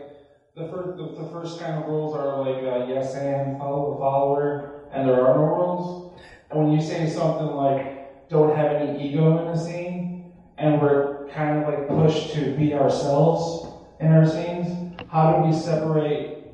the 0.55 0.69
first, 0.69 0.99
the, 0.99 1.23
the 1.23 1.29
first 1.31 1.61
kind 1.61 1.83
of 1.83 1.89
rules 1.89 2.15
are 2.15 2.41
like 2.41 2.63
uh, 2.63 2.87
yes 2.87 3.15
and 3.15 3.59
follow 3.59 3.95
the 3.95 3.99
follower, 3.99 4.85
and 4.93 5.09
there 5.09 5.27
are 5.27 5.37
no 5.37 5.45
rules. 5.45 6.21
And 6.51 6.65
when 6.65 6.73
you 6.73 6.81
say 6.81 7.09
something 7.09 7.47
like 7.47 8.29
don't 8.29 8.55
have 8.55 8.73
any 8.73 9.09
ego 9.09 9.39
in 9.39 9.47
the 9.47 9.57
scene, 9.57 10.33
and 10.59 10.81
we're 10.81 11.29
kind 11.29 11.63
of 11.63 11.69
like 11.69 11.89
pushed 11.89 12.35
to 12.35 12.55
be 12.57 12.75
ourselves 12.75 13.69
in 14.01 14.09
our 14.09 14.27
scenes, 14.27 14.95
how 15.09 15.39
do 15.39 15.49
we 15.49 15.55
separate 15.55 16.49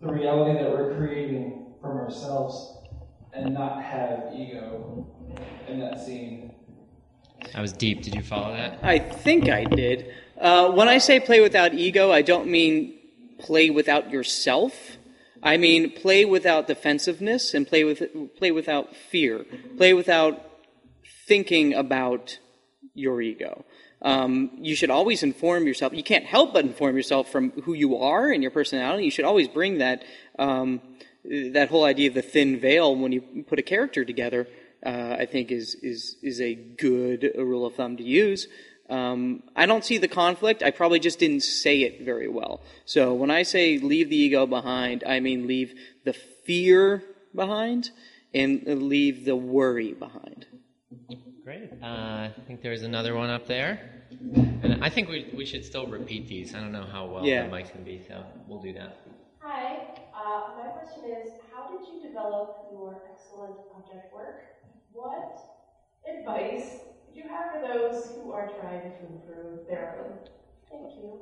the 0.00 0.12
reality 0.12 0.58
that 0.62 0.70
we're 0.70 0.94
creating 0.96 1.66
from 1.80 1.98
ourselves 1.98 2.78
and 3.32 3.52
not 3.52 3.82
have 3.82 4.32
ego 4.34 5.06
in 5.68 5.80
that 5.80 6.04
scene? 6.04 6.54
That 7.52 7.62
was 7.62 7.72
deep. 7.72 8.02
Did 8.02 8.14
you 8.14 8.22
follow 8.22 8.54
that? 8.54 8.78
I 8.82 8.98
think 8.98 9.48
I 9.48 9.64
did. 9.64 10.12
Uh, 10.38 10.70
when 10.70 10.88
I 10.88 10.98
say 10.98 11.18
play 11.18 11.40
without 11.40 11.74
ego, 11.74 12.12
I 12.12 12.22
don't 12.22 12.48
mean 12.48 12.99
play 13.40 13.70
without 13.70 14.10
yourself. 14.10 14.96
I 15.42 15.56
mean 15.56 15.92
play 15.92 16.24
without 16.24 16.66
defensiveness 16.66 17.54
and 17.54 17.66
play 17.66 17.84
with 17.84 18.02
play 18.36 18.50
without 18.50 18.94
fear. 18.94 19.46
Play 19.76 19.94
without 19.94 20.34
thinking 21.26 21.74
about 21.74 22.38
your 22.94 23.20
ego. 23.22 23.64
Um, 24.02 24.50
you 24.58 24.74
should 24.74 24.90
always 24.90 25.22
inform 25.22 25.66
yourself. 25.66 25.92
You 25.92 26.02
can't 26.02 26.24
help 26.24 26.54
but 26.54 26.64
inform 26.64 26.96
yourself 26.96 27.30
from 27.30 27.50
who 27.64 27.74
you 27.74 27.98
are 27.98 28.30
and 28.30 28.42
your 28.42 28.50
personality. 28.50 29.04
You 29.04 29.10
should 29.10 29.26
always 29.26 29.48
bring 29.48 29.78
that 29.78 30.02
um, 30.38 30.80
that 31.24 31.68
whole 31.68 31.84
idea 31.84 32.08
of 32.08 32.14
the 32.14 32.22
thin 32.22 32.58
veil 32.58 32.96
when 32.96 33.12
you 33.12 33.44
put 33.46 33.58
a 33.58 33.62
character 33.62 34.04
together. 34.04 34.48
Uh, 34.84 35.16
I 35.18 35.26
think 35.26 35.50
is 35.50 35.74
is 35.74 36.16
is 36.22 36.40
a 36.40 36.54
good 36.54 37.30
rule 37.36 37.66
of 37.66 37.74
thumb 37.74 37.98
to 37.98 38.02
use. 38.02 38.48
Um, 38.90 39.42
I 39.54 39.66
don't 39.66 39.84
see 39.84 39.98
the 39.98 40.08
conflict. 40.08 40.62
I 40.62 40.70
probably 40.70 40.98
just 41.00 41.18
didn't 41.18 41.42
say 41.42 41.82
it 41.82 42.02
very 42.02 42.28
well. 42.28 42.60
So 42.84 43.14
when 43.14 43.30
I 43.30 43.42
say 43.44 43.78
leave 43.78 44.10
the 44.10 44.16
ego 44.16 44.46
behind, 44.46 45.04
I 45.06 45.20
mean 45.20 45.46
leave 45.46 45.74
the 46.04 46.12
fear 46.44 47.02
behind 47.34 47.90
and 48.34 48.62
leave 48.88 49.24
the 49.24 49.36
worry 49.36 49.92
behind. 49.92 50.46
Great. 51.44 51.70
Uh, 51.82 51.86
I 51.86 52.32
think 52.46 52.62
there's 52.62 52.82
another 52.82 53.14
one 53.14 53.30
up 53.30 53.46
there. 53.46 53.80
And 54.62 54.84
I 54.84 54.90
think 54.90 55.08
we, 55.08 55.30
we 55.36 55.46
should 55.46 55.64
still 55.64 55.86
repeat 55.86 56.28
these. 56.28 56.54
I 56.54 56.60
don't 56.60 56.72
know 56.72 56.84
how 56.84 57.06
well 57.06 57.24
Yeah. 57.24 57.46
the 57.46 57.52
mics 57.52 57.70
can 57.72 57.84
be, 57.84 58.02
so 58.06 58.22
we'll 58.46 58.60
do 58.60 58.72
that. 58.74 58.98
Hi, 59.40 59.94
uh, 60.14 60.50
my 60.62 60.68
question 60.70 61.04
is, 61.10 61.32
how 61.50 61.70
did 61.70 61.88
you 61.88 62.06
develop 62.08 62.68
your 62.70 63.02
excellent 63.10 63.56
object 63.74 64.12
work? 64.14 64.42
What 64.92 65.38
advice 66.06 66.80
would 66.86 66.99
you 67.14 67.24
have 67.28 67.52
for 67.52 67.60
those 67.66 68.10
who 68.14 68.32
are 68.32 68.50
trying 68.60 68.80
to 68.82 69.06
improve 69.06 69.66
their 69.68 69.96
own? 70.00 70.18
Thank 70.70 70.96
you. 70.96 71.20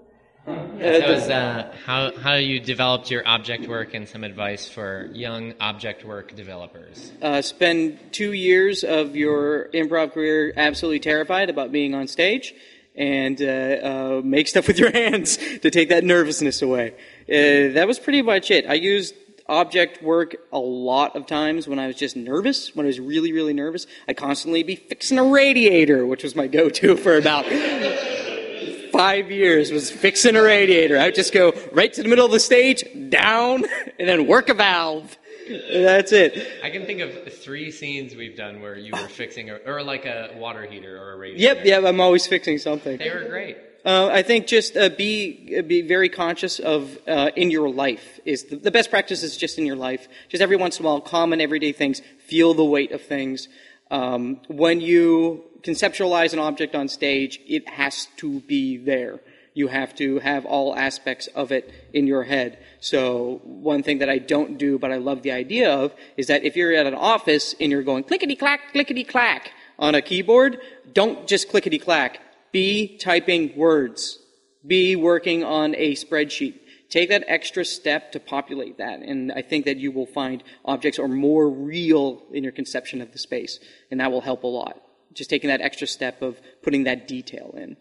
Yeah, 0.78 0.98
That 1.00 1.08
was 1.08 1.28
uh, 1.28 1.66
how, 1.84 2.12
how 2.12 2.34
you 2.34 2.60
developed 2.60 3.10
your 3.10 3.26
object 3.26 3.68
work 3.68 3.94
and 3.94 4.08
some 4.08 4.22
advice 4.24 4.68
for 4.68 5.08
young 5.12 5.54
object 5.60 6.04
work 6.04 6.34
developers. 6.36 7.12
uh, 7.20 7.42
spend 7.42 7.98
two 8.12 8.32
years 8.32 8.84
of 8.84 9.16
your 9.16 9.68
improv 9.74 10.12
career 10.12 10.52
absolutely 10.56 11.00
terrified 11.00 11.50
about 11.50 11.72
being 11.72 11.94
on 11.94 12.06
stage 12.06 12.54
and 12.94 13.40
uh, 13.42 13.44
uh, 13.46 14.20
make 14.24 14.48
stuff 14.48 14.66
with 14.66 14.78
your 14.78 14.90
hands 15.02 15.36
to 15.36 15.70
take 15.70 15.88
that 15.90 16.04
nervousness 16.04 16.62
away. 16.62 16.94
Uh, 17.28 17.74
that 17.74 17.84
was 17.86 17.98
pretty 17.98 18.22
much 18.22 18.50
it. 18.50 18.64
I 18.68 18.74
used 18.74 19.14
object 19.48 20.02
work 20.02 20.36
a 20.52 20.58
lot 20.58 21.16
of 21.16 21.26
times 21.26 21.66
when 21.66 21.78
I 21.78 21.86
was 21.86 21.96
just 21.96 22.16
nervous, 22.16 22.74
when 22.74 22.86
I 22.86 22.88
was 22.88 23.00
really, 23.00 23.32
really 23.32 23.54
nervous. 23.54 23.86
I'd 24.06 24.16
constantly 24.16 24.62
be 24.62 24.76
fixing 24.76 25.18
a 25.18 25.24
radiator, 25.24 26.06
which 26.06 26.22
was 26.22 26.36
my 26.36 26.46
go-to 26.46 26.96
for 26.96 27.16
about 27.16 27.46
five 28.92 29.30
years 29.30 29.70
was 29.70 29.90
fixing 29.90 30.34
a 30.34 30.42
radiator. 30.42 30.98
I 30.98 31.06
would 31.06 31.14
just 31.14 31.32
go 31.32 31.52
right 31.72 31.92
to 31.92 32.02
the 32.02 32.08
middle 32.08 32.26
of 32.26 32.32
the 32.32 32.40
stage, 32.40 32.84
down, 33.10 33.64
and 33.98 34.08
then 34.08 34.26
work 34.26 34.48
a 34.48 34.54
valve. 34.54 35.16
And 35.48 35.84
that's 35.84 36.12
it. 36.12 36.60
I 36.62 36.70
can 36.70 36.84
think 36.84 37.00
of 37.00 37.32
three 37.32 37.70
scenes 37.70 38.14
we've 38.14 38.36
done 38.36 38.60
where 38.60 38.76
you 38.76 38.92
were 38.92 39.08
fixing, 39.08 39.50
a, 39.50 39.54
or 39.66 39.82
like 39.82 40.04
a 40.04 40.34
water 40.36 40.66
heater 40.66 41.00
or 41.00 41.12
a 41.12 41.16
radiator. 41.16 41.54
Yep, 41.54 41.64
yep. 41.64 41.84
I'm 41.84 42.00
always 42.00 42.26
fixing 42.26 42.58
something. 42.58 42.98
They 42.98 43.10
were 43.10 43.28
great. 43.28 43.56
Uh, 43.88 44.08
I 44.08 44.20
think 44.20 44.46
just 44.46 44.76
uh, 44.76 44.90
be 44.90 45.62
be 45.62 45.80
very 45.80 46.10
conscious 46.10 46.58
of 46.58 46.98
uh, 47.08 47.30
in 47.36 47.50
your 47.50 47.70
life 47.70 48.20
is 48.26 48.44
the, 48.44 48.56
the 48.56 48.70
best 48.70 48.90
practice 48.90 49.22
is 49.22 49.34
just 49.34 49.56
in 49.56 49.64
your 49.64 49.76
life. 49.76 50.08
Just 50.28 50.42
every 50.42 50.56
once 50.56 50.78
in 50.78 50.84
a 50.84 50.88
while, 50.88 51.00
common 51.00 51.40
everyday 51.40 51.72
things. 51.72 52.02
Feel 52.18 52.52
the 52.52 52.66
weight 52.66 52.92
of 52.92 53.00
things. 53.00 53.48
Um, 53.90 54.42
when 54.48 54.82
you 54.82 55.42
conceptualize 55.62 56.34
an 56.34 56.38
object 56.38 56.74
on 56.74 56.88
stage, 56.88 57.40
it 57.46 57.66
has 57.66 58.08
to 58.18 58.40
be 58.40 58.76
there. 58.76 59.20
You 59.54 59.68
have 59.68 59.94
to 59.94 60.18
have 60.18 60.44
all 60.44 60.76
aspects 60.76 61.26
of 61.28 61.50
it 61.50 61.72
in 61.94 62.06
your 62.06 62.24
head. 62.24 62.58
So 62.80 63.40
one 63.44 63.82
thing 63.82 64.00
that 64.00 64.10
I 64.10 64.18
don't 64.18 64.58
do, 64.58 64.78
but 64.78 64.92
I 64.92 64.98
love 64.98 65.22
the 65.22 65.32
idea 65.32 65.72
of, 65.74 65.94
is 66.18 66.26
that 66.26 66.44
if 66.44 66.56
you're 66.56 66.74
at 66.74 66.84
an 66.84 66.92
office 66.92 67.54
and 67.58 67.72
you're 67.72 67.82
going 67.82 68.04
clickety 68.04 68.36
clack, 68.36 68.72
clickety 68.72 69.04
clack 69.04 69.52
on 69.78 69.94
a 69.94 70.02
keyboard, 70.02 70.60
don't 70.92 71.26
just 71.26 71.48
clickety 71.48 71.78
clack. 71.78 72.20
Be 72.52 72.96
typing 72.98 73.56
words. 73.56 74.18
Be 74.66 74.96
working 74.96 75.44
on 75.44 75.74
a 75.74 75.94
spreadsheet. 75.94 76.54
Take 76.90 77.10
that 77.10 77.24
extra 77.26 77.64
step 77.64 78.12
to 78.12 78.20
populate 78.20 78.78
that, 78.78 79.00
and 79.00 79.30
I 79.32 79.42
think 79.42 79.66
that 79.66 79.76
you 79.76 79.92
will 79.92 80.06
find 80.06 80.42
objects 80.64 80.98
are 80.98 81.08
more 81.08 81.50
real 81.50 82.22
in 82.32 82.42
your 82.42 82.52
conception 82.52 83.02
of 83.02 83.12
the 83.12 83.18
space, 83.18 83.60
and 83.90 84.00
that 84.00 84.10
will 84.10 84.22
help 84.22 84.42
a 84.42 84.46
lot. 84.46 84.80
Just 85.12 85.28
taking 85.28 85.48
that 85.48 85.60
extra 85.60 85.86
step 85.86 86.22
of 86.22 86.40
putting 86.62 86.84
that 86.84 87.06
detail 87.06 87.54
in. 87.56 87.76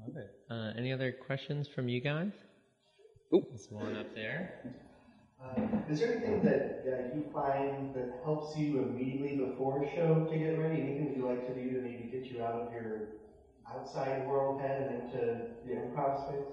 Love 0.00 0.16
it. 0.16 0.30
Uh, 0.48 0.78
any 0.78 0.92
other 0.92 1.10
questions 1.10 1.66
from 1.66 1.88
you 1.88 2.00
guys? 2.00 2.30
Oop. 3.34 3.48
There's 3.48 3.66
one 3.70 3.96
up 3.96 4.14
there. 4.14 4.76
Uh, 5.44 5.78
is 5.88 5.98
there 6.00 6.12
anything 6.12 6.42
that 6.42 6.84
uh, 6.86 7.14
you 7.14 7.24
find 7.32 7.94
that 7.94 8.20
helps 8.22 8.56
you 8.56 8.78
immediately 8.78 9.34
before 9.36 9.82
a 9.82 9.86
show 9.94 10.24
to 10.24 10.36
get 10.38 10.58
ready? 10.58 10.80
Anything 10.80 11.06
that 11.06 11.16
you 11.16 11.24
like 11.26 11.46
to 11.46 11.54
do 11.54 11.74
to 11.74 11.80
maybe 11.80 12.04
get 12.10 12.30
you 12.30 12.42
out 12.42 12.54
of 12.54 12.70
your 12.72 13.08
outside 13.70 14.26
world 14.26 14.60
head 14.60 14.80
and 14.80 15.02
into 15.02 15.18
the 15.64 15.72
improv 15.74 16.18
space? 16.24 16.46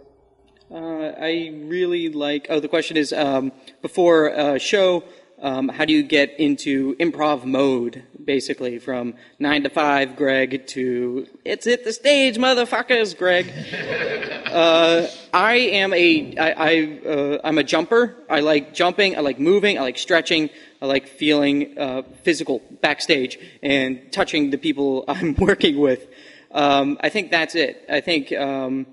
Uh, 0.71 1.13
I 1.19 1.51
really 1.65 2.09
like. 2.09 2.47
Oh, 2.49 2.59
the 2.59 2.67
question 2.67 2.97
is 2.97 3.13
um, 3.13 3.51
before 3.81 4.27
a 4.27 4.59
show, 4.59 5.03
um, 5.41 5.69
how 5.69 5.85
do 5.85 5.93
you 5.93 6.03
get 6.03 6.39
into 6.39 6.95
improv 6.95 7.45
mode? 7.45 8.03
Basically, 8.23 8.79
from 8.79 9.15
nine 9.39 9.63
to 9.63 9.69
five, 9.69 10.15
Greg, 10.15 10.65
to 10.67 11.27
it's 11.45 11.67
at 11.67 11.83
the 11.83 11.93
stage, 11.93 12.37
motherfuckers, 12.37 13.17
Greg. 13.17 13.51
uh, 14.53 15.09
I 15.33 15.55
am 15.55 15.93
a 15.93 16.37
I, 16.37 16.51
I 16.51 16.99
uh, 17.07 17.41
I'm 17.43 17.57
a 17.57 17.63
jumper. 17.63 18.15
I 18.29 18.41
like 18.41 18.73
jumping. 18.73 19.17
I 19.17 19.21
like 19.21 19.39
moving. 19.39 19.77
I 19.77 19.81
like 19.81 19.97
stretching. 19.97 20.49
I 20.81 20.85
like 20.85 21.07
feeling 21.07 21.77
uh, 21.77 22.03
physical 22.23 22.61
backstage 22.81 23.39
and 23.61 24.11
touching 24.11 24.51
the 24.51 24.57
people 24.57 25.05
I'm 25.07 25.35
working 25.35 25.79
with. 25.79 26.07
Um, 26.51 26.97
I 27.01 27.09
think 27.09 27.31
that's 27.31 27.55
it. 27.55 27.83
I 27.89 28.01
think. 28.01 28.31
Um, 28.31 28.87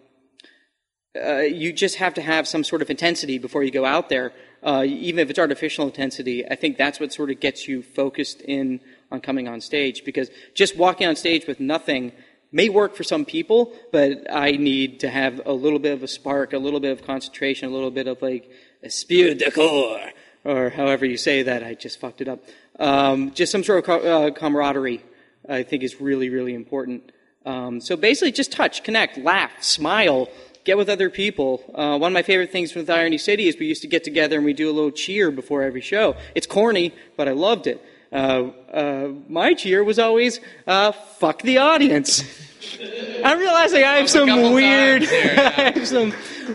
uh, 1.21 1.39
you 1.39 1.73
just 1.73 1.97
have 1.97 2.15
to 2.15 2.23
have 2.23 2.47
some 2.47 2.63
sort 2.63 2.83
of 2.83 2.89
intensity 2.89 3.37
before 3.37 3.65
you 3.65 3.73
go 3.73 3.85
out 3.85 4.09
there, 4.09 4.33
uh, 4.63 4.85
even 4.87 5.19
if 5.19 5.29
it's 5.29 5.41
artificial 5.41 5.85
intensity. 5.85 6.47
I 6.49 6.55
think 6.55 6.79
that's 6.79 7.01
what 7.01 7.13
sort 7.13 7.33
of 7.33 7.41
gets 7.41 7.67
you 7.67 7.83
focused 7.83 8.41
in 8.43 8.81
on 9.11 9.21
coming 9.21 9.49
on 9.49 9.61
stage 9.61 10.05
because 10.05 10.31
just 10.55 10.77
walking 10.77 11.09
on 11.09 11.17
stage 11.17 11.49
with 11.49 11.59
nothing 11.59 12.13
may 12.53 12.69
work 12.69 12.95
for 12.95 13.05
some 13.05 13.25
people, 13.25 13.73
but 13.93 14.27
I 14.33 14.53
need 14.53 15.01
to 15.01 15.11
have 15.11 15.41
a 15.47 15.53
little 15.53 15.79
bit 15.79 15.93
of 15.93 16.03
a 16.03 16.09
spark, 16.09 16.53
a 16.53 16.59
little 16.59 16.81
bit 16.81 16.93
of 16.93 17.07
concentration, 17.07 17.69
a 17.69 17.73
little 17.73 17.91
bit 17.91 18.09
of 18.09 18.21
like 18.23 18.51
esprit 18.83 19.35
de 19.35 19.51
corps, 19.51 20.13
or 20.45 20.71
however 20.71 21.07
you 21.07 21.17
say 21.17 21.43
that. 21.45 21.63
I 21.63 21.75
just 21.75 22.01
fucked 22.01 22.21
it 22.21 22.29
up. 22.29 22.41
Um, 22.79 23.33
just 23.33 23.53
some 23.53 23.63
sort 23.63 23.81
of 23.81 23.85
co- 23.85 24.27
uh, 24.27 24.31
camaraderie, 24.31 25.03
I 25.49 25.63
think, 25.63 25.83
is 25.83 26.01
really, 26.01 26.31
really 26.31 26.55
important. 26.55 27.13
Um, 27.47 27.81
so 27.81 27.97
basically, 27.97 28.33
just 28.33 28.53
touch, 28.53 28.83
connect, 28.83 29.19
laugh, 29.19 29.63
smile 29.63 30.29
get 30.65 30.77
with 30.77 30.89
other 30.89 31.11
people. 31.11 31.63
Uh, 31.75 31.99
one 31.99 32.13
of 32.13 32.15
my 32.15 32.23
favorite 32.23 32.53
things 32.53 32.75
with 32.75 32.91
Irony 32.91 33.19
City 33.19 33.49
is 33.49 33.57
we 33.59 33.67
used 33.67 33.83
to 33.83 33.89
get 33.89 34.05
together 34.05 34.37
and 34.37 34.45
we 34.45 34.53
do 34.53 34.71
a 34.71 34.73
little 34.73 34.91
cheer 34.91 35.31
before 35.31 35.63
every 35.63 35.81
show. 35.81 36.17
It's 36.35 36.47
corny, 36.47 36.95
but 37.17 37.29
I 37.29 37.33
loved 37.33 37.67
it. 37.67 37.83
Uh, 38.13 38.51
uh, 38.73 39.09
my 39.29 39.55
cheer 39.55 39.85
was 39.85 39.99
always 39.99 40.41
uh, 40.67 40.93
"fuck 40.93 41.43
the 41.43 41.59
audience." 41.59 42.23
I'm 43.25 43.39
realizing 43.39 43.85
I 43.85 43.97
have 43.99 44.11
some 44.11 44.53
weird, 44.53 45.03
here, 45.03 45.35
yeah. 45.37 45.55
I 45.57 45.61
have 45.79 45.87
some 45.89 46.13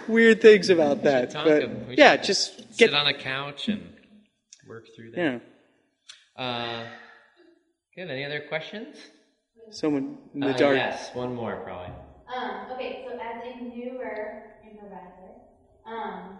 weird 0.08 0.42
things 0.42 0.70
about 0.70 1.04
that. 1.04 1.32
talk 1.32 1.46
But 1.46 1.70
we 1.88 1.96
yeah, 1.98 2.18
just 2.18 2.58
sit 2.58 2.78
get 2.78 2.94
on 2.94 3.08
a 3.08 3.14
couch 3.14 3.70
and 3.70 3.82
work 4.68 4.86
through 4.96 5.12
that. 5.12 5.42
yeah. 6.38 6.44
Uh, 6.44 6.86
good. 7.96 8.10
Any 8.10 8.26
other 8.26 8.42
questions? 8.50 8.98
Someone 9.72 10.18
in 10.34 10.42
the 10.42 10.50
Uh, 10.50 10.58
dark. 10.58 10.78
Yes, 10.78 11.14
one 11.16 11.34
more 11.34 11.56
probably. 11.64 11.92
Um, 12.28 12.72
okay, 12.74 13.06
so 13.08 13.18
as 13.18 13.44
a 13.46 13.64
newer 13.64 14.44
improviser, 14.64 15.32
um, 15.86 16.38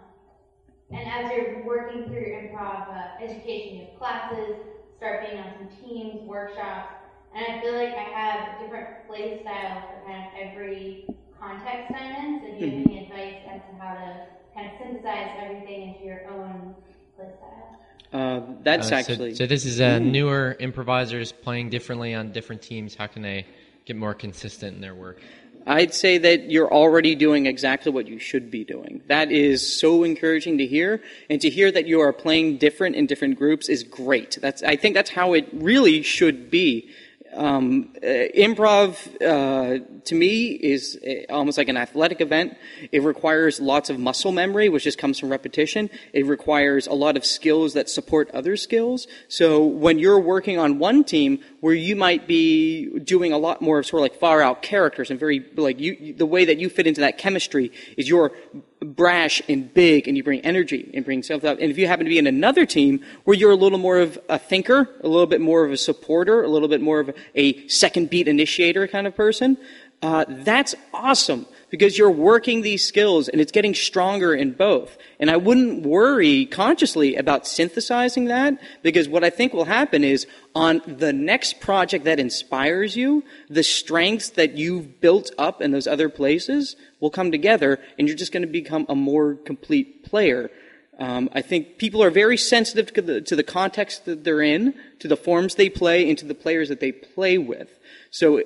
and 0.90 1.08
as 1.08 1.32
you're 1.32 1.64
working 1.64 2.04
through 2.04 2.20
your 2.20 2.40
improv 2.42 2.88
uh, 2.88 3.22
education, 3.24 3.76
you 3.78 3.86
have 3.86 3.98
classes, 3.98 4.56
start 4.96 5.20
being 5.20 5.38
on 5.38 5.52
some 5.58 5.68
teams, 5.80 6.26
workshops, 6.26 6.94
and 7.34 7.44
I 7.46 7.58
feel 7.60 7.74
like 7.74 7.92
I 7.96 8.04
have 8.40 8.58
different 8.58 8.88
play 9.06 9.40
styles 9.42 9.84
for 9.88 10.02
kind 10.06 10.22
of 10.24 10.28
every 10.34 11.06
context 11.38 11.90
I'm 12.00 12.08
in. 12.16 12.40
So 12.40 12.66
do 12.66 12.72
you 12.72 12.72
have 12.80 12.88
any 12.88 13.02
advice 13.04 13.32
as 13.46 13.60
to 13.68 13.74
how 13.78 13.94
to 13.94 14.06
kind 14.54 14.66
of 14.66 14.72
synthesize 14.78 15.32
everything 15.42 15.82
into 15.82 16.04
your 16.04 16.22
own 16.32 16.74
play 17.16 17.32
style? 17.38 17.78
Uh, 18.12 18.40
that's 18.62 18.86
Uh, 18.86 18.90
so- 18.90 18.96
actually 18.96 19.34
So, 19.34 19.46
this 19.46 19.64
is 19.64 19.80
uh, 19.80 19.98
newer 19.98 20.56
improvisers 20.60 21.32
playing 21.32 21.70
differently 21.70 22.14
on 22.14 22.32
different 22.32 22.62
teams. 22.62 22.94
How 22.94 23.06
can 23.06 23.22
they 23.22 23.46
get 23.84 23.96
more 23.96 24.14
consistent 24.14 24.74
in 24.74 24.80
their 24.80 24.94
work? 24.94 25.20
I'd 25.66 25.92
say 25.92 26.18
that 26.18 26.50
you're 26.50 26.72
already 26.72 27.16
doing 27.16 27.46
exactly 27.46 27.90
what 27.90 28.06
you 28.06 28.20
should 28.20 28.50
be 28.50 28.62
doing. 28.62 29.02
That 29.08 29.32
is 29.32 29.66
so 29.66 30.04
encouraging 30.04 30.58
to 30.58 30.66
hear, 30.66 31.02
and 31.28 31.40
to 31.40 31.50
hear 31.50 31.72
that 31.72 31.86
you 31.86 32.00
are 32.00 32.12
playing 32.12 32.58
different 32.58 32.94
in 32.94 33.06
different 33.06 33.36
groups 33.36 33.68
is 33.68 33.82
great. 33.82 34.38
That's 34.40 34.62
I 34.62 34.76
think 34.76 34.94
that's 34.94 35.10
how 35.10 35.32
it 35.32 35.48
really 35.52 36.02
should 36.02 36.50
be. 36.50 36.88
Um, 37.36 37.90
uh, 37.96 38.06
improv 38.34 38.96
uh, 39.22 39.84
to 40.04 40.14
me 40.14 40.46
is 40.46 40.98
almost 41.28 41.58
like 41.58 41.68
an 41.68 41.76
athletic 41.76 42.20
event. 42.20 42.56
It 42.92 43.02
requires 43.02 43.60
lots 43.60 43.90
of 43.90 43.98
muscle 43.98 44.32
memory, 44.32 44.68
which 44.68 44.84
just 44.84 44.98
comes 44.98 45.18
from 45.18 45.28
repetition. 45.28 45.90
It 46.12 46.26
requires 46.26 46.86
a 46.86 46.94
lot 46.94 47.16
of 47.16 47.24
skills 47.24 47.74
that 47.74 47.90
support 47.90 48.30
other 48.30 48.56
skills. 48.56 49.06
So 49.28 49.64
when 49.64 49.98
you're 49.98 50.20
working 50.20 50.58
on 50.58 50.78
one 50.78 51.04
team 51.04 51.40
where 51.60 51.74
you 51.74 51.96
might 51.96 52.26
be 52.26 52.98
doing 53.00 53.32
a 53.32 53.38
lot 53.38 53.60
more 53.60 53.78
of 53.78 53.86
sort 53.86 54.00
of 54.00 54.02
like 54.02 54.20
far 54.20 54.40
out 54.42 54.62
characters 54.62 55.10
and 55.10 55.20
very 55.20 55.44
like 55.56 55.78
you, 55.78 56.14
the 56.14 56.26
way 56.26 56.44
that 56.46 56.58
you 56.58 56.68
fit 56.70 56.86
into 56.86 57.02
that 57.02 57.18
chemistry 57.18 57.72
is 57.96 58.08
you're 58.08 58.32
brash 58.80 59.42
and 59.48 59.72
big 59.72 60.06
and 60.06 60.16
you 60.16 60.22
bring 60.22 60.40
energy 60.40 60.90
and 60.94 61.04
bring 61.04 61.22
self 61.22 61.44
up. 61.44 61.58
And 61.60 61.70
if 61.70 61.78
you 61.78 61.86
happen 61.86 62.04
to 62.04 62.10
be 62.10 62.18
in 62.18 62.26
another 62.26 62.66
team 62.66 63.00
where 63.24 63.36
you're 63.36 63.50
a 63.50 63.56
little 63.56 63.78
more 63.78 63.98
of 63.98 64.18
a 64.28 64.38
thinker, 64.38 64.88
a 65.02 65.08
little 65.08 65.26
bit 65.26 65.40
more 65.40 65.64
of 65.64 65.72
a 65.72 65.76
supporter, 65.76 66.42
a 66.42 66.48
little 66.48 66.68
bit 66.68 66.80
more 66.80 67.00
of 67.00 67.14
a 67.34 67.66
second 67.68 68.10
beat 68.10 68.28
initiator 68.28 68.86
kind 68.86 69.06
of 69.06 69.14
person, 69.14 69.56
uh, 70.02 70.24
that's 70.28 70.74
awesome 70.92 71.46
because 71.70 71.98
you're 71.98 72.10
working 72.10 72.62
these 72.62 72.84
skills 72.84 73.28
and 73.28 73.40
it's 73.40 73.52
getting 73.52 73.74
stronger 73.74 74.34
in 74.34 74.52
both. 74.52 74.96
And 75.18 75.30
I 75.30 75.36
wouldn't 75.36 75.84
worry 75.84 76.46
consciously 76.46 77.16
about 77.16 77.46
synthesizing 77.46 78.26
that 78.26 78.60
because 78.82 79.08
what 79.08 79.24
I 79.24 79.30
think 79.30 79.52
will 79.52 79.64
happen 79.64 80.04
is 80.04 80.26
on 80.54 80.80
the 80.86 81.12
next 81.12 81.60
project 81.60 82.04
that 82.04 82.20
inspires 82.20 82.96
you, 82.96 83.24
the 83.48 83.62
strengths 83.62 84.30
that 84.30 84.56
you've 84.56 85.00
built 85.00 85.30
up 85.38 85.60
in 85.60 85.72
those 85.72 85.86
other 85.86 86.08
places 86.08 86.76
will 87.00 87.10
come 87.10 87.30
together 87.30 87.80
and 87.98 88.08
you're 88.08 88.16
just 88.16 88.32
going 88.32 88.46
to 88.46 88.48
become 88.48 88.86
a 88.88 88.94
more 88.94 89.34
complete 89.34 90.04
player. 90.04 90.50
Um, 90.98 91.28
I 91.32 91.42
think 91.42 91.76
people 91.76 92.02
are 92.02 92.10
very 92.10 92.38
sensitive 92.38 92.92
to 92.94 93.02
the, 93.02 93.20
to 93.22 93.36
the 93.36 93.42
context 93.42 94.06
that 94.06 94.24
they're 94.24 94.40
in, 94.40 94.74
to 95.00 95.08
the 95.08 95.16
forms 95.16 95.56
they 95.56 95.68
play, 95.68 96.08
and 96.08 96.16
to 96.18 96.24
the 96.24 96.34
players 96.34 96.70
that 96.70 96.80
they 96.80 96.92
play 96.92 97.36
with. 97.36 97.78
So 98.10 98.42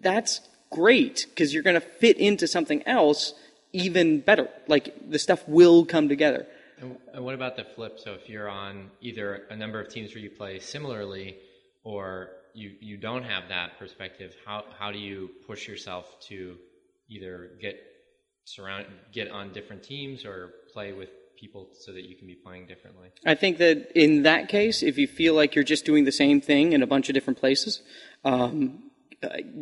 that's 0.00 0.40
great 0.70 1.26
because 1.28 1.52
you're 1.52 1.62
going 1.62 1.74
to 1.74 1.80
fit 1.80 2.16
into 2.18 2.46
something 2.46 2.86
else 2.86 3.34
even 3.72 4.20
better. 4.20 4.48
Like 4.66 4.94
the 5.10 5.18
stuff 5.18 5.46
will 5.48 5.84
come 5.84 6.08
together. 6.08 6.46
And, 6.80 6.96
what 7.24 7.34
about 7.34 7.56
the 7.56 7.64
flip? 7.64 7.98
So 7.98 8.12
if 8.12 8.28
you're 8.28 8.48
on 8.48 8.90
either 9.00 9.46
a 9.50 9.56
number 9.56 9.80
of 9.80 9.88
teams 9.88 10.14
where 10.14 10.22
you 10.22 10.30
play 10.30 10.58
similarly, 10.60 11.36
or 11.82 12.30
you 12.54 12.72
you 12.80 12.96
don't 12.96 13.24
have 13.24 13.48
that 13.48 13.78
perspective, 13.78 14.34
how 14.44 14.64
how 14.78 14.92
do 14.92 14.98
you 14.98 15.30
push 15.46 15.66
yourself 15.66 16.20
to 16.28 16.56
either 17.08 17.50
get 17.60 17.76
surround 18.44 18.86
get 19.12 19.30
on 19.30 19.52
different 19.52 19.82
teams 19.82 20.24
or 20.24 20.52
play 20.72 20.92
with 20.92 21.08
people 21.38 21.68
so 21.72 21.92
that 21.92 22.04
you 22.04 22.16
can 22.16 22.26
be 22.26 22.34
playing 22.34 22.66
differently? 22.66 23.08
I 23.26 23.34
think 23.34 23.58
that 23.58 23.90
in 23.94 24.22
that 24.22 24.48
case, 24.48 24.82
if 24.82 24.98
you 24.98 25.06
feel 25.08 25.34
like 25.34 25.54
you're 25.54 25.64
just 25.64 25.84
doing 25.84 26.04
the 26.04 26.12
same 26.12 26.40
thing 26.40 26.72
in 26.72 26.82
a 26.82 26.86
bunch 26.86 27.08
of 27.08 27.14
different 27.14 27.38
places, 27.38 27.82
um, 28.24 28.87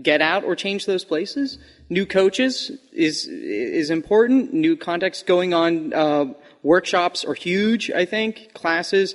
get 0.02 0.20
out 0.20 0.44
or 0.44 0.54
change 0.54 0.86
those 0.86 1.04
places. 1.04 1.58
New 1.88 2.06
coaches 2.06 2.70
is 2.92 3.26
is 3.26 3.90
important. 3.90 4.52
New 4.52 4.76
context 4.76 5.26
going 5.26 5.54
on. 5.54 5.92
Uh, 5.92 6.26
workshops 6.62 7.24
are 7.24 7.34
huge. 7.34 7.90
I 7.90 8.04
think 8.04 8.52
classes, 8.52 9.14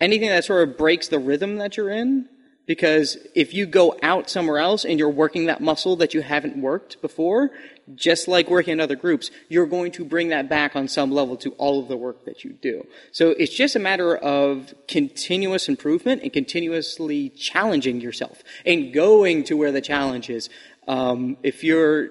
anything 0.00 0.28
that 0.28 0.44
sort 0.44 0.68
of 0.68 0.78
breaks 0.78 1.08
the 1.08 1.18
rhythm 1.18 1.58
that 1.58 1.76
you're 1.76 1.90
in. 1.90 2.28
Because 2.64 3.18
if 3.34 3.52
you 3.52 3.66
go 3.66 3.98
out 4.02 4.30
somewhere 4.30 4.58
else 4.58 4.84
and 4.84 4.98
you're 4.98 5.10
working 5.10 5.46
that 5.46 5.60
muscle 5.60 5.96
that 5.96 6.14
you 6.14 6.22
haven't 6.22 6.56
worked 6.56 7.02
before, 7.02 7.50
just 7.94 8.28
like 8.28 8.48
working 8.48 8.72
in 8.72 8.80
other 8.80 8.96
groups, 8.96 9.30
you're 9.48 9.66
going 9.66 9.92
to 9.92 10.04
bring 10.04 10.28
that 10.28 10.48
back 10.48 10.76
on 10.76 10.88
some 10.88 11.10
level 11.10 11.36
to 11.36 11.50
all 11.52 11.80
of 11.80 11.88
the 11.88 11.96
work 11.96 12.24
that 12.24 12.44
you 12.44 12.52
do. 12.52 12.86
So 13.10 13.30
it's 13.30 13.54
just 13.54 13.76
a 13.76 13.78
matter 13.78 14.16
of 14.16 14.74
continuous 14.88 15.68
improvement 15.68 16.22
and 16.22 16.32
continuously 16.32 17.30
challenging 17.30 18.00
yourself 18.00 18.42
and 18.64 18.92
going 18.92 19.44
to 19.44 19.56
where 19.56 19.72
the 19.72 19.80
challenge 19.80 20.30
is. 20.30 20.48
Um, 20.88 21.36
if 21.42 21.62
you're 21.64 22.10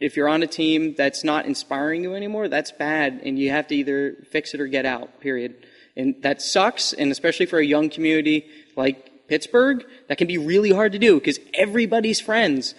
if 0.00 0.16
you're 0.16 0.28
on 0.28 0.42
a 0.42 0.48
team 0.48 0.94
that's 0.96 1.22
not 1.22 1.46
inspiring 1.46 2.02
you 2.02 2.16
anymore, 2.16 2.48
that's 2.48 2.72
bad, 2.72 3.20
and 3.24 3.38
you 3.38 3.50
have 3.50 3.68
to 3.68 3.76
either 3.76 4.16
fix 4.30 4.52
it 4.52 4.60
or 4.60 4.66
get 4.66 4.84
out. 4.84 5.20
Period. 5.20 5.64
And 5.96 6.16
that 6.22 6.42
sucks, 6.42 6.92
and 6.92 7.12
especially 7.12 7.46
for 7.46 7.58
a 7.58 7.64
young 7.64 7.88
community 7.88 8.46
like 8.74 9.28
Pittsburgh, 9.28 9.84
that 10.08 10.18
can 10.18 10.26
be 10.26 10.38
really 10.38 10.70
hard 10.70 10.92
to 10.92 10.98
do 10.98 11.18
because 11.18 11.38
everybody's 11.54 12.20
friends. 12.20 12.74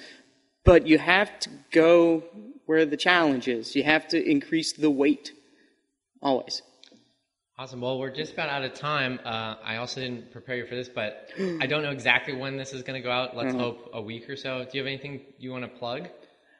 But 0.65 0.87
you 0.87 0.97
have 0.97 1.37
to 1.41 1.49
go 1.71 2.23
where 2.65 2.85
the 2.85 2.97
challenge 2.97 3.47
is. 3.47 3.75
You 3.75 3.83
have 3.83 4.07
to 4.09 4.29
increase 4.29 4.73
the 4.73 4.89
weight. 4.89 5.31
Always. 6.21 6.61
Awesome. 7.57 7.81
Well, 7.81 7.99
we're 7.99 8.09
just 8.15 8.33
about 8.33 8.49
out 8.49 8.63
of 8.63 8.73
time. 8.73 9.19
Uh, 9.23 9.55
I 9.63 9.75
also 9.77 10.01
didn't 10.01 10.31
prepare 10.31 10.55
you 10.55 10.65
for 10.65 10.75
this, 10.75 10.89
but 10.89 11.29
I 11.61 11.67
don't 11.67 11.83
know 11.83 11.91
exactly 11.91 12.33
when 12.33 12.57
this 12.57 12.73
is 12.73 12.81
going 12.81 12.99
to 12.99 13.03
go 13.03 13.11
out. 13.11 13.35
Let's 13.37 13.53
Mhm. 13.53 13.59
hope 13.59 13.89
a 13.93 14.01
week 14.01 14.27
or 14.29 14.35
so. 14.35 14.63
Do 14.63 14.69
you 14.77 14.79
have 14.83 14.87
anything 14.87 15.21
you 15.37 15.51
want 15.51 15.63
to 15.63 15.67
plug? 15.79 16.07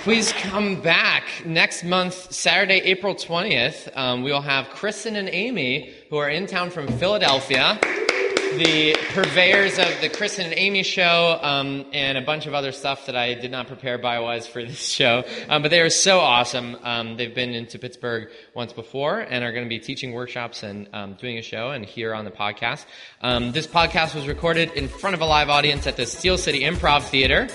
please 0.03 0.31
come 0.31 0.79
back 0.79 1.23
next 1.43 1.83
month, 1.83 2.31
Saturday, 2.31 2.81
April 2.81 3.15
20th. 3.15 3.89
Um, 3.97 4.21
we 4.21 4.31
will 4.31 4.41
have 4.41 4.69
Kristen 4.69 5.15
and 5.15 5.27
Amy, 5.27 5.91
who 6.11 6.17
are 6.17 6.29
in 6.29 6.45
town 6.45 6.69
from 6.69 6.87
Philadelphia, 6.99 7.79
the 7.81 8.95
purveyors 9.13 9.79
of 9.79 9.87
the 10.01 10.09
Kristen 10.09 10.45
and 10.45 10.53
Amy 10.55 10.83
show, 10.83 11.39
um, 11.41 11.87
and 11.93 12.15
a 12.15 12.21
bunch 12.21 12.45
of 12.45 12.53
other 12.53 12.71
stuff 12.71 13.07
that 13.07 13.15
I 13.15 13.33
did 13.33 13.49
not 13.49 13.65
prepare 13.65 13.97
by 13.97 14.19
wise 14.19 14.45
for 14.45 14.63
this 14.65 14.87
show. 14.87 15.23
Um, 15.49 15.63
but 15.63 15.71
they 15.71 15.81
are 15.81 15.89
so 15.89 16.19
awesome. 16.19 16.77
Um, 16.83 17.17
they've 17.17 17.33
been 17.33 17.55
into 17.55 17.79
Pittsburgh 17.79 18.29
once 18.53 18.71
before 18.71 19.19
and 19.19 19.43
are 19.43 19.51
going 19.51 19.65
to 19.65 19.69
be 19.69 19.79
teaching 19.79 20.13
workshops 20.13 20.61
and 20.61 20.87
um, 20.93 21.15
doing 21.15 21.39
a 21.39 21.41
show 21.41 21.71
and 21.71 21.83
here 21.83 22.13
on 22.13 22.23
the 22.23 22.31
podcast. 22.31 22.85
Um, 23.21 23.51
this 23.51 23.65
podcast 23.65 24.13
was 24.13 24.27
recorded 24.27 24.73
in 24.73 24.87
front 24.87 25.15
of 25.15 25.21
a 25.21 25.25
live 25.25 25.49
audience 25.49 25.87
at 25.87 25.97
the 25.97 26.05
Steel 26.05 26.37
City 26.37 26.59
Improv 26.59 27.01
Theater. 27.01 27.47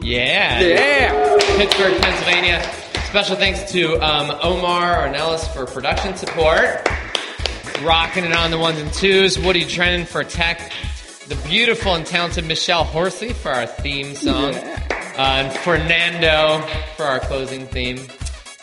Yeah. 0.00 0.60
Yeah. 0.60 1.36
Pittsburgh, 1.56 2.00
Pennsylvania. 2.00 2.62
Special 3.06 3.36
thanks 3.36 3.70
to 3.72 3.94
um, 4.02 4.30
Omar 4.42 5.06
Ornelas 5.08 5.46
for 5.52 5.66
production 5.66 6.16
support. 6.16 6.86
Rocking 7.82 8.24
it 8.24 8.32
on 8.32 8.50
the 8.50 8.58
ones 8.58 8.78
and 8.78 8.92
twos. 8.92 9.38
Woody 9.38 9.64
Drennan 9.64 10.06
for 10.06 10.24
tech. 10.24 10.72
The 11.28 11.36
beautiful 11.48 11.94
and 11.94 12.06
talented 12.06 12.46
Michelle 12.46 12.84
Horsley 12.84 13.32
for 13.32 13.50
our 13.50 13.66
theme 13.66 14.14
song. 14.14 14.54
Uh, 14.54 14.82
and 15.18 15.52
Fernando 15.60 16.60
for 16.96 17.04
our 17.04 17.20
closing 17.20 17.66
theme. 17.66 17.98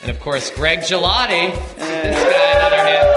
And 0.02 0.12
of 0.12 0.20
course, 0.20 0.52
Greg 0.52 0.80
Gelati. 0.80 1.52
This 1.76 2.24
guy, 2.24 2.60
another 2.60 2.76
hand. 2.78 3.08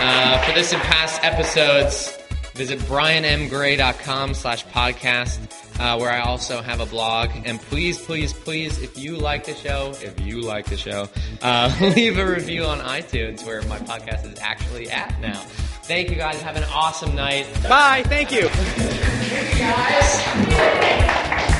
Uh, 0.00 0.42
for 0.44 0.52
this 0.52 0.72
and 0.72 0.82
past 0.82 1.22
episodes, 1.24 2.16
visit 2.54 2.78
brianmgray.com 2.80 4.34
slash 4.34 4.66
podcast, 4.66 5.38
uh, 5.78 5.98
where 5.98 6.10
I 6.10 6.20
also 6.20 6.62
have 6.62 6.80
a 6.80 6.86
blog. 6.86 7.30
And 7.44 7.60
please, 7.60 7.98
please, 7.98 8.32
please, 8.32 8.78
if 8.82 8.98
you 8.98 9.16
like 9.16 9.44
the 9.44 9.54
show, 9.54 9.92
if 10.02 10.20
you 10.20 10.40
like 10.40 10.66
the 10.66 10.76
show, 10.76 11.08
uh, 11.42 11.74
leave 11.96 12.18
a 12.18 12.26
review 12.26 12.64
on 12.64 12.78
iTunes 12.80 13.44
where 13.46 13.62
my 13.62 13.78
podcast 13.78 14.30
is 14.30 14.38
actually 14.40 14.90
at 14.90 15.20
now. 15.20 15.40
Thank 15.84 16.10
you 16.10 16.16
guys. 16.16 16.40
Have 16.42 16.56
an 16.56 16.64
awesome 16.72 17.14
night. 17.14 17.46
Bye. 17.68 18.02
Thank 18.04 18.30
you. 18.30 18.48
Thank 18.48 19.52
you 19.54 19.58
guys. 19.58 21.54